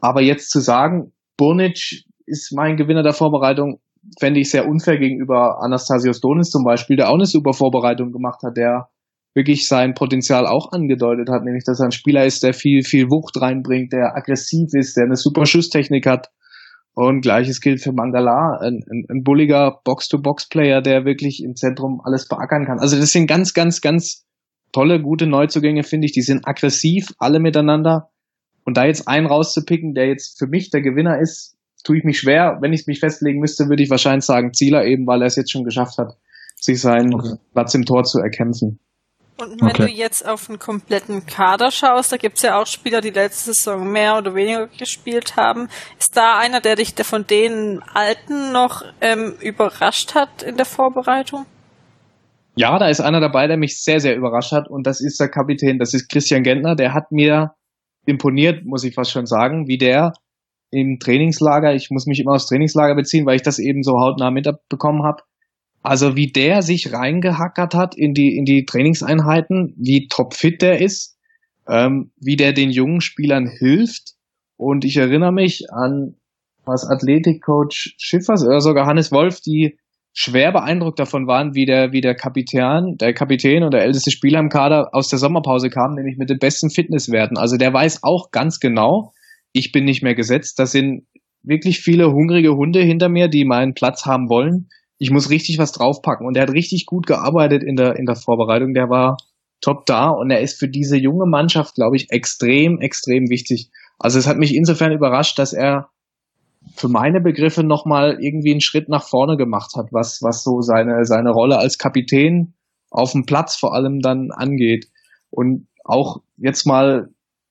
[0.00, 3.80] Aber jetzt zu sagen, Burnic ist mein Gewinner der Vorbereitung,
[4.20, 8.42] fände ich sehr unfair gegenüber Anastasios Donis zum Beispiel, der auch eine super Vorbereitung gemacht
[8.42, 8.88] hat, der
[9.34, 13.06] wirklich sein Potenzial auch angedeutet hat, nämlich dass er ein Spieler ist, der viel, viel
[13.06, 16.28] Wucht reinbringt, der aggressiv ist, der eine super Schusstechnik hat.
[16.94, 22.28] Und gleiches gilt für Mangala, ein, ein, ein bulliger Box-to-Box-Player, der wirklich im Zentrum alles
[22.28, 22.80] beackern kann.
[22.80, 24.26] Also das sind ganz, ganz, ganz
[24.72, 26.12] tolle, gute Neuzugänge, finde ich.
[26.12, 28.10] Die sind aggressiv, alle miteinander.
[28.64, 32.18] Und da jetzt einen rauszupicken, der jetzt für mich der Gewinner ist, tue ich mich
[32.18, 32.58] schwer.
[32.60, 35.50] Wenn ich mich festlegen müsste, würde ich wahrscheinlich sagen Zieler eben, weil er es jetzt
[35.50, 36.12] schon geschafft hat,
[36.56, 37.36] sich seinen okay.
[37.54, 38.78] Platz im Tor zu erkämpfen.
[39.38, 39.86] Und wenn okay.
[39.86, 43.90] du jetzt auf einen kompletten Kader schaust, da gibt's ja auch Spieler, die letzte Saison
[43.90, 45.68] mehr oder weniger gespielt haben.
[45.98, 51.46] Ist da einer, der dich von den Alten noch ähm, überrascht hat in der Vorbereitung?
[52.54, 55.28] Ja, da ist einer dabei, der mich sehr, sehr überrascht hat und das ist der
[55.28, 56.76] Kapitän, das ist Christian Gentner.
[56.76, 57.54] Der hat mir
[58.04, 60.12] imponiert, muss ich fast schon sagen, wie der
[60.70, 64.30] im Trainingslager, ich muss mich immer aufs Trainingslager beziehen, weil ich das eben so hautnah
[64.30, 65.22] mitbekommen habe,
[65.82, 71.18] also wie der sich reingehackert hat in die, in die Trainingseinheiten, wie topfit der ist,
[71.68, 74.12] ähm, wie der den jungen Spielern hilft.
[74.56, 76.14] Und ich erinnere mich an
[76.64, 79.76] was Athletikcoach Schiffers oder sogar Hannes Wolf, die
[80.12, 84.38] schwer beeindruckt davon waren, wie der, wie der Kapitän, der Kapitän und der älteste Spieler
[84.38, 87.38] im Kader aus der Sommerpause kam, nämlich mit den besten Fitnesswerten.
[87.38, 89.12] Also der weiß auch ganz genau,
[89.52, 90.58] ich bin nicht mehr gesetzt.
[90.60, 91.06] Das sind
[91.42, 94.68] wirklich viele hungrige Hunde hinter mir, die meinen Platz haben wollen
[95.02, 96.24] ich muss richtig was draufpacken.
[96.24, 98.72] Und er hat richtig gut gearbeitet in der, in der Vorbereitung.
[98.72, 99.16] Der war
[99.60, 103.70] top da und er ist für diese junge Mannschaft, glaube ich, extrem, extrem wichtig.
[103.98, 105.88] Also es hat mich insofern überrascht, dass er
[106.76, 111.04] für meine Begriffe nochmal irgendwie einen Schritt nach vorne gemacht hat, was, was so seine,
[111.04, 112.54] seine Rolle als Kapitän
[112.92, 114.86] auf dem Platz vor allem dann angeht.
[115.30, 117.08] Und auch jetzt mal,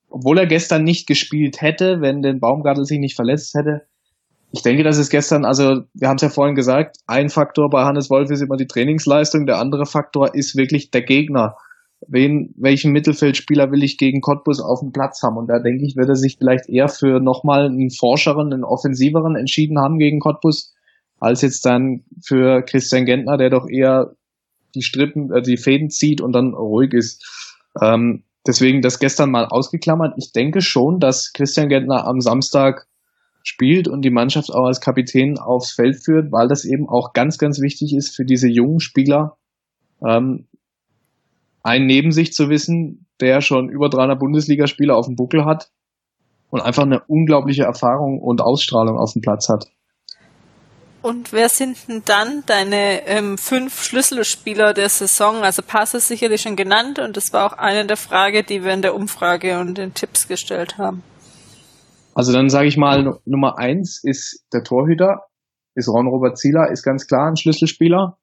[0.10, 3.88] obwohl er gestern nicht gespielt hätte, wenn den Baumgartel sich nicht verletzt hätte,
[4.54, 7.84] ich denke, das ist gestern, also wir haben es ja vorhin gesagt, ein Faktor bei
[7.84, 11.56] Hannes Wolf ist immer die Trainingsleistung, der andere Faktor ist wirklich der Gegner.
[12.08, 15.38] Wen, welchen Mittelfeldspieler will ich gegen Cottbus auf dem Platz haben?
[15.38, 19.36] Und da denke ich, wird er sich vielleicht eher für nochmal einen forscheren, einen offensiveren
[19.36, 20.74] entschieden haben gegen Cottbus,
[21.20, 24.16] als jetzt dann für Christian Gentner, der doch eher
[24.76, 27.24] die Strippen, äh, die Fäden zieht und dann ruhig ist.
[27.82, 30.16] Ähm, deswegen das gestern mal ausgeklammert.
[30.18, 32.88] Ich denke schon, dass Christian Gentner am Samstag
[33.44, 37.38] spielt und die Mannschaft auch als Kapitän aufs Feld führt, weil das eben auch ganz,
[37.38, 39.38] ganz wichtig ist für diese jungen Spieler,
[40.06, 40.48] ähm,
[41.64, 45.72] einen neben sich zu wissen, der schon über 300 Bundesligaspieler auf dem Buckel hat
[46.50, 49.68] und einfach eine unglaubliche Erfahrung und Ausstrahlung auf dem Platz hat.
[51.02, 55.38] Und wer sind denn dann deine ähm, fünf Schlüsselspieler der Saison?
[55.38, 58.72] Also Pass ist sicherlich schon genannt und das war auch eine der Fragen, die wir
[58.72, 61.02] in der Umfrage und den Tipps gestellt haben.
[62.14, 65.22] Also dann sage ich mal, Nummer eins ist der Torhüter,
[65.76, 68.18] ist Ron-Robert Zieler, ist ganz klar ein Schlüsselspieler.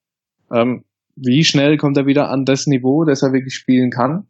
[0.52, 0.84] Ähm,
[1.16, 4.28] wie schnell kommt er wieder an das Niveau, das er wirklich spielen kann?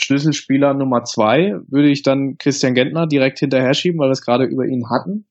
[0.00, 4.44] Schlüsselspieler Nummer zwei würde ich dann Christian Gentner direkt hinterher schieben, weil wir es gerade
[4.44, 5.26] über ihn hatten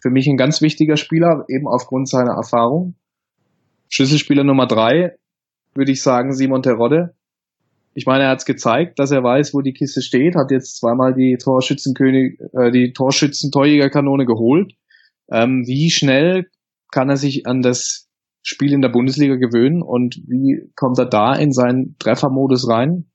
[0.00, 2.94] für mich ein ganz wichtiger Spieler, eben aufgrund seiner Erfahrung.
[3.88, 5.16] Schlüsselspieler Nummer drei,
[5.74, 7.14] würde ich sagen, Simon Terodde.
[7.92, 10.78] Ich meine, er hat es gezeigt, dass er weiß, wo die Kiste steht, hat jetzt
[10.78, 14.72] zweimal die Torschützenkönig, äh, die Torschützen-Torjägerkanone geholt.
[15.30, 16.46] Ähm, wie schnell
[16.90, 18.08] kann er sich an das
[18.42, 23.10] Spiel in der Bundesliga gewöhnen und wie kommt er da in seinen Treffermodus rein?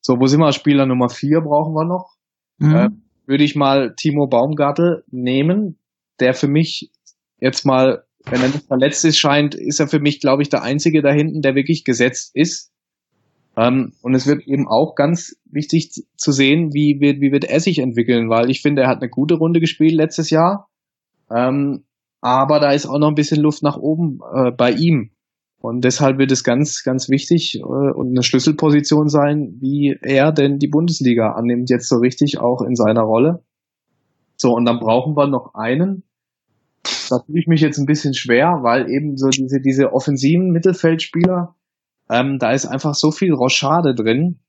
[0.00, 0.52] So, wo sind wir?
[0.52, 2.16] Spieler Nummer vier brauchen wir noch.
[2.58, 2.74] Mhm.
[2.74, 2.88] Äh,
[3.26, 5.78] würde ich mal Timo Baumgartel nehmen,
[6.18, 6.90] der für mich
[7.38, 10.62] jetzt mal, wenn er nicht verletzt ist, scheint, ist er für mich, glaube ich, der
[10.62, 12.72] Einzige da hinten, der wirklich gesetzt ist.
[13.56, 17.60] Ähm, und es wird eben auch ganz wichtig zu sehen, wie wird, wie wird er
[17.60, 20.68] sich entwickeln, weil ich finde, er hat eine gute Runde gespielt letztes Jahr.
[21.30, 21.84] Ähm,
[22.20, 25.10] aber da ist auch noch ein bisschen Luft nach oben äh, bei ihm.
[25.60, 30.58] Und deshalb wird es ganz, ganz wichtig äh, und eine Schlüsselposition sein, wie er denn
[30.58, 33.42] die Bundesliga annimmt, jetzt so richtig auch in seiner Rolle.
[34.36, 36.04] So, und dann brauchen wir noch einen.
[37.10, 41.54] Da tue ich mich jetzt ein bisschen schwer, weil eben so diese, diese offensiven Mittelfeldspieler,
[42.10, 44.40] ähm, da ist einfach so viel Rochade drin.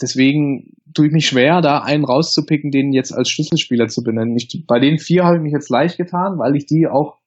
[0.00, 4.36] Deswegen tue ich mich schwer, da einen rauszupicken, den jetzt als Schlüsselspieler zu benennen.
[4.36, 7.18] Ich, bei den vier habe ich mich jetzt leicht getan, weil ich die auch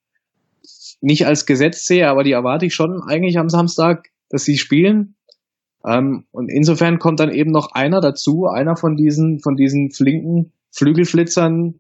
[1.02, 5.16] nicht als Gesetz sehe, aber die erwarte ich schon eigentlich am Samstag, dass sie spielen.
[5.86, 10.54] Ähm, und insofern kommt dann eben noch einer dazu, einer von diesen, von diesen flinken
[10.72, 11.80] Flügelflitzern,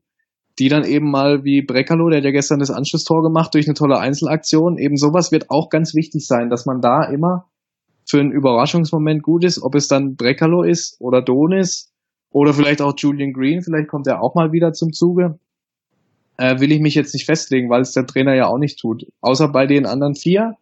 [0.59, 3.73] die dann eben mal wie Brekalo, der hat ja gestern das Anschlusstor gemacht durch eine
[3.73, 7.45] tolle Einzelaktion, eben sowas wird auch ganz wichtig sein, dass man da immer
[8.07, 11.91] für einen Überraschungsmoment gut ist, ob es dann Brekalo ist oder Donis
[12.31, 15.39] oder vielleicht auch Julian Green, vielleicht kommt er auch mal wieder zum Zuge
[16.37, 19.05] äh, will ich mich jetzt nicht festlegen, weil es der Trainer ja auch nicht tut.
[19.21, 20.55] Außer bei den anderen vier,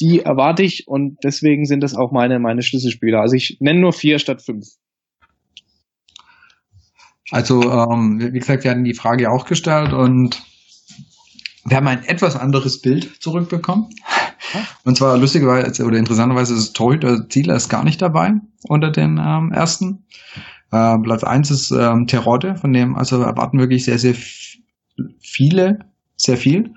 [0.00, 3.20] die erwarte ich und deswegen sind das auch meine, meine Schlüsselspieler.
[3.20, 4.66] Also ich nenne nur vier statt fünf.
[7.30, 10.42] Also, ähm, wie gesagt, wir hatten die Frage auch gestellt und
[11.64, 13.90] wir haben ein etwas anderes Bild zurückbekommen.
[14.84, 18.34] Und zwar lustigerweise oder interessanterweise ist Torhüter Zieler ist gar nicht dabei
[18.68, 20.04] unter den ähm, ersten.
[20.70, 24.14] Äh, Platz eins ist ähm, Terodde, von dem also erwarten wirklich sehr, sehr
[25.18, 25.80] viele,
[26.16, 26.74] sehr viel.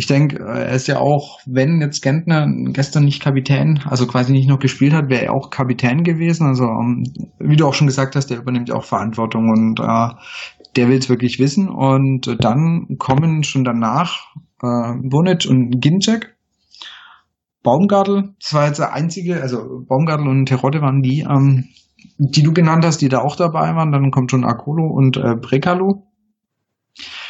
[0.00, 4.48] Ich denke, er ist ja auch, wenn jetzt Gentner gestern nicht Kapitän, also quasi nicht
[4.48, 6.46] noch gespielt hat, wäre er auch Kapitän gewesen.
[6.46, 7.02] Also ähm,
[7.40, 10.14] wie du auch schon gesagt hast, der übernimmt ja auch Verantwortung und äh,
[10.76, 11.68] der will es wirklich wissen.
[11.68, 14.20] Und dann kommen schon danach
[14.62, 16.36] äh, Bonic und Ginczek.
[17.64, 21.64] Baumgartel, das war jetzt der einzige, also Baumgartel und Terodde waren die, ähm,
[22.18, 23.90] die du genannt hast, die da auch dabei waren.
[23.90, 26.07] Dann kommt schon Akolo und äh, Brekalo.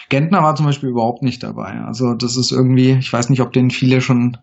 [0.08, 1.80] Gentner war zum Beispiel überhaupt nicht dabei.
[1.80, 4.36] Also das ist irgendwie, ich weiß nicht, ob den viele schon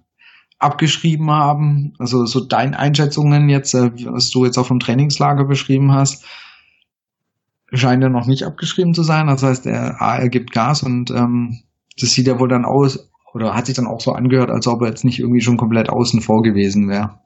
[0.60, 1.94] abgeschrieben haben.
[2.00, 6.26] Also so deine Einschätzungen jetzt, äh, was du jetzt auch vom Trainingslager beschrieben hast,
[7.74, 9.28] scheint er noch nicht abgeschrieben zu sein.
[9.28, 11.60] Das heißt, er, er gibt Gas und ähm,
[12.00, 14.82] das sieht ja wohl dann aus, oder hat sich dann auch so angehört, als ob
[14.82, 17.20] er jetzt nicht irgendwie schon komplett außen vor gewesen wäre.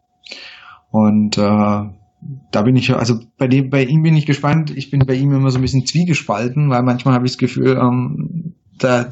[0.92, 1.99] Und äh,
[2.51, 4.72] da bin ich, also bei dem, bei ihm bin ich gespannt.
[4.72, 7.78] Ich bin bei ihm immer so ein bisschen zwiegespalten, weil manchmal habe ich das Gefühl,
[7.78, 9.09] ähm, da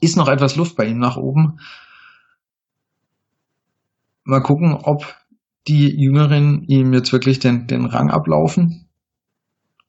[0.00, 1.60] ist noch etwas Luft bei ihm nach oben.
[4.24, 5.14] Mal gucken, ob
[5.68, 8.88] die Jüngeren ihm jetzt wirklich den, den Rang ablaufen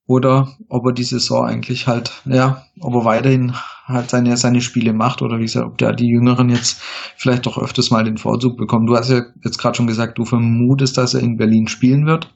[0.05, 3.53] oder ob er die Saison eigentlich halt, ja, ob er weiterhin
[3.87, 6.81] halt seine, seine Spiele macht oder wie gesagt, ob der die Jüngeren jetzt
[7.15, 8.85] vielleicht doch öfters mal den Vorzug bekommen.
[8.85, 12.33] Du hast ja jetzt gerade schon gesagt, du vermutest, dass er in Berlin spielen wird.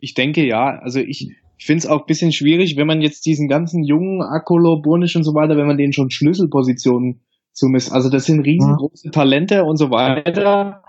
[0.00, 3.48] Ich denke ja, also ich, ich finde es auch bisschen schwierig, wenn man jetzt diesen
[3.48, 7.20] ganzen jungen Akolo, Burnisch und so weiter, wenn man denen schon Schlüsselpositionen
[7.52, 7.92] zumisst.
[7.92, 9.10] Also das sind riesengroße ja.
[9.10, 10.82] Talente und so weiter.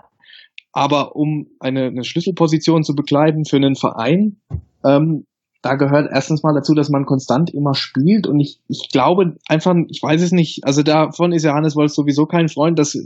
[0.72, 4.40] Aber um eine, eine Schlüsselposition zu bekleiden für einen Verein,
[4.82, 5.26] ähm,
[5.62, 9.74] da gehört erstens mal dazu, dass man konstant immer spielt und ich, ich glaube einfach,
[9.88, 12.96] ich weiß es nicht, also davon ist Johannes Wolf sowieso kein Freund, dass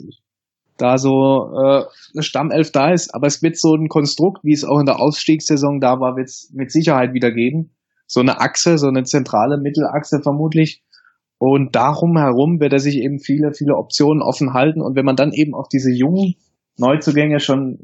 [0.78, 1.84] da so äh,
[2.14, 5.00] eine Stammelf da ist, aber es wird so ein Konstrukt, wie es auch in der
[5.00, 7.70] Ausstiegssaison da war, wird es mit Sicherheit wieder geben.
[8.06, 10.82] So eine Achse, so eine zentrale Mittelachse vermutlich.
[11.38, 14.80] Und darum herum wird er sich eben viele, viele Optionen offen halten.
[14.80, 16.34] Und wenn man dann eben auch diese jungen
[16.78, 17.78] Neuzugänge schon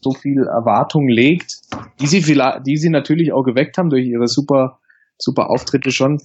[0.00, 1.60] so viel Erwartung legt,
[2.00, 4.80] die sie vielleicht, die sie natürlich auch geweckt haben durch ihre super,
[5.18, 6.18] super Auftritte schon,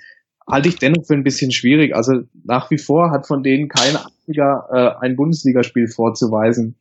[0.49, 1.95] halte ich dennoch für ein bisschen schwierig.
[1.95, 6.75] Also nach wie vor hat von denen kein einziger äh, ein Bundesligaspiel vorzuweisen.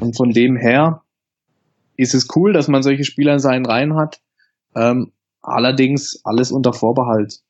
[0.00, 1.02] Und von dem her
[1.96, 4.20] ist es cool, dass man solche Spieler in seinen Reihen hat.
[4.74, 7.40] Ähm, allerdings alles unter Vorbehalt.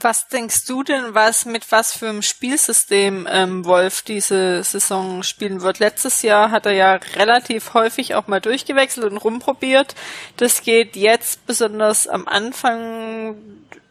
[0.00, 5.62] Was denkst du denn, was mit was für einem Spielsystem ähm, Wolf diese Saison spielen
[5.62, 5.80] wird?
[5.80, 9.96] Letztes Jahr hat er ja relativ häufig auch mal durchgewechselt und rumprobiert.
[10.36, 13.36] Das geht jetzt besonders am Anfang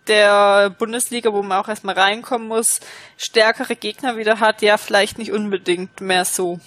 [0.07, 2.79] der Bundesliga, wo man auch erstmal reinkommen muss,
[3.17, 6.59] stärkere Gegner wieder hat, ja vielleicht nicht unbedingt mehr so.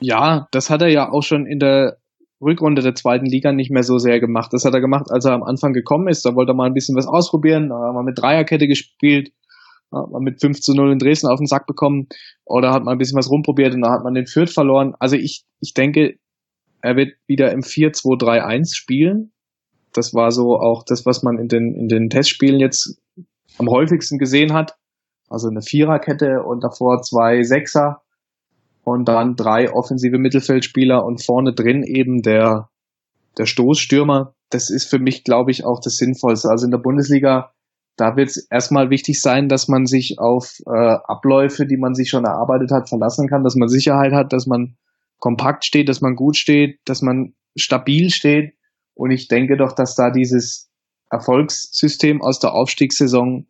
[0.00, 1.99] Ja, das hat er ja auch schon in der
[2.40, 4.52] Rückrunde der zweiten Liga nicht mehr so sehr gemacht.
[4.52, 6.24] Das hat er gemacht, als er am Anfang gekommen ist.
[6.24, 7.68] Da wollte er mal ein bisschen was ausprobieren.
[7.68, 9.32] Da haben wir mit Dreierkette gespielt,
[9.92, 12.08] hat man mit 5 zu 0 in Dresden auf den Sack bekommen
[12.44, 14.94] oder hat man ein bisschen was rumprobiert und da hat man den Fürth verloren.
[14.98, 16.14] Also ich, ich denke,
[16.82, 19.32] er wird wieder im 4-2-3-1 spielen.
[19.92, 23.00] Das war so auch das, was man in den, in den Testspielen jetzt
[23.58, 24.76] am häufigsten gesehen hat.
[25.28, 28.02] Also eine Viererkette und davor zwei Sechser
[28.84, 32.68] und dann drei offensive Mittelfeldspieler und vorne drin eben der,
[33.38, 34.34] der Stoßstürmer.
[34.50, 36.48] Das ist für mich, glaube ich, auch das Sinnvollste.
[36.48, 37.52] Also in der Bundesliga,
[37.96, 42.08] da wird es erstmal wichtig sein, dass man sich auf äh, Abläufe, die man sich
[42.08, 44.76] schon erarbeitet hat, verlassen kann, dass man Sicherheit hat, dass man
[45.18, 48.54] kompakt steht, dass man gut steht, dass man stabil steht.
[48.94, 50.70] Und ich denke doch, dass da dieses
[51.10, 53.46] Erfolgssystem aus der Aufstiegssaison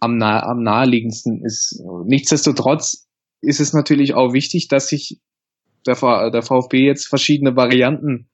[0.00, 1.80] am, nah am naheliegendsten ist.
[2.04, 3.06] Nichtsdestotrotz
[3.42, 5.20] ist es natürlich auch wichtig, dass sich
[5.86, 8.28] der, der VfB jetzt verschiedene Varianten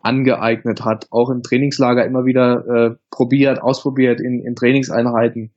[0.00, 5.54] angeeignet hat, auch im Trainingslager immer wieder äh, probiert, ausprobiert in, in Trainingseinheiten,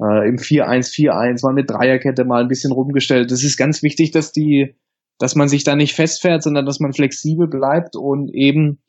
[0.00, 3.30] äh, im 4-1-4-1, mal mit Dreierkette mal ein bisschen rumgestellt.
[3.30, 4.74] Das ist ganz wichtig, dass die,
[5.18, 8.80] dass man sich da nicht festfährt, sondern dass man flexibel bleibt und eben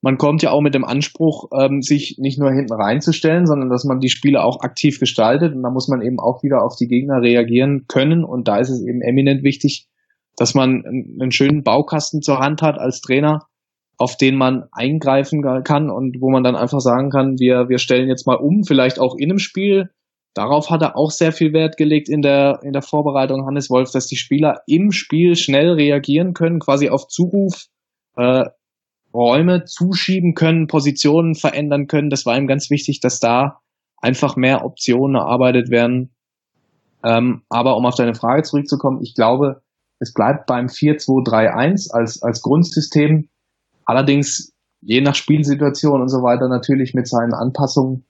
[0.00, 3.84] man kommt ja auch mit dem Anspruch, ähm, sich nicht nur hinten reinzustellen, sondern dass
[3.84, 5.54] man die Spiele auch aktiv gestaltet.
[5.54, 8.24] Und da muss man eben auch wieder auf die Gegner reagieren können.
[8.24, 9.88] Und da ist es eben eminent wichtig,
[10.36, 13.48] dass man einen schönen Baukasten zur Hand hat als Trainer,
[13.96, 18.08] auf den man eingreifen kann und wo man dann einfach sagen kann, wir, wir stellen
[18.08, 19.90] jetzt mal um, vielleicht auch in einem Spiel.
[20.34, 23.90] Darauf hat er auch sehr viel Wert gelegt in der, in der Vorbereitung, Hannes Wolf,
[23.90, 27.66] dass die Spieler im Spiel schnell reagieren können, quasi auf Zuruf,
[28.16, 28.44] äh,
[29.18, 32.08] Räume zuschieben können, Positionen verändern können.
[32.08, 33.58] Das war ihm ganz wichtig, dass da
[33.96, 36.14] einfach mehr Optionen erarbeitet werden.
[37.04, 39.62] Ähm, aber um auf deine Frage zurückzukommen, ich glaube,
[39.98, 43.28] es bleibt beim 4-2-3-1 als, als Grundsystem.
[43.84, 48.04] Allerdings je nach Spielsituation und so weiter natürlich mit seinen Anpassungen.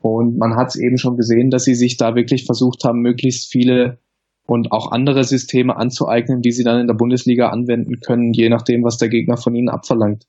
[0.00, 3.50] Und man hat es eben schon gesehen, dass sie sich da wirklich versucht haben, möglichst
[3.50, 3.98] viele
[4.46, 8.82] und auch andere Systeme anzueignen, die sie dann in der Bundesliga anwenden können, je nachdem,
[8.82, 10.26] was der Gegner von ihnen abverlangt.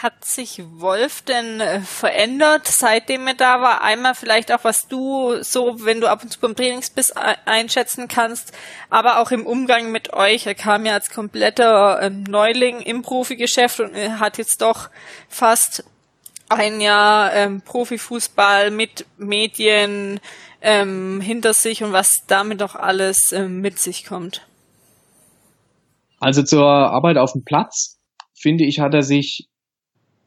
[0.00, 3.82] Hat sich Wolf denn äh, verändert, seitdem er da war?
[3.82, 8.06] Einmal vielleicht auch, was du so, wenn du ab und zu beim Trainings bist, einschätzen
[8.06, 8.52] kannst,
[8.90, 10.46] aber auch im Umgang mit euch.
[10.46, 14.88] Er kam ja als kompletter ähm, Neuling im Profigeschäft und er hat jetzt doch
[15.28, 15.82] fast
[16.48, 20.20] ein Jahr ähm, Profifußball mit Medien
[20.60, 24.46] ähm, hinter sich und was damit auch alles ähm, mit sich kommt.
[26.20, 27.98] Also zur Arbeit auf dem Platz,
[28.40, 29.47] finde ich, hat er sich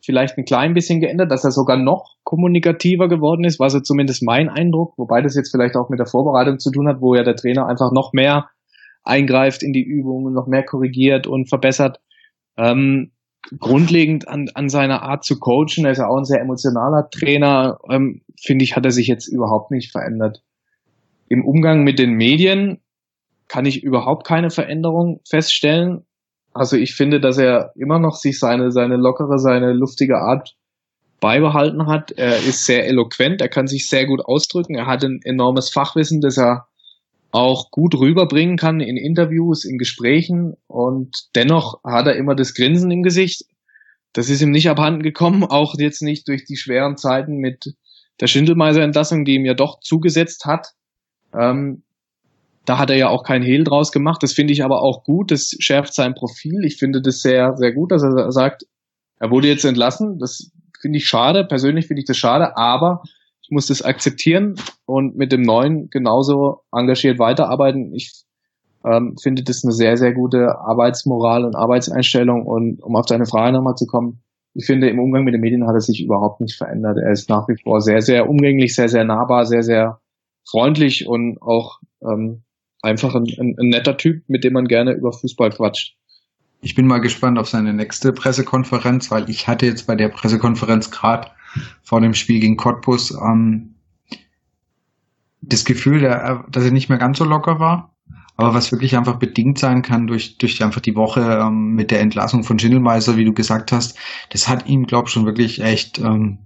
[0.03, 4.23] vielleicht ein klein bisschen geändert, dass er sogar noch kommunikativer geworden ist, war so zumindest
[4.23, 7.23] mein Eindruck, wobei das jetzt vielleicht auch mit der Vorbereitung zu tun hat, wo ja
[7.23, 8.49] der Trainer einfach noch mehr
[9.03, 11.99] eingreift in die Übungen, noch mehr korrigiert und verbessert.
[12.57, 13.11] Ähm,
[13.59, 17.79] grundlegend an, an seiner Art zu coachen, er ist ja auch ein sehr emotionaler Trainer,
[17.89, 20.43] ähm, finde ich, hat er sich jetzt überhaupt nicht verändert.
[21.27, 22.81] Im Umgang mit den Medien
[23.47, 26.05] kann ich überhaupt keine Veränderung feststellen.
[26.53, 30.55] Also ich finde, dass er immer noch sich seine, seine lockere, seine luftige Art
[31.21, 32.11] beibehalten hat.
[32.11, 36.19] Er ist sehr eloquent, er kann sich sehr gut ausdrücken, er hat ein enormes Fachwissen,
[36.19, 36.67] das er
[37.31, 42.91] auch gut rüberbringen kann in Interviews, in Gesprächen und dennoch hat er immer das Grinsen
[42.91, 43.45] im Gesicht.
[44.11, 47.75] Das ist ihm nicht abhanden gekommen, auch jetzt nicht durch die schweren Zeiten mit
[48.19, 50.73] der Schindelmeiser-Entlassung, die ihm ja doch zugesetzt hat.
[51.33, 51.83] Ähm,
[52.65, 54.21] da hat er ja auch kein Hehl draus gemacht.
[54.21, 55.31] Das finde ich aber auch gut.
[55.31, 56.63] Das schärft sein Profil.
[56.63, 58.65] Ich finde das sehr, sehr gut, dass er sagt,
[59.19, 60.19] er wurde jetzt entlassen.
[60.19, 61.45] Das finde ich schade.
[61.45, 63.01] Persönlich finde ich das schade, aber
[63.41, 64.55] ich muss das akzeptieren
[64.85, 67.93] und mit dem Neuen genauso engagiert weiterarbeiten.
[67.93, 68.25] Ich
[68.85, 72.45] ähm, finde das eine sehr, sehr gute Arbeitsmoral und Arbeitseinstellung.
[72.45, 74.21] Und um auf deine Frage nochmal zu kommen,
[74.53, 76.97] ich finde, im Umgang mit den Medien hat er sich überhaupt nicht verändert.
[76.97, 79.99] Er ist nach wie vor sehr, sehr umgänglich, sehr, sehr nahbar, sehr, sehr
[80.49, 82.43] freundlich und auch ähm,
[82.81, 85.95] einfach ein, ein, ein netter Typ, mit dem man gerne über Fußball quatscht.
[86.61, 90.91] Ich bin mal gespannt auf seine nächste Pressekonferenz, weil ich hatte jetzt bei der Pressekonferenz
[90.91, 91.29] gerade
[91.81, 93.75] vor dem Spiel gegen Cottbus ähm,
[95.41, 97.95] das Gefühl, dass er nicht mehr ganz so locker war.
[98.37, 101.99] Aber was wirklich einfach bedingt sein kann durch, durch einfach die Woche ähm, mit der
[101.99, 103.97] Entlassung von Schindelmeiser, wie du gesagt hast,
[104.29, 106.39] das hat ihn, glaube ich, schon wirklich echt ähm,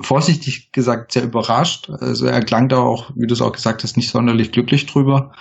[0.00, 1.90] vorsichtig gesagt sehr überrascht.
[1.90, 5.32] Also er klang da auch, wie du es auch gesagt hast, nicht sonderlich glücklich drüber.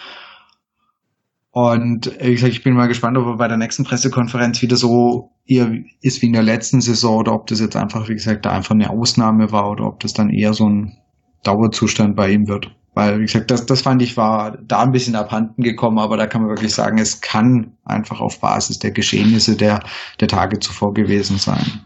[1.52, 5.32] Und wie gesagt, ich bin mal gespannt, ob er bei der nächsten Pressekonferenz wieder so
[5.45, 5.72] eher
[6.02, 8.76] ist wie in der letzten Saison oder ob das jetzt einfach, wie gesagt, da einfach
[8.76, 10.98] eine Ausnahme war oder ob das dann eher so ein
[11.44, 12.72] Dauerzustand bei ihm wird.
[12.94, 16.27] Weil, wie gesagt, das, das fand ich war da ein bisschen abhanden gekommen, aber da
[16.27, 19.82] kann man wirklich sagen, es kann einfach auf Basis der Geschehnisse der,
[20.19, 21.86] der Tage zuvor gewesen sein.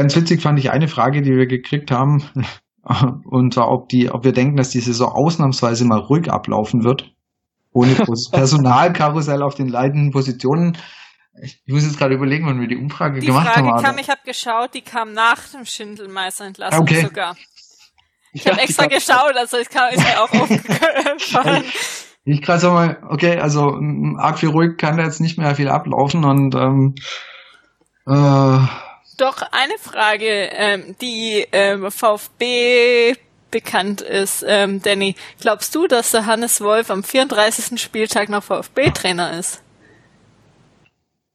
[0.00, 2.22] Ganz witzig fand ich eine Frage, die wir gekriegt haben,
[3.24, 7.12] und zwar, ob die, ob wir denken, dass die Saison ausnahmsweise mal ruhig ablaufen wird,
[7.72, 7.94] ohne
[8.32, 10.78] Personalkarussell auf den leitenden Positionen.
[11.42, 13.82] Ich muss jetzt gerade überlegen, wann wir die Umfrage die gemacht Frage haben.
[13.84, 17.02] Kam, ich habe geschaut, die kam nach dem Schindelmeister-Entlassung Okay.
[17.02, 17.36] sogar.
[18.32, 21.64] Ich Ja, habe extra die kam- geschaut, also ich kam, ist mir auch aufgefallen.
[22.24, 23.78] Ich gerade so mal, okay, also
[24.18, 26.94] arg viel ruhig kann da jetzt nicht mehr viel ablaufen und ähm,
[28.06, 28.58] äh,
[29.20, 33.12] Doch eine Frage, ähm, die ähm, VfB
[33.50, 35.14] bekannt ist, ähm, Danny.
[35.38, 37.78] Glaubst du, dass der Hannes Wolf am 34.
[37.78, 39.62] Spieltag noch VfB-Trainer ist?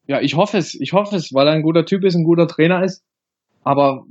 [0.07, 2.47] Ja, ich hoffe es, ich hoffe es, weil er ein guter Typ ist, ein guter
[2.47, 3.03] Trainer ist.
[3.63, 4.07] Aber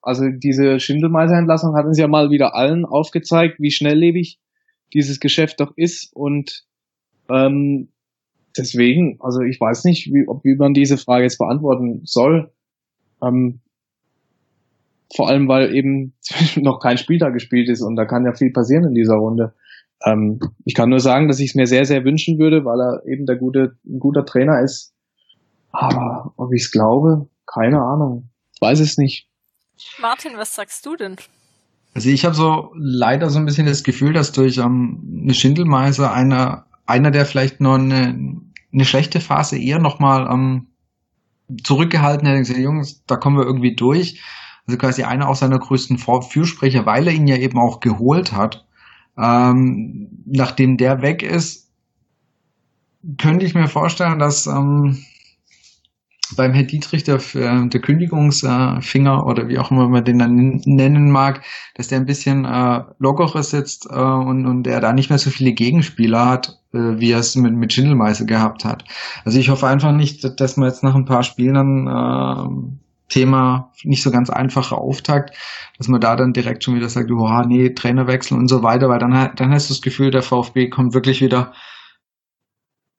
[0.00, 4.38] also diese Schindelmeiser-Entlassung hat uns ja mal wieder allen aufgezeigt, wie schnelllebig
[4.92, 6.14] dieses Geschäft doch ist.
[6.14, 6.66] Und
[7.28, 7.88] ähm,
[8.56, 12.52] deswegen, also ich weiß nicht, wie, ob, wie man diese Frage jetzt beantworten soll.
[13.22, 13.60] Ähm,
[15.14, 16.14] vor allem, weil eben
[16.56, 19.54] noch kein Spieltag gespielt ist und da kann ja viel passieren in dieser Runde.
[20.04, 23.06] Ähm, ich kann nur sagen, dass ich es mir sehr, sehr wünschen würde, weil er
[23.06, 24.92] eben der gute, ein guter Trainer ist.
[25.70, 28.30] Aber ob ich es glaube, keine Ahnung.
[28.54, 29.28] Ich weiß es nicht.
[30.00, 31.16] Martin, was sagst du denn?
[31.94, 36.12] Also ich habe so leider so ein bisschen das Gefühl, dass durch ähm, eine Schindelmeiser
[36.12, 38.40] einer, einer, der vielleicht noch eine,
[38.72, 40.68] eine schlechte Phase eher nochmal ähm,
[41.62, 44.20] zurückgehalten hätte, gesagt, Jungs, da kommen wir irgendwie durch.
[44.66, 48.66] Also quasi einer aus seiner größten Fürsprecher, weil er ihn ja eben auch geholt hat.
[49.18, 51.70] Ähm, nachdem der weg ist,
[53.18, 55.04] könnte ich mir vorstellen, dass ähm,
[56.36, 61.42] beim Herr Dietrich der, der Kündigungsfinger oder wie auch immer man den dann nennen mag,
[61.74, 65.30] dass der ein bisschen äh, lockerer sitzt äh, und, und er da nicht mehr so
[65.30, 68.84] viele Gegenspieler hat, äh, wie er es mit, mit Schindelmeiser gehabt hat.
[69.24, 72.78] Also ich hoffe einfach nicht, dass man jetzt nach ein paar Spielen dann äh,
[73.12, 75.36] Thema nicht so ganz einfacher Auftakt,
[75.76, 78.98] dass man da dann direkt schon wieder sagt, oh, nee, Trainerwechsel und so weiter, weil
[78.98, 81.52] dann, dann hast du das Gefühl, der VfB kommt wirklich wieder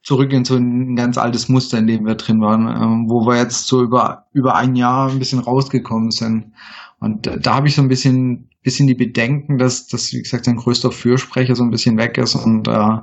[0.03, 3.37] zurück in so ein ganz altes Muster, in dem wir drin waren, ähm, wo wir
[3.37, 6.51] jetzt so über, über ein Jahr ein bisschen rausgekommen sind.
[6.99, 10.45] Und da, da habe ich so ein bisschen, bisschen die Bedenken, dass, dass, wie gesagt,
[10.45, 12.35] sein größter Fürsprecher so ein bisschen weg ist.
[12.35, 12.97] Und äh,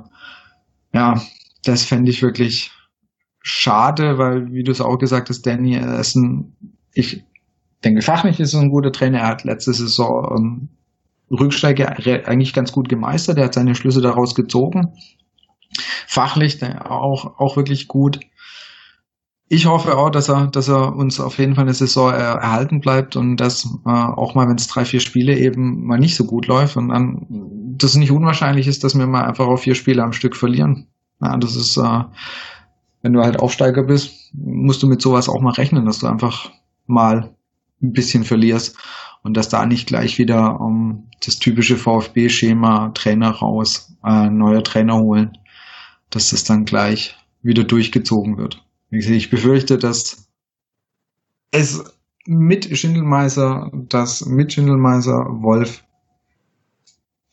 [0.93, 1.21] ja,
[1.63, 2.71] das fände ich wirklich
[3.41, 6.55] schade, weil, wie du es auch gesagt hast, Danny, ist ein,
[6.93, 7.23] ich
[7.83, 9.19] denke, fachlich ist er ein guter Trainer.
[9.19, 10.69] Er hat letzte Saison ähm,
[11.31, 13.39] Rücksteige re- eigentlich ganz gut gemeistert.
[13.39, 14.93] Er hat seine Schlüsse daraus gezogen
[16.07, 18.19] fachlich der auch, auch wirklich gut.
[19.47, 23.17] Ich hoffe auch, dass er, dass er uns auf jeden Fall eine Saison erhalten bleibt
[23.17, 26.47] und dass äh, auch mal, wenn es drei, vier Spiele eben mal nicht so gut
[26.47, 27.25] läuft und dann,
[27.77, 30.87] dass es nicht unwahrscheinlich ist, dass wir mal einfach auf vier Spiele am Stück verlieren.
[31.21, 32.03] Ja, das ist, äh,
[33.01, 36.51] wenn du halt Aufsteiger bist, musst du mit sowas auch mal rechnen, dass du einfach
[36.87, 37.35] mal
[37.81, 38.77] ein bisschen verlierst
[39.23, 44.97] und dass da nicht gleich wieder um, das typische VfB-Schema Trainer raus, äh, neuer Trainer
[44.97, 45.37] holen
[46.11, 48.63] dass das dann gleich wieder durchgezogen wird.
[48.89, 50.27] Ich befürchte, dass
[51.51, 51.83] es
[52.25, 55.83] mit Schindelmeiser, dass mit Schindelmeiser Wolf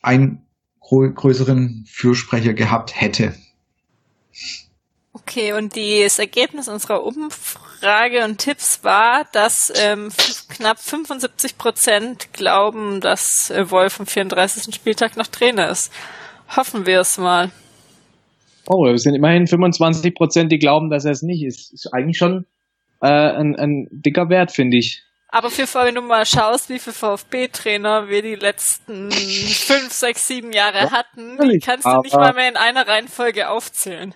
[0.01, 0.45] einen
[0.79, 3.35] grö größeren Fürsprecher gehabt hätte.
[5.11, 10.09] Okay, und das Ergebnis unserer Umfrage und Tipps war, dass ähm,
[10.49, 14.73] knapp 75 Prozent glauben, dass äh, Wolf am 34.
[14.73, 15.91] Spieltag noch Trainer ist.
[16.55, 17.51] Hoffen wir es mal.
[18.69, 21.73] Oh, es sind immerhin 25 Prozent, die glauben, dass er es nicht ist.
[21.73, 22.45] Ist eigentlich schon
[23.01, 25.03] äh, ein, ein dicker Wert, finde ich.
[25.31, 30.51] Aber für wenn du mal schaust, wie viele VfB-Trainer wir die letzten fünf, sechs, sieben
[30.51, 34.13] Jahre Ja, hatten, die kannst du nicht mal mehr in einer Reihenfolge aufzählen.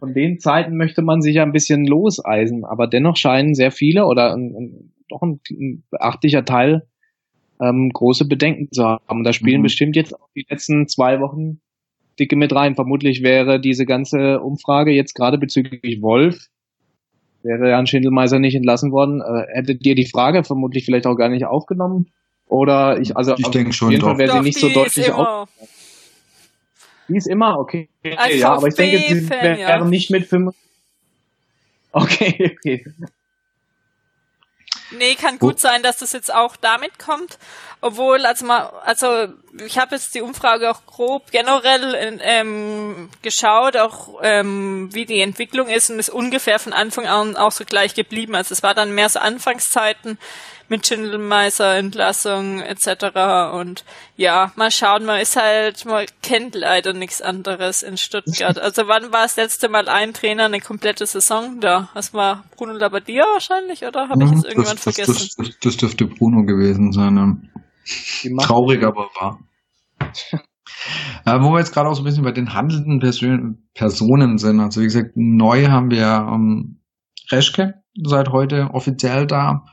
[0.00, 4.06] Von den Zeiten möchte man sich ja ein bisschen loseisen, aber dennoch scheinen sehr viele
[4.06, 6.88] oder ein, ein, doch ein, ein beachtlicher Teil
[7.60, 9.18] ähm, große Bedenken zu haben.
[9.18, 9.64] Und da spielen mhm.
[9.64, 11.60] bestimmt jetzt auch die letzten zwei Wochen
[12.20, 12.74] dicke mit rein.
[12.74, 16.46] Vermutlich wäre diese ganze Umfrage jetzt gerade bezüglich Wolf,
[17.42, 21.28] wäre Jan Schindelmeiser nicht entlassen worden, äh, hättet ihr die Frage vermutlich vielleicht auch gar
[21.28, 22.12] nicht aufgenommen.
[22.46, 25.48] Oder ich, also ich denke schon, jeden Fall wäre sie nicht so deutlich auf.
[27.08, 27.88] Die ist immer, okay.
[28.16, 29.84] Als ja, aber ich denke, sie wäre ja.
[29.84, 30.54] nicht mit fünf.
[31.92, 32.84] Okay, okay.
[34.92, 37.38] Nee, kann gut sein, dass das jetzt auch damit kommt.
[37.80, 39.28] Obwohl, also mal, also
[39.64, 45.68] ich habe jetzt die Umfrage auch grob generell ähm, geschaut, auch ähm, wie die Entwicklung
[45.68, 48.34] ist und ist ungefähr von Anfang an auch so gleich geblieben.
[48.34, 50.18] Also es war dann mehr so Anfangszeiten
[50.70, 53.52] mit Schindelmeister, Entlassung etc.
[53.52, 53.84] Und
[54.16, 58.58] ja, mal schauen, man ist halt, man kennt leider nichts anderes in Stuttgart.
[58.70, 61.88] Also wann war das letzte Mal ein Trainer eine komplette Saison da?
[61.94, 65.28] Das war Bruno Labbadia wahrscheinlich oder habe ich es irgendwann das, vergessen?
[65.36, 67.50] Das, das, das, dürfte Bruno gewesen sein.
[68.22, 68.44] Ja.
[68.44, 69.40] Traurig, aber wahr.
[71.24, 74.60] äh, wo wir jetzt gerade auch so ein bisschen bei den handelnden Person Personen sind.
[74.60, 76.80] Also wie gesagt, neu haben wir ähm,
[77.30, 79.64] Reschke seit heute offiziell da.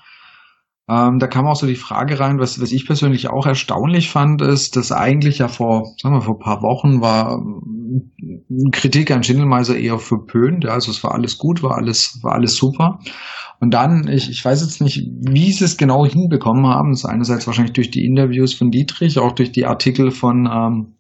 [0.89, 4.41] Ähm, da kam auch so die Frage rein, was, was ich persönlich auch erstaunlich fand,
[4.41, 9.23] ist, dass eigentlich ja vor, sagen wir, vor ein paar Wochen war ähm, Kritik an
[9.23, 10.64] Schindelmeiser eher verpönt.
[10.64, 12.99] Ja, also es war alles gut, war alles, war alles super.
[13.59, 16.91] Und dann, ich, ich weiß jetzt nicht, wie sie es genau hinbekommen haben.
[16.91, 20.93] Das ist einerseits wahrscheinlich durch die Interviews von Dietrich, auch durch die Artikel von, ähm,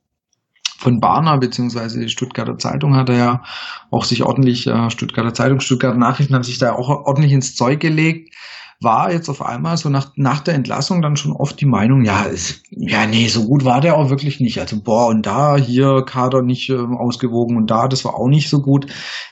[0.77, 3.43] von Barner, beziehungsweise die Stuttgarter Zeitung hat er ja
[3.89, 7.79] auch sich ordentlich, äh, Stuttgarter Zeitung, Stuttgarter Nachrichten haben sich da auch ordentlich ins Zeug
[7.79, 8.35] gelegt
[8.79, 12.23] war jetzt auf einmal so nach, nach der Entlassung dann schon oft die Meinung, ja,
[12.23, 14.59] ist, ja, nee, so gut war der auch wirklich nicht.
[14.59, 18.49] Also, boah, und da hier Kader nicht ähm, ausgewogen und da, das war auch nicht
[18.49, 18.87] so gut.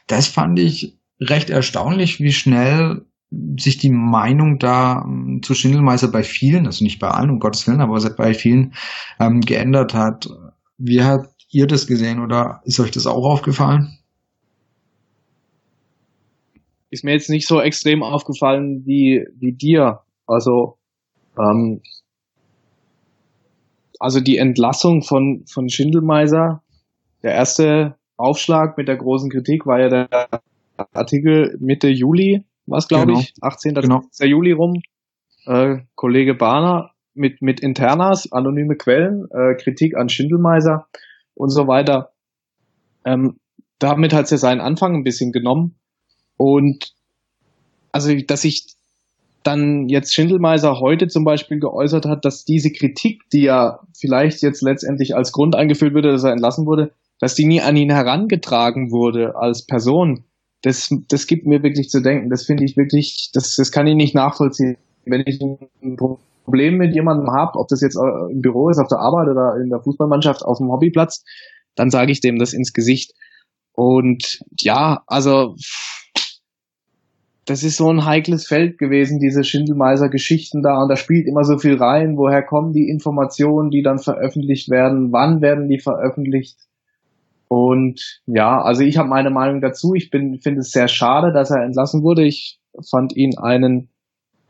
[0.07, 3.05] Das fand ich recht erstaunlich, wie schnell
[3.59, 7.67] sich die Meinung da ähm, zu Schindelmeister bei vielen, also nicht bei allen, um Gottes
[7.67, 8.73] Willen, aber bei vielen
[9.19, 10.27] ähm, geändert hat.
[10.77, 13.99] Wie habt ihr das gesehen oder ist euch das auch aufgefallen?
[16.95, 19.99] Ist mir jetzt nicht so extrem aufgefallen wie, wie dir.
[20.25, 20.77] Also,
[21.37, 21.81] ähm,
[23.99, 26.63] also die Entlassung von, von Schindelmeiser,
[27.21, 30.29] der erste Aufschlag mit der großen Kritik war ja der
[30.93, 33.19] Artikel Mitte Juli, was glaube genau.
[33.19, 33.75] ich, 18.
[33.75, 34.01] Genau.
[34.21, 34.81] Juli rum,
[35.45, 40.87] äh, Kollege Barner mit, mit Internas, anonyme Quellen, äh, Kritik an Schindelmeiser
[41.33, 42.11] und so weiter.
[43.03, 43.37] Ähm,
[43.79, 45.75] damit hat es ja seinen Anfang ein bisschen genommen.
[46.37, 46.93] Und
[47.91, 48.65] also, dass sich
[49.43, 54.61] dann jetzt Schindelmeiser heute zum Beispiel geäußert hat, dass diese Kritik, die ja vielleicht jetzt
[54.61, 58.91] letztendlich als Grund eingeführt wurde, dass er entlassen wurde, dass die nie an ihn herangetragen
[58.91, 60.25] wurde als Person,
[60.65, 62.31] das, das gibt mir wirklich zu denken.
[62.31, 64.77] Das finde ich wirklich, das, das kann ich nicht nachvollziehen.
[65.05, 65.95] Wenn ich ein
[66.43, 69.69] Problem mit jemandem habe, ob das jetzt im Büro ist, auf der Arbeit oder in
[69.69, 71.23] der Fußballmannschaft, auf dem Hobbyplatz,
[71.75, 73.13] dann sage ich dem das ins Gesicht.
[73.73, 75.55] Und ja, also
[77.45, 81.43] das ist so ein heikles Feld gewesen, diese Schindelmeiser Geschichten da, und da spielt immer
[81.43, 86.57] so viel rein, woher kommen die Informationen, die dann veröffentlicht werden, wann werden die veröffentlicht.
[87.47, 89.93] Und ja, also ich habe meine Meinung dazu.
[89.93, 92.25] Ich bin finde es sehr schade, dass er entlassen wurde.
[92.25, 92.59] Ich
[92.89, 93.89] fand ihn einen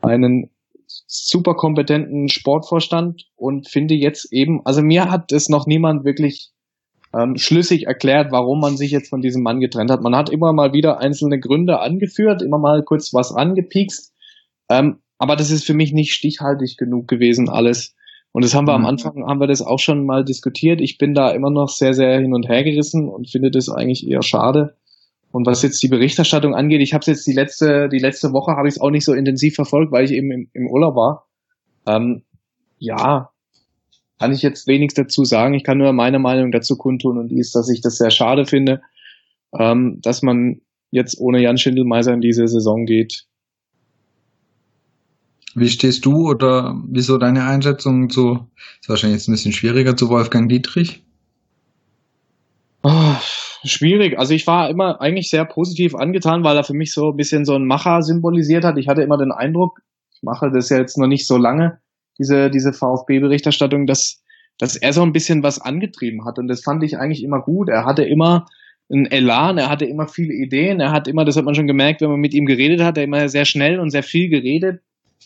[0.00, 0.50] einen
[1.06, 6.52] super kompetenten Sportvorstand und finde jetzt eben, also mir hat es noch niemand wirklich
[7.16, 10.02] ähm, schlüssig erklärt, warum man sich jetzt von diesem Mann getrennt hat.
[10.02, 14.12] Man hat immer mal wieder einzelne Gründe angeführt, immer mal kurz was angepiekst,
[14.68, 17.94] ähm, aber das ist für mich nicht stichhaltig genug gewesen alles.
[18.32, 18.84] Und das haben wir mhm.
[18.84, 20.80] am Anfang, haben wir das auch schon mal diskutiert.
[20.82, 24.06] Ich bin da immer noch sehr, sehr hin und her gerissen und finde das eigentlich
[24.06, 24.76] eher schade.
[25.32, 28.52] Und was jetzt die Berichterstattung angeht, ich habe es jetzt die letzte, die letzte Woche
[28.52, 31.26] habe ich es auch nicht so intensiv verfolgt, weil ich eben im, im Urlaub war.
[31.86, 32.24] Ähm,
[32.78, 33.30] ja,
[34.18, 35.54] kann ich jetzt wenig dazu sagen.
[35.54, 38.46] Ich kann nur meine Meinung dazu kundtun und die ist, dass ich das sehr schade
[38.46, 38.80] finde,
[39.58, 40.60] ähm, dass man
[40.90, 43.26] jetzt ohne Jan Schindelmeiser in diese Saison geht.
[45.54, 48.46] Wie stehst du oder wieso deine Einschätzung zu,
[48.80, 51.02] ist wahrscheinlich jetzt ein bisschen schwieriger, zu Wolfgang Dietrich?
[52.82, 53.14] Oh,
[53.64, 54.18] schwierig.
[54.18, 57.44] Also ich war immer eigentlich sehr positiv angetan, weil er für mich so ein bisschen
[57.44, 58.76] so ein Macher symbolisiert hat.
[58.76, 59.80] Ich hatte immer den Eindruck,
[60.14, 61.80] ich mache das ja jetzt noch nicht so lange,
[62.18, 64.22] diese, diese VfB-Berichterstattung, dass,
[64.58, 66.38] dass er so ein bisschen was angetrieben hat.
[66.38, 67.68] Und das fand ich eigentlich immer gut.
[67.68, 68.46] Er hatte immer
[68.90, 72.00] einen Elan, er hatte immer viele Ideen, er hat immer, das hat man schon gemerkt,
[72.00, 74.80] wenn man mit ihm geredet hat, er immer sehr schnell und sehr viel geredet.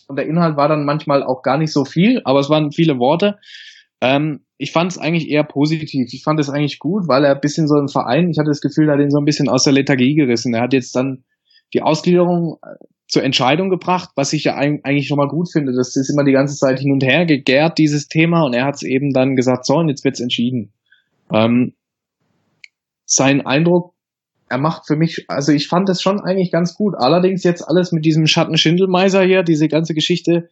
[0.07, 2.97] Und der Inhalt war dann manchmal auch gar nicht so viel, aber es waren viele
[2.97, 3.37] Worte.
[4.01, 6.07] Ähm, ich fand es eigentlich eher positiv.
[6.11, 8.61] Ich fand es eigentlich gut, weil er ein bisschen so ein Verein, ich hatte das
[8.61, 10.53] Gefühl, er hat ihn so ein bisschen aus der Lethargie gerissen.
[10.53, 11.23] Er hat jetzt dann
[11.73, 12.57] die Ausgliederung
[13.11, 15.73] zur Entscheidung gebracht, was ich ja eigentlich schon mal gut finde.
[15.73, 18.75] Das ist immer die ganze Zeit hin und her gegärt, dieses Thema, und er hat
[18.75, 20.71] es eben dann gesagt, so, und jetzt wird's entschieden.
[21.29, 21.73] Ähm,
[23.05, 23.93] sein Eindruck,
[24.47, 26.95] er macht für mich, also ich fand das schon eigentlich ganz gut.
[26.97, 30.49] Allerdings jetzt alles mit diesem Schatten Schindelmeiser hier, diese ganze Geschichte,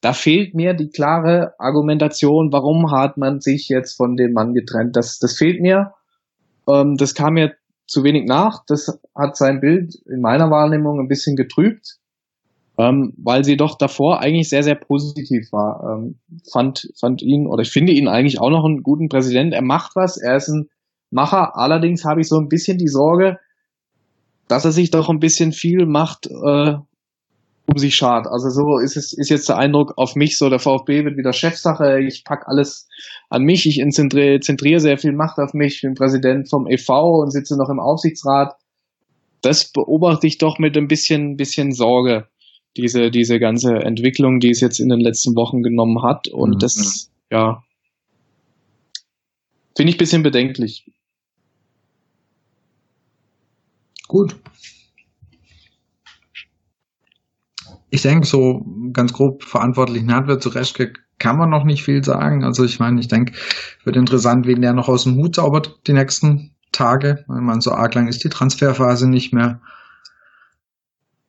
[0.00, 4.94] da fehlt mir die klare Argumentation, warum hat man sich jetzt von dem Mann getrennt.
[4.94, 5.92] Das, das fehlt mir.
[6.68, 7.56] Ähm, das kam mir
[7.90, 8.64] zu wenig nach.
[8.66, 11.98] Das hat sein Bild in meiner Wahrnehmung ein bisschen getrübt,
[12.78, 15.98] ähm, weil sie doch davor eigentlich sehr, sehr positiv war.
[15.98, 16.18] Ähm,
[16.50, 19.52] fand, fand ihn, oder ich finde ihn eigentlich auch noch einen guten Präsident.
[19.52, 20.68] Er macht was, er ist ein
[21.10, 21.56] Macher.
[21.56, 23.38] Allerdings habe ich so ein bisschen die Sorge,
[24.46, 26.74] dass er sich doch ein bisschen viel macht, äh,
[27.70, 28.26] um sich schart.
[28.26, 31.32] Also so ist es, ist jetzt der Eindruck auf mich so, der VfB wird wieder
[31.32, 32.88] Chefsache, ich pack alles
[33.28, 37.22] an mich, ich zentriere, zentriere sehr viel Macht auf mich, ich bin Präsident vom e.V.
[37.22, 38.54] und sitze noch im Aufsichtsrat.
[39.42, 42.26] Das beobachte ich doch mit ein bisschen, bisschen Sorge,
[42.76, 46.28] diese, diese ganze Entwicklung, die es jetzt in den letzten Wochen genommen hat.
[46.28, 46.58] Und mhm.
[46.58, 47.62] das, ja,
[49.76, 50.86] finde ich ein bisschen bedenklich.
[54.08, 54.36] Gut.
[57.90, 62.44] Ich denke, so ganz grob verantwortlichen Hardware zu Reschke kann man noch nicht viel sagen.
[62.44, 63.34] Also ich meine, ich denke,
[63.84, 67.24] wird interessant, wen der noch aus dem Hut zaubert die nächsten Tage.
[67.26, 69.60] Weil man so arg lang ist die Transferphase nicht mehr.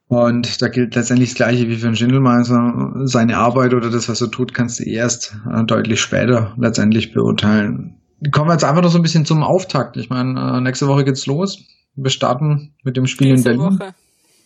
[0.07, 2.91] Und da gilt letztendlich das Gleiche wie für einen Schindelmeister.
[3.05, 7.95] Seine Arbeit oder das, was er tut, kannst du erst äh, deutlich später letztendlich beurteilen.
[8.31, 9.95] Kommen wir jetzt einfach noch so ein bisschen zum Auftakt.
[9.97, 11.63] Ich meine, äh, nächste Woche geht's los.
[11.95, 13.79] Wir starten mit dem Spiel Nächste in Berlin.
[13.79, 13.95] Woche.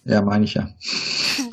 [0.05, 0.69] Ja, meine ich ja.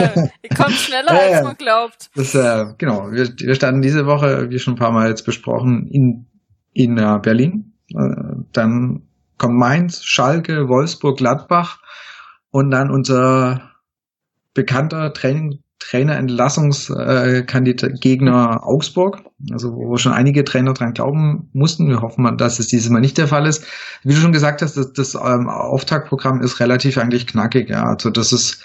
[0.00, 2.10] Mal, ihr kommt schneller, als man glaubt.
[2.14, 5.88] Das, äh, genau, wir, wir starten diese Woche, wie schon ein paar Mal jetzt besprochen,
[5.90, 6.26] in,
[6.72, 7.72] in uh, Berlin.
[7.90, 9.02] Äh, dann
[9.38, 11.80] kommt Mainz, Schalke, Wolfsburg, Gladbach
[12.50, 13.74] und dann unser
[14.54, 19.18] bekannter Training, Trainerentlassungskandidat Gegner Augsburg,
[19.52, 21.88] also wo schon einige Trainer dran glauben mussten.
[21.88, 23.66] Wir hoffen mal, dass es dieses Mal nicht der Fall ist.
[24.02, 27.68] Wie du schon gesagt hast, das, das ähm, Auftaktprogramm ist relativ eigentlich knackig.
[27.68, 27.82] Ja.
[27.82, 28.62] Also das ist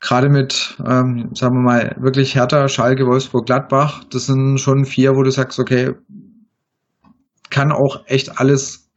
[0.00, 5.14] gerade mit, ähm, sagen wir mal, wirklich Hertha, Schalke, Wolfsburg, Gladbach, das sind schon vier,
[5.14, 5.92] wo du sagst, okay,
[7.50, 8.90] kann auch echt alles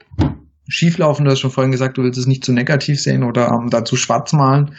[0.68, 1.26] schieflaufen.
[1.26, 3.96] Du hast schon vorhin gesagt, du willst es nicht zu negativ sehen oder ähm, dazu
[3.96, 4.76] schwarz malen.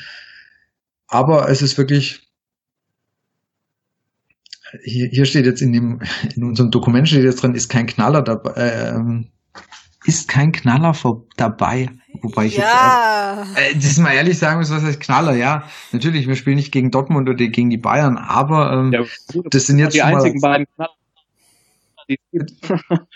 [1.09, 2.25] Aber es ist wirklich
[4.83, 6.01] hier, hier steht jetzt in dem,
[6.35, 9.25] in unserem Dokument steht jetzt drin, ist kein Knaller dabei, äh,
[10.05, 11.89] ist kein Knaller vor, dabei.
[12.23, 13.45] Wobei ich ja.
[13.45, 15.65] jetzt, äh, äh, das mal ehrlich sagen muss, was heißt Knaller, ja.
[15.93, 19.05] Natürlich, wir spielen nicht gegen Dortmund oder gegen die Bayern, aber ähm, ja,
[19.51, 20.95] das sind jetzt die einzigen beiden Knaller.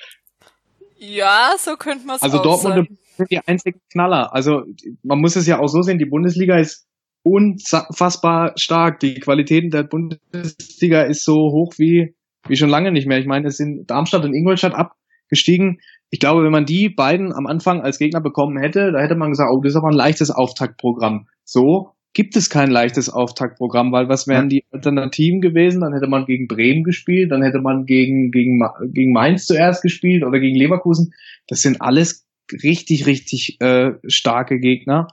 [0.98, 4.34] ja, so könnte man es Also Dortmund sind die einzigen Knaller.
[4.34, 4.62] Also
[5.02, 6.86] man muss es ja auch so sehen, die Bundesliga ist
[7.22, 9.00] unfassbar stark.
[9.00, 12.14] Die Qualität der Bundesliga ist so hoch wie,
[12.46, 13.18] wie schon lange nicht mehr.
[13.18, 15.80] Ich meine, es sind Darmstadt und Ingolstadt abgestiegen.
[16.10, 19.30] Ich glaube, wenn man die beiden am Anfang als Gegner bekommen hätte, da hätte man
[19.30, 21.28] gesagt, oh, das ist aber ein leichtes Auftaktprogramm.
[21.44, 25.82] So gibt es kein leichtes Auftaktprogramm, weil was wären die Alternativen gewesen?
[25.82, 28.60] Dann hätte man gegen Bremen gespielt, dann hätte man gegen, gegen,
[28.92, 31.12] gegen Mainz zuerst gespielt oder gegen Leverkusen.
[31.46, 32.26] Das sind alles
[32.62, 35.08] richtig, richtig äh, starke Gegner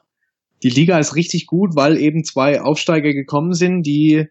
[0.65, 4.26] die Liga ist richtig gut, weil eben zwei Aufsteiger gekommen sind, die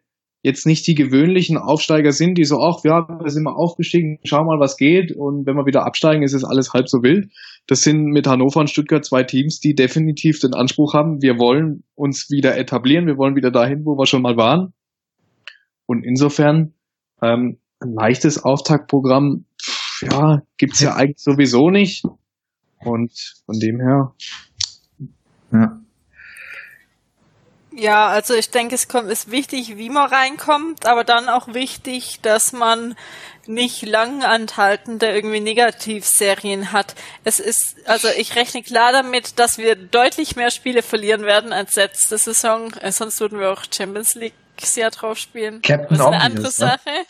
[0.45, 4.45] jetzt nicht die gewöhnlichen Aufsteiger sind, die so, ach, ja, wir sind mal aufgestiegen, schau
[4.45, 5.11] mal, was geht.
[5.17, 7.33] Und wenn wir wieder absteigen, ist es alles halb so wild.
[7.67, 11.83] Das sind mit Hannover und Stuttgart zwei Teams, die definitiv den Anspruch haben, wir wollen
[11.95, 14.75] uns wieder etablieren, wir wollen wieder dahin, wo wir schon mal waren.
[15.87, 16.75] Und insofern,
[17.23, 19.47] ähm, ein leichtes Auftaktprogramm,
[20.03, 22.05] ja, gibt's ja eigentlich sowieso nicht.
[22.81, 23.13] Und
[23.47, 24.13] von dem her.
[25.53, 25.84] Ja.
[27.77, 32.21] Ja, also ich denke, es kommt, ist wichtig, wie man reinkommt, aber dann auch wichtig,
[32.23, 32.95] dass man
[33.47, 36.95] nicht lang anhaltende irgendwie Negativserien hat.
[37.25, 41.75] Es ist, also ich rechne klar damit, dass wir deutlich mehr Spiele verlieren werden als
[41.75, 45.61] letzte Saison, äh, sonst würden wir auch Champions League sehr drauf spielen.
[45.63, 46.89] Captain das ist eine andere Sache.
[46.89, 47.07] Ne?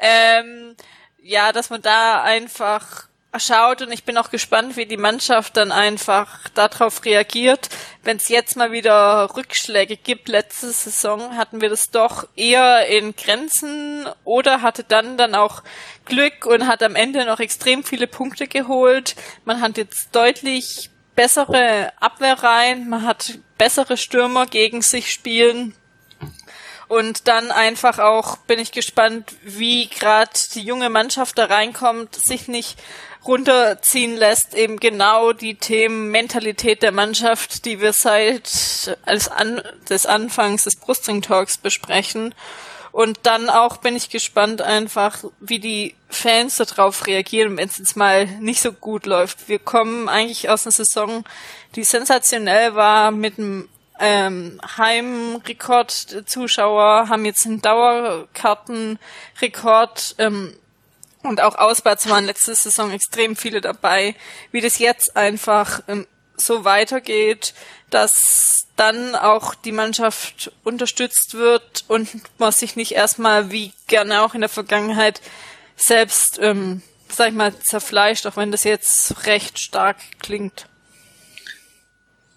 [0.00, 0.76] Ähm,
[1.18, 3.06] ja, dass man da einfach
[3.38, 7.68] schaut und ich bin auch gespannt, wie die Mannschaft dann einfach darauf reagiert.
[8.02, 13.16] Wenn es jetzt mal wieder Rückschläge gibt, letzte Saison hatten wir das doch eher in
[13.16, 15.62] Grenzen oder hatte dann dann auch
[16.04, 19.16] Glück und hat am Ende noch extrem viele Punkte geholt.
[19.44, 25.74] Man hat jetzt deutlich bessere Abwehrreihen, man hat bessere Stürmer gegen sich spielen.
[26.88, 32.48] Und dann einfach auch bin ich gespannt, wie gerade die junge Mannschaft da reinkommt, sich
[32.48, 32.78] nicht
[33.26, 40.06] runterziehen lässt, eben genau die Themen Mentalität der Mannschaft, die wir seit als an, des
[40.06, 42.34] Anfangs des Brustring Talks besprechen.
[42.90, 47.96] Und dann auch bin ich gespannt einfach, wie die Fans darauf reagieren, wenn es jetzt
[47.96, 49.48] mal nicht so gut läuft.
[49.48, 51.24] Wir kommen eigentlich aus einer Saison,
[51.74, 56.24] die sensationell war mit einem ähm, Heimrekord.
[56.26, 60.16] Zuschauer haben jetzt einen Dauerkartenrekord.
[60.18, 60.52] Ähm,
[61.22, 64.14] und auch auswärts waren letzte Saison extrem viele dabei.
[64.50, 67.54] Wie das jetzt einfach ähm, so weitergeht,
[67.90, 72.08] dass dann auch die Mannschaft unterstützt wird und
[72.38, 75.20] man sich nicht erstmal wie gerne auch in der Vergangenheit
[75.76, 80.68] selbst, ähm, sag ich mal, zerfleischt, auch wenn das jetzt recht stark klingt.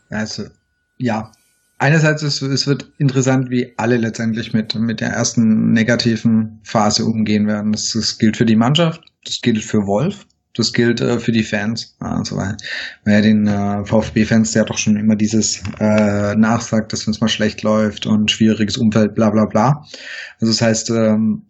[0.09, 0.49] Also,
[0.97, 1.31] ja,
[1.77, 7.47] einerseits ist es wird interessant, wie alle letztendlich mit, mit der ersten negativen Phase umgehen
[7.47, 7.71] werden.
[7.71, 11.43] Das, das gilt für die Mannschaft, das gilt für Wolf, das gilt äh, für die
[11.43, 11.95] Fans.
[11.99, 12.55] Also, weil,
[13.03, 17.27] weil ja den äh, VfB-Fans ja doch schon immer dieses äh, nachsagt, dass es mal
[17.27, 19.85] schlecht läuft und schwieriges Umfeld, bla bla bla.
[20.39, 21.43] Also das heißt, ähm,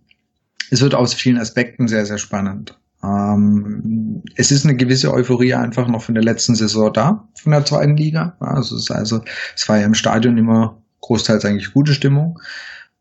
[0.72, 2.78] es wird aus vielen Aspekten sehr, sehr spannend.
[3.06, 7.66] Ähm, es ist eine gewisse Euphorie einfach noch von der letzten Saison da, von der
[7.66, 8.36] zweiten Liga.
[8.40, 9.22] Also es, also,
[9.56, 12.40] es war ja im Stadion immer großteils eigentlich gute Stimmung.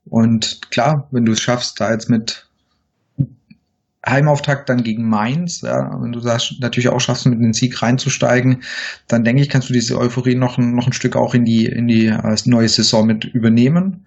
[0.04, 2.46] Und klar, wenn du es schaffst, da jetzt mit
[4.06, 8.62] Heimauftakt dann gegen Mainz, ja, wenn du das natürlich auch schaffst, mit dem Sieg reinzusteigen,
[9.08, 11.64] dann denke ich, kannst du diese Euphorie noch ein, noch ein Stück auch in die,
[11.64, 14.06] in die äh, neue Saison mit übernehmen.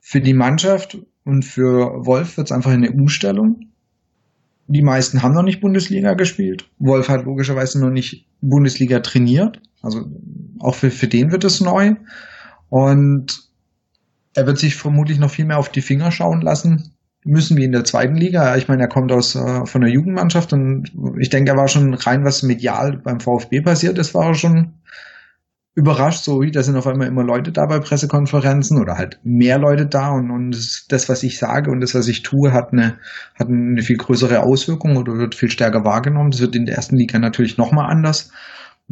[0.00, 3.73] Für die Mannschaft und für Wolf wird es einfach eine Umstellung
[4.66, 6.68] die meisten haben noch nicht Bundesliga gespielt.
[6.78, 9.60] Wolf hat logischerweise noch nicht Bundesliga trainiert.
[9.82, 10.06] Also
[10.60, 11.94] auch für, für den wird es neu.
[12.70, 13.42] Und
[14.34, 17.72] er wird sich vermutlich noch viel mehr auf die Finger schauen lassen müssen wie in
[17.72, 18.56] der zweiten Liga.
[18.56, 21.94] Ich meine, er kommt aus äh, von der Jugendmannschaft und ich denke, er war schon
[21.94, 24.74] rein, was medial beim VfB passiert ist, war er schon
[25.74, 29.58] überrascht, so wie da sind auf einmal immer Leute da bei Pressekonferenzen oder halt mehr
[29.58, 32.98] Leute da und, und das, was ich sage und das, was ich tue, hat eine,
[33.34, 36.30] hat eine viel größere Auswirkung oder wird viel stärker wahrgenommen.
[36.30, 38.30] Das wird in der ersten Liga natürlich nochmal anders.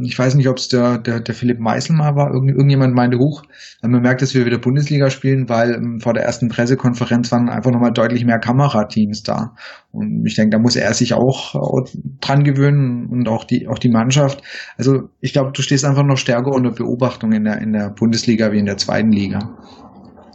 [0.00, 2.32] Ich weiß nicht, ob es der, der, der Philipp Meisel mal war.
[2.32, 3.42] Irgend, irgendjemand meinte hoch.
[3.82, 7.70] Man merkt, dass wir wieder Bundesliga spielen, weil ähm, vor der ersten Pressekonferenz waren einfach
[7.70, 9.54] nochmal deutlich mehr Kamerateams da.
[9.90, 11.86] Und ich denke, da muss er sich auch, auch
[12.20, 14.42] dran gewöhnen und auch die, auch die Mannschaft.
[14.78, 18.50] Also ich glaube, du stehst einfach noch stärker unter Beobachtung in der, in der Bundesliga
[18.50, 19.58] wie in der zweiten Liga.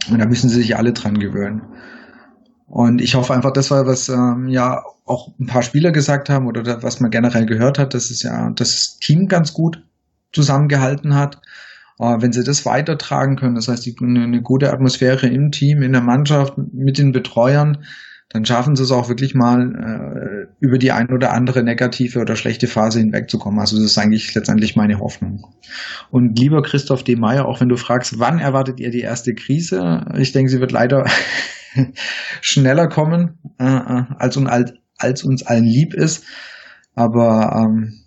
[0.08, 1.62] Und da müssen sie sich alle dran gewöhnen.
[2.68, 6.46] Und ich hoffe einfach, das war, was ähm, ja auch ein paar Spieler gesagt haben
[6.46, 9.82] oder was man generell gehört hat, dass es ja das Team ganz gut
[10.32, 11.40] zusammengehalten hat.
[11.98, 15.82] Äh, wenn sie das weitertragen können, das heißt die, eine, eine gute Atmosphäre im Team,
[15.82, 17.78] in der Mannschaft, mit den Betreuern,
[18.28, 22.36] dann schaffen sie es auch wirklich mal äh, über die ein oder andere negative oder
[22.36, 23.58] schlechte Phase hinwegzukommen.
[23.58, 25.46] Also das ist eigentlich letztendlich meine Hoffnung.
[26.10, 27.16] Und lieber Christoph D.
[27.16, 30.04] Meyer, auch wenn du fragst, wann erwartet ihr die erste Krise?
[30.18, 31.06] Ich denke, sie wird leider
[32.40, 36.24] schneller kommen, äh, äh, als, als, als uns allen lieb ist.
[36.94, 38.00] Aber ähm,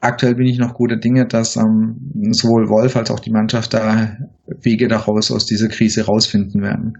[0.00, 4.16] aktuell bin ich noch guter Dinge, dass ähm, sowohl Wolf als auch die Mannschaft da
[4.46, 6.98] Wege daraus aus dieser Krise rausfinden werden.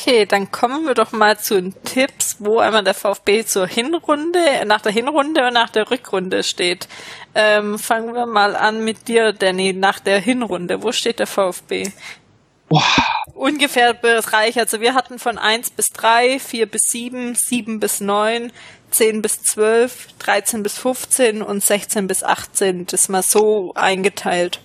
[0.00, 4.38] Okay, dann kommen wir doch mal zu den Tipps, wo einmal der VfB zur Hinrunde,
[4.64, 6.88] nach der Hinrunde und nach der Rückrunde steht.
[7.34, 10.82] Ähm, fangen wir mal an mit dir, Danny, nach der Hinrunde.
[10.82, 11.90] Wo steht der VfB?
[12.70, 12.84] Boah.
[13.34, 14.58] Ungefähr Bereich.
[14.58, 18.52] Also wir hatten von 1 bis 3, 4 bis 7, 7 bis 9,
[18.90, 22.86] 10 bis 12, 13 bis 15 und 16 bis 18.
[22.86, 24.60] Das mal so eingeteilt.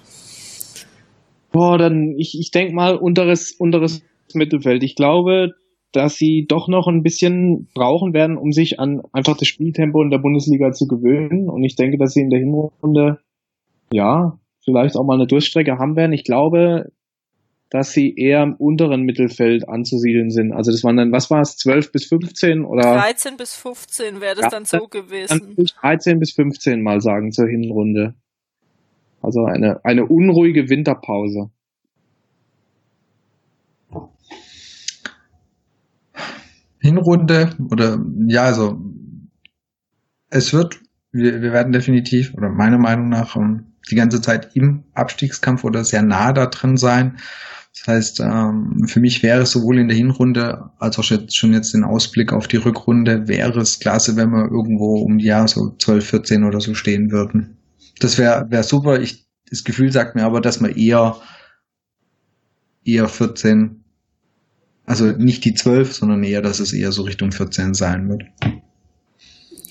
[1.51, 4.03] Boah, dann, ich, ich denke mal, unteres, unteres
[4.33, 4.83] Mittelfeld.
[4.83, 5.53] Ich glaube,
[5.91, 10.11] dass sie doch noch ein bisschen brauchen werden, um sich an einfach das Spieltempo in
[10.11, 11.49] der Bundesliga zu gewöhnen.
[11.49, 13.19] Und ich denke, dass sie in der Hinrunde,
[13.91, 16.13] ja, vielleicht auch mal eine Durchstrecke haben werden.
[16.13, 16.91] Ich glaube,
[17.69, 20.53] dass sie eher im unteren Mittelfeld anzusiedeln sind.
[20.53, 22.93] Also das waren dann, was war es, 12 bis 15 oder?
[22.93, 25.55] 13 bis 15 wäre das ja, dann so gewesen.
[25.55, 28.13] Dann 13 bis 15 mal sagen zur Hinrunde.
[29.21, 31.49] Also eine, eine unruhige Winterpause.
[36.79, 38.79] Hinrunde oder ja, also
[40.29, 40.79] es wird,
[41.11, 45.83] wir, wir werden definitiv oder meiner Meinung nach um, die ganze Zeit im Abstiegskampf oder
[45.83, 47.17] sehr nah da drin sein.
[47.77, 51.73] Das heißt, ähm, für mich wäre es sowohl in der Hinrunde als auch schon jetzt
[51.73, 55.75] den Ausblick auf die Rückrunde, wäre es klasse, wenn wir irgendwo um die Jahre so
[55.77, 57.57] 12, 14 oder so stehen würden.
[57.99, 59.01] Das wäre wär super.
[59.01, 61.17] Ich, das Gefühl sagt mir aber, dass wir eher,
[62.83, 63.83] eher 14,
[64.85, 68.23] also nicht die 12, sondern eher, dass es eher so Richtung 14 sein wird.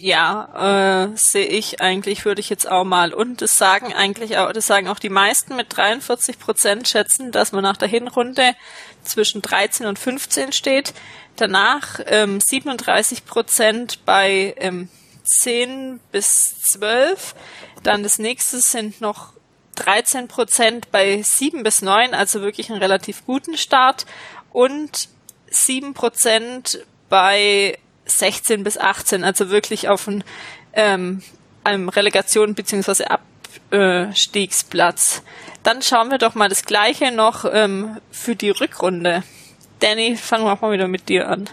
[0.05, 3.15] Ja, äh, sehe ich eigentlich, würde ich jetzt auch mal.
[3.15, 7.53] Und das sagen eigentlich auch, das sagen auch die meisten mit 43 Prozent schätzen, dass
[7.53, 8.55] man nach der Hinrunde
[9.03, 10.93] zwischen 13 und 15 steht.
[11.37, 14.91] Danach ähm, 37 Prozent bei ähm,
[15.25, 17.35] 10 bis 12.
[17.83, 19.33] Dann das nächste sind noch
[19.77, 24.05] 13 Prozent bei 7 bis 9, also wirklich einen relativ guten Start.
[24.53, 25.09] Und
[25.49, 30.25] 7 Prozent bei 16 bis 18, also wirklich auf ein,
[30.73, 31.23] ähm,
[31.63, 33.05] einem Relegation bzw.
[33.71, 35.23] Abstiegsplatz.
[35.63, 39.23] Dann schauen wir doch mal das Gleiche noch ähm, für die Rückrunde.
[39.81, 41.49] Danny, fangen wir auch mal wieder mit dir an.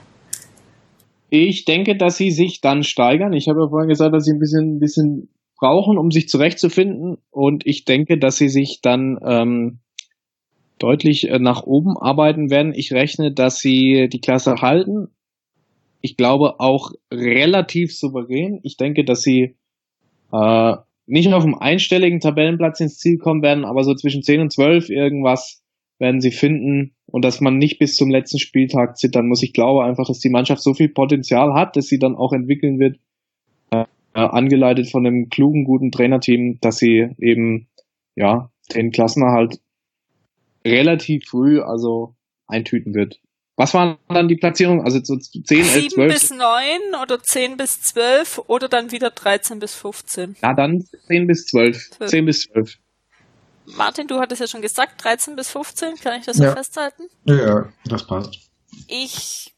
[1.29, 3.31] Ich denke, dass sie sich dann steigern.
[3.33, 7.17] Ich habe ja vorhin gesagt, dass sie ein bisschen, ein bisschen brauchen, um sich zurechtzufinden.
[7.29, 9.79] Und ich denke, dass sie sich dann ähm,
[10.77, 12.73] deutlich äh, nach oben arbeiten werden.
[12.75, 15.07] Ich rechne, dass sie die Klasse halten
[16.01, 18.59] ich glaube auch relativ souverän.
[18.63, 19.55] Ich denke, dass sie
[20.31, 20.73] äh,
[21.05, 24.89] nicht auf einem einstelligen Tabellenplatz ins Ziel kommen werden, aber so zwischen 10 und 12
[24.89, 25.63] irgendwas
[25.99, 29.43] werden sie finden und dass man nicht bis zum letzten Spieltag zittern muss.
[29.43, 32.79] Ich glaube einfach, dass die Mannschaft so viel Potenzial hat, dass sie dann auch entwickeln
[32.79, 32.97] wird,
[33.71, 37.67] äh, angeleitet von einem klugen, guten Trainerteam, dass sie eben
[38.15, 39.59] ja den Klassenerhalt
[40.65, 42.15] relativ früh also
[42.47, 43.19] eintüten wird.
[43.61, 44.83] Was waren dann die Platzierungen?
[44.83, 45.91] Also so 10, 11, 12?
[45.91, 46.39] 7 bis 9
[46.99, 50.35] oder 10 bis 12 oder dann wieder 13 bis 15?
[50.41, 51.91] Ja, dann 10 bis 12.
[51.91, 52.09] 12.
[52.09, 52.77] 10 bis 12.
[53.77, 57.03] Martin, du hattest ja schon gesagt, 13 bis 15, kann ich das so festhalten?
[57.25, 58.49] Ja, das passt.
[58.87, 59.53] Ich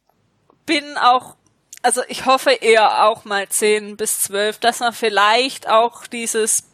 [0.65, 1.37] bin auch,
[1.81, 6.73] also ich hoffe eher auch mal 10 bis 12, dass man vielleicht auch dieses,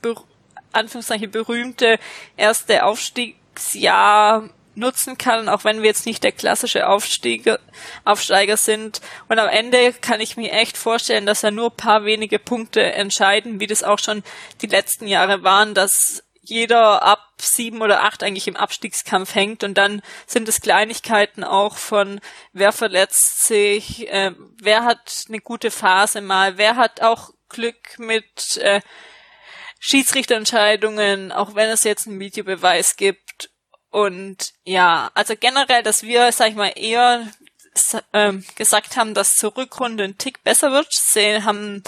[0.72, 2.00] Anführungszeichen, berühmte
[2.38, 7.60] erste Aufstiegsjahr nutzen kann, auch wenn wir jetzt nicht der klassische Aufsteiger,
[8.06, 9.02] Aufsteiger sind.
[9.28, 13.60] Und am Ende kann ich mir echt vorstellen, dass ja nur paar wenige Punkte entscheiden,
[13.60, 14.24] wie das auch schon
[14.62, 19.78] die letzten Jahre waren, dass jeder ab sieben oder acht eigentlich im Abstiegskampf hängt und
[19.78, 22.20] dann sind es Kleinigkeiten auch von
[22.54, 28.58] wer verletzt sich, äh, wer hat eine gute Phase mal, wer hat auch Glück mit
[28.58, 28.82] äh,
[29.80, 33.50] Schiedsrichterentscheidungen, auch wenn es jetzt einen Videobeweis gibt
[33.92, 37.28] und ja, also generell, dass wir, sag ich mal, eher
[38.14, 41.84] ähm, gesagt haben, dass zur Rückrunde ein Tick besser wird, sehen, haben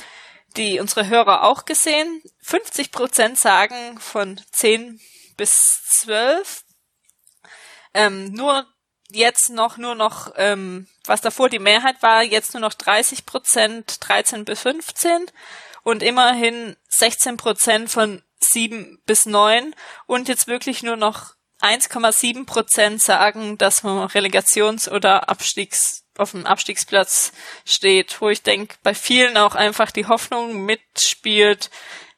[0.57, 2.21] die unsere Hörer auch gesehen.
[2.41, 4.99] 50 Prozent sagen von 10
[5.37, 6.63] bis 12.
[7.93, 8.65] Ähm, nur
[9.11, 13.97] jetzt noch, nur noch, ähm, was davor die Mehrheit war, jetzt nur noch 30 Prozent
[14.07, 15.27] 13 bis 15
[15.83, 19.75] und immerhin 16 Prozent von 7 bis 9
[20.07, 26.45] und jetzt wirklich nur noch 1,7 Prozent sagen, dass man Relegations- oder Abstiegs auf dem
[26.45, 27.31] Abstiegsplatz
[27.65, 31.71] steht, wo ich denke, bei vielen auch einfach die Hoffnung mitspielt,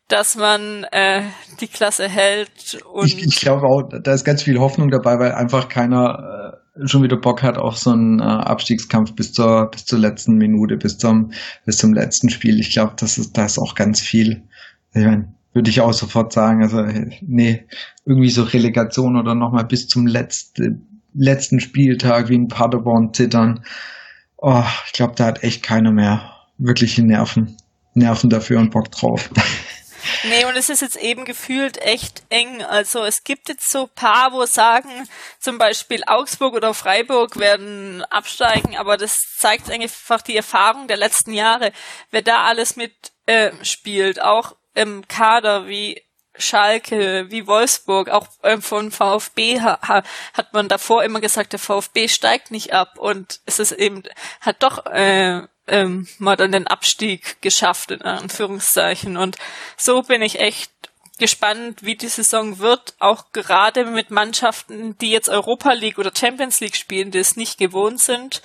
[0.07, 1.23] dass man äh,
[1.61, 2.81] die Klasse hält.
[2.91, 6.87] Und ich, ich glaube auch, da ist ganz viel Hoffnung dabei, weil einfach keiner äh,
[6.87, 10.75] schon wieder Bock hat auf so einen äh, Abstiegskampf bis zur bis zur letzten Minute,
[10.75, 11.31] bis zum
[11.65, 12.59] bis zum letzten Spiel.
[12.59, 14.43] Ich glaube, das ist da ist auch ganz viel.
[14.93, 16.63] Ich mein, würde ich auch sofort sagen.
[16.63, 16.83] Also,
[17.21, 17.67] nee,
[18.05, 23.63] irgendwie so Relegation oder nochmal bis zum letzten, letzten Spieltag wie ein Paderborn zittern.
[24.37, 27.57] Oh, ich glaube, da hat echt keiner mehr wirkliche Nerven,
[27.93, 29.29] Nerven dafür und Bock drauf.
[30.23, 32.61] Nee, und es ist jetzt eben gefühlt echt eng.
[32.61, 34.89] Also es gibt jetzt so paar, wo sagen,
[35.39, 41.33] zum Beispiel Augsburg oder Freiburg werden absteigen, aber das zeigt einfach die Erfahrung der letzten
[41.33, 41.71] Jahre,
[42.11, 42.93] wer da alles mit
[43.25, 44.21] äh, spielt.
[44.21, 46.01] Auch im Kader wie
[46.35, 52.07] Schalke, wie Wolfsburg, auch ähm, von VfB ha, hat man davor immer gesagt, der VfB
[52.07, 54.03] steigt nicht ab und es ist eben,
[54.41, 59.15] hat doch äh, ähm, mal dann den Abstieg geschafft, in Anführungszeichen.
[59.15, 59.37] Und
[59.77, 60.71] so bin ich echt
[61.19, 66.59] gespannt, wie die Saison wird, auch gerade mit Mannschaften, die jetzt Europa League oder Champions
[66.59, 68.41] League spielen, die es nicht gewohnt sind.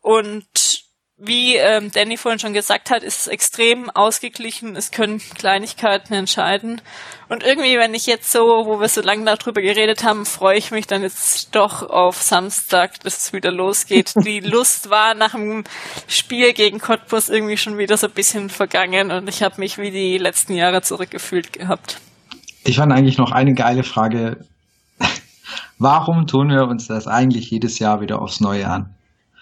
[0.00, 0.87] Und
[1.20, 4.76] wie ähm, Danny vorhin schon gesagt hat, ist es extrem ausgeglichen.
[4.76, 6.80] Es können Kleinigkeiten entscheiden.
[7.28, 10.70] Und irgendwie, wenn ich jetzt so, wo wir so lange darüber geredet haben, freue ich
[10.70, 14.12] mich dann jetzt doch auf Samstag, dass es wieder losgeht.
[14.24, 15.64] Die Lust war nach dem
[16.06, 19.90] Spiel gegen Cottbus irgendwie schon wieder so ein bisschen vergangen und ich habe mich wie
[19.90, 22.00] die letzten Jahre zurückgefühlt gehabt.
[22.64, 24.44] Ich fand eigentlich noch eine geile Frage.
[25.78, 28.94] Warum tun wir uns das eigentlich jedes Jahr wieder aufs Neue an?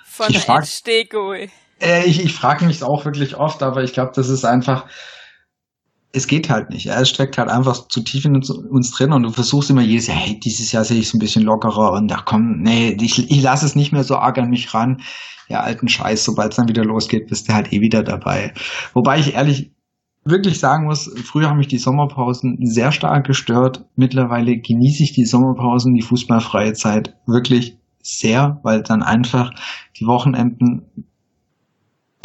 [0.05, 1.51] Von frag, Stegoi.
[1.81, 4.87] Äh, ich ich frage mich auch wirklich oft, aber ich glaube, das ist einfach.
[6.13, 6.87] es geht halt nicht.
[6.87, 10.07] Er steckt halt einfach zu tief in uns, uns, drin und du versuchst immer jedes
[10.07, 13.31] Jahr, hey, dieses Jahr sehe ich es ein bisschen lockerer und ach komm, nee, ich,
[13.31, 15.03] ich lasse es nicht mehr so arg an mich ran.
[15.49, 18.53] Ja, alten Scheiß, sobald es dann wieder losgeht, bist du halt eh wieder dabei.
[18.95, 19.71] Wobei ich ehrlich
[20.25, 23.85] wirklich sagen muss, früher haben mich die Sommerpausen sehr stark gestört.
[23.95, 29.53] Mittlerweile genieße ich die Sommerpausen, die fußballfreie Zeit wirklich sehr, weil dann einfach
[29.99, 30.83] die Wochenenden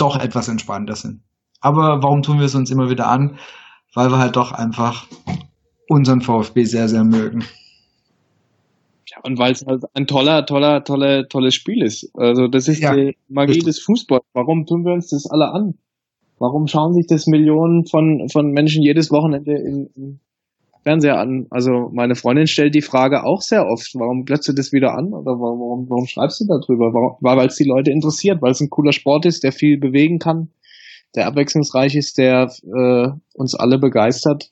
[0.02, 1.22] doch etwas entspannter sind.
[1.62, 3.38] Aber warum tun wir es uns immer wieder an?
[3.94, 5.08] weil wir halt doch einfach
[5.88, 7.44] unseren VfB sehr, sehr mögen.
[9.10, 12.10] Ja, und weil es halt ein toller, toller, toller, tolles Spiel ist.
[12.16, 13.66] Also das ist ja, die Magie richtig.
[13.66, 14.24] des Fußballs.
[14.34, 15.76] Warum tun wir uns das alle an?
[16.40, 20.20] Warum schauen sich das Millionen von, von Menschen jedes Wochenende im, im
[20.84, 21.48] Fernseher an?
[21.50, 25.14] Also meine Freundin stellt die Frage auch sehr oft, warum glotzt du das wieder an?
[25.14, 26.94] Oder warum, warum schreibst du darüber?
[26.94, 30.20] Warum, weil es die Leute interessiert, weil es ein cooler Sport ist, der viel bewegen
[30.20, 30.50] kann
[31.16, 34.52] der abwechslungsreich ist, der äh, uns alle begeistert.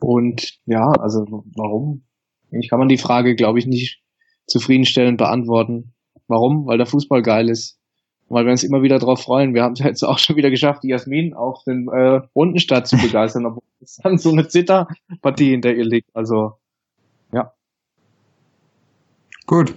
[0.00, 1.24] Und ja, also
[1.56, 2.04] warum?
[2.50, 4.02] Ich kann man die Frage, glaube ich, nicht
[4.46, 5.94] zufriedenstellend beantworten.
[6.28, 6.66] Warum?
[6.66, 7.78] Weil der Fußball geil ist.
[8.28, 9.54] Weil wir uns immer wieder darauf freuen.
[9.54, 12.96] Wir haben es jetzt auch schon wieder geschafft, die Jasmin auf den äh, Rundenstadt zu
[12.96, 16.08] begeistern, obwohl es dann so eine Zitterpartie hinter ihr liegt.
[16.14, 16.54] Also,
[17.32, 17.52] ja.
[19.46, 19.74] Gut.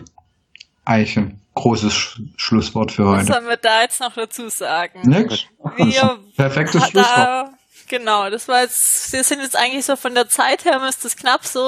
[0.86, 3.28] Eiche großes Sch Schlusswort für heute.
[3.28, 5.02] Was sollen wir da jetzt noch dazu sagen?
[5.04, 5.46] Nix.
[5.76, 7.52] Wir Perfektes Schlusswort.
[7.88, 11.16] Genau, das war jetzt, wir sind jetzt eigentlich so von der Zeit her müsste es
[11.16, 11.62] knapp so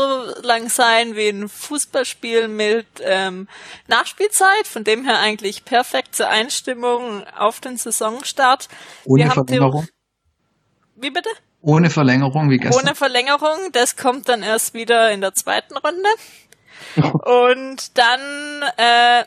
[0.43, 3.47] lang sein wie ein Fußballspiel mit ähm,
[3.87, 8.67] Nachspielzeit, von dem her eigentlich perfekt zur Einstimmung auf den Saisonstart.
[9.05, 9.87] Ohne wir Verlängerung?
[10.95, 11.29] Wie bitte?
[11.61, 12.83] Ohne Verlängerung, wie gestern.
[12.83, 16.09] Ohne Verlängerung, das kommt dann erst wieder in der zweiten Runde.
[17.25, 18.21] Und dann
[18.77, 19.23] äh,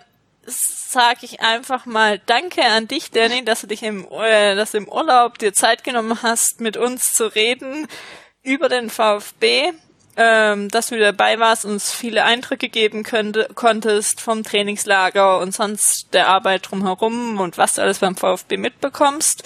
[0.46, 4.88] sage ich einfach mal Danke an dich, Danny, dass du dich im, äh, dass im
[4.88, 7.86] Urlaub dir Zeit genommen hast, mit uns zu reden
[8.42, 9.72] über den VfB,
[10.16, 16.08] ähm, dass du dabei warst, uns viele Eindrücke geben könnte, konntest vom Trainingslager und sonst
[16.12, 19.42] der Arbeit drumherum und was du alles beim VfB mitbekommst.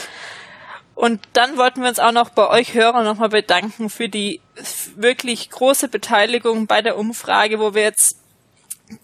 [0.95, 4.41] Und dann wollten wir uns auch noch bei euch Hörern nochmal bedanken für die
[4.97, 8.17] wirklich große Beteiligung bei der Umfrage, wo wir jetzt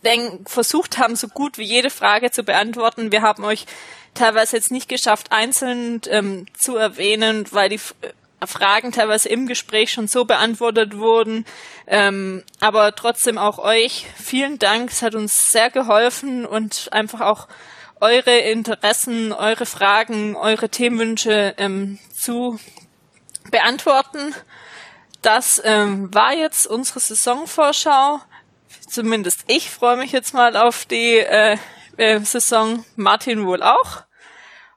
[0.04, 3.12] denk, versucht haben, so gut wie jede Frage zu beantworten.
[3.12, 3.66] Wir haben euch
[4.14, 9.92] teilweise jetzt nicht geschafft, einzeln ähm, zu erwähnen, weil die äh, Fragen teilweise im Gespräch
[9.92, 11.44] schon so beantwortet wurden.
[11.86, 14.90] Ähm, aber trotzdem auch euch vielen Dank.
[14.90, 17.48] Es hat uns sehr geholfen und einfach auch
[18.00, 22.58] eure Interessen, eure Fragen, eure Themenwünsche ähm, zu
[23.50, 24.34] beantworten.
[25.22, 28.20] Das ähm, war jetzt unsere Saisonvorschau
[28.94, 31.56] zumindest ich freue mich jetzt mal auf die äh,
[31.96, 32.84] äh, Saison.
[32.96, 34.04] Martin wohl auch.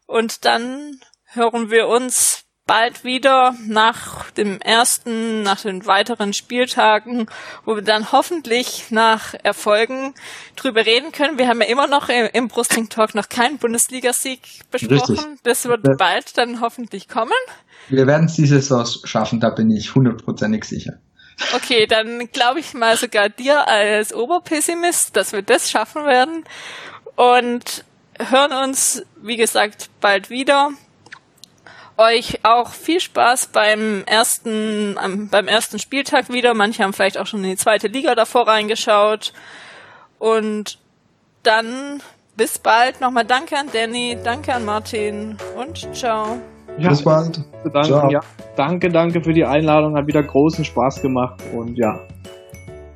[0.08, 7.28] Und dann hören wir uns bald wieder nach dem ersten, nach den weiteren Spieltagen,
[7.64, 10.14] wo wir dann hoffentlich nach Erfolgen
[10.56, 11.38] drüber reden können.
[11.38, 15.16] Wir haben ja immer noch im Brusting Talk noch keinen Bundesligasieg besprochen.
[15.16, 15.44] Richtig.
[15.44, 17.32] Das wird bald dann hoffentlich kommen.
[17.88, 21.00] Wir werden es dieses Saison schaffen, da bin ich hundertprozentig sicher.
[21.54, 26.44] Okay, dann glaube ich mal sogar dir als Oberpessimist, dass wir das schaffen werden.
[27.16, 27.84] Und
[28.20, 30.72] hören uns, wie gesagt, bald wieder.
[31.98, 36.54] Euch auch viel Spaß beim ersten, beim ersten Spieltag wieder.
[36.54, 39.34] Manche haben vielleicht auch schon in die zweite Liga davor reingeschaut.
[40.20, 40.78] Und
[41.44, 42.02] dann
[42.36, 43.02] bis bald.
[43.02, 46.40] Nochmal danke an Danny, danke an Martin und ciao.
[46.78, 47.42] Ja, Bis bald.
[47.74, 48.20] Danke, ja.
[48.56, 49.96] danke, danke für die Einladung.
[49.96, 52.00] Hat wieder großen Spaß gemacht und ja.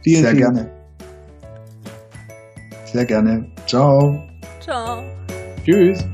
[0.03, 0.53] Vielen, Sehr vielen.
[0.53, 0.69] gerne.
[2.85, 3.45] Sehr gerne.
[3.65, 4.21] Ciao.
[4.59, 5.03] Ciao.
[5.65, 6.05] Tschüss.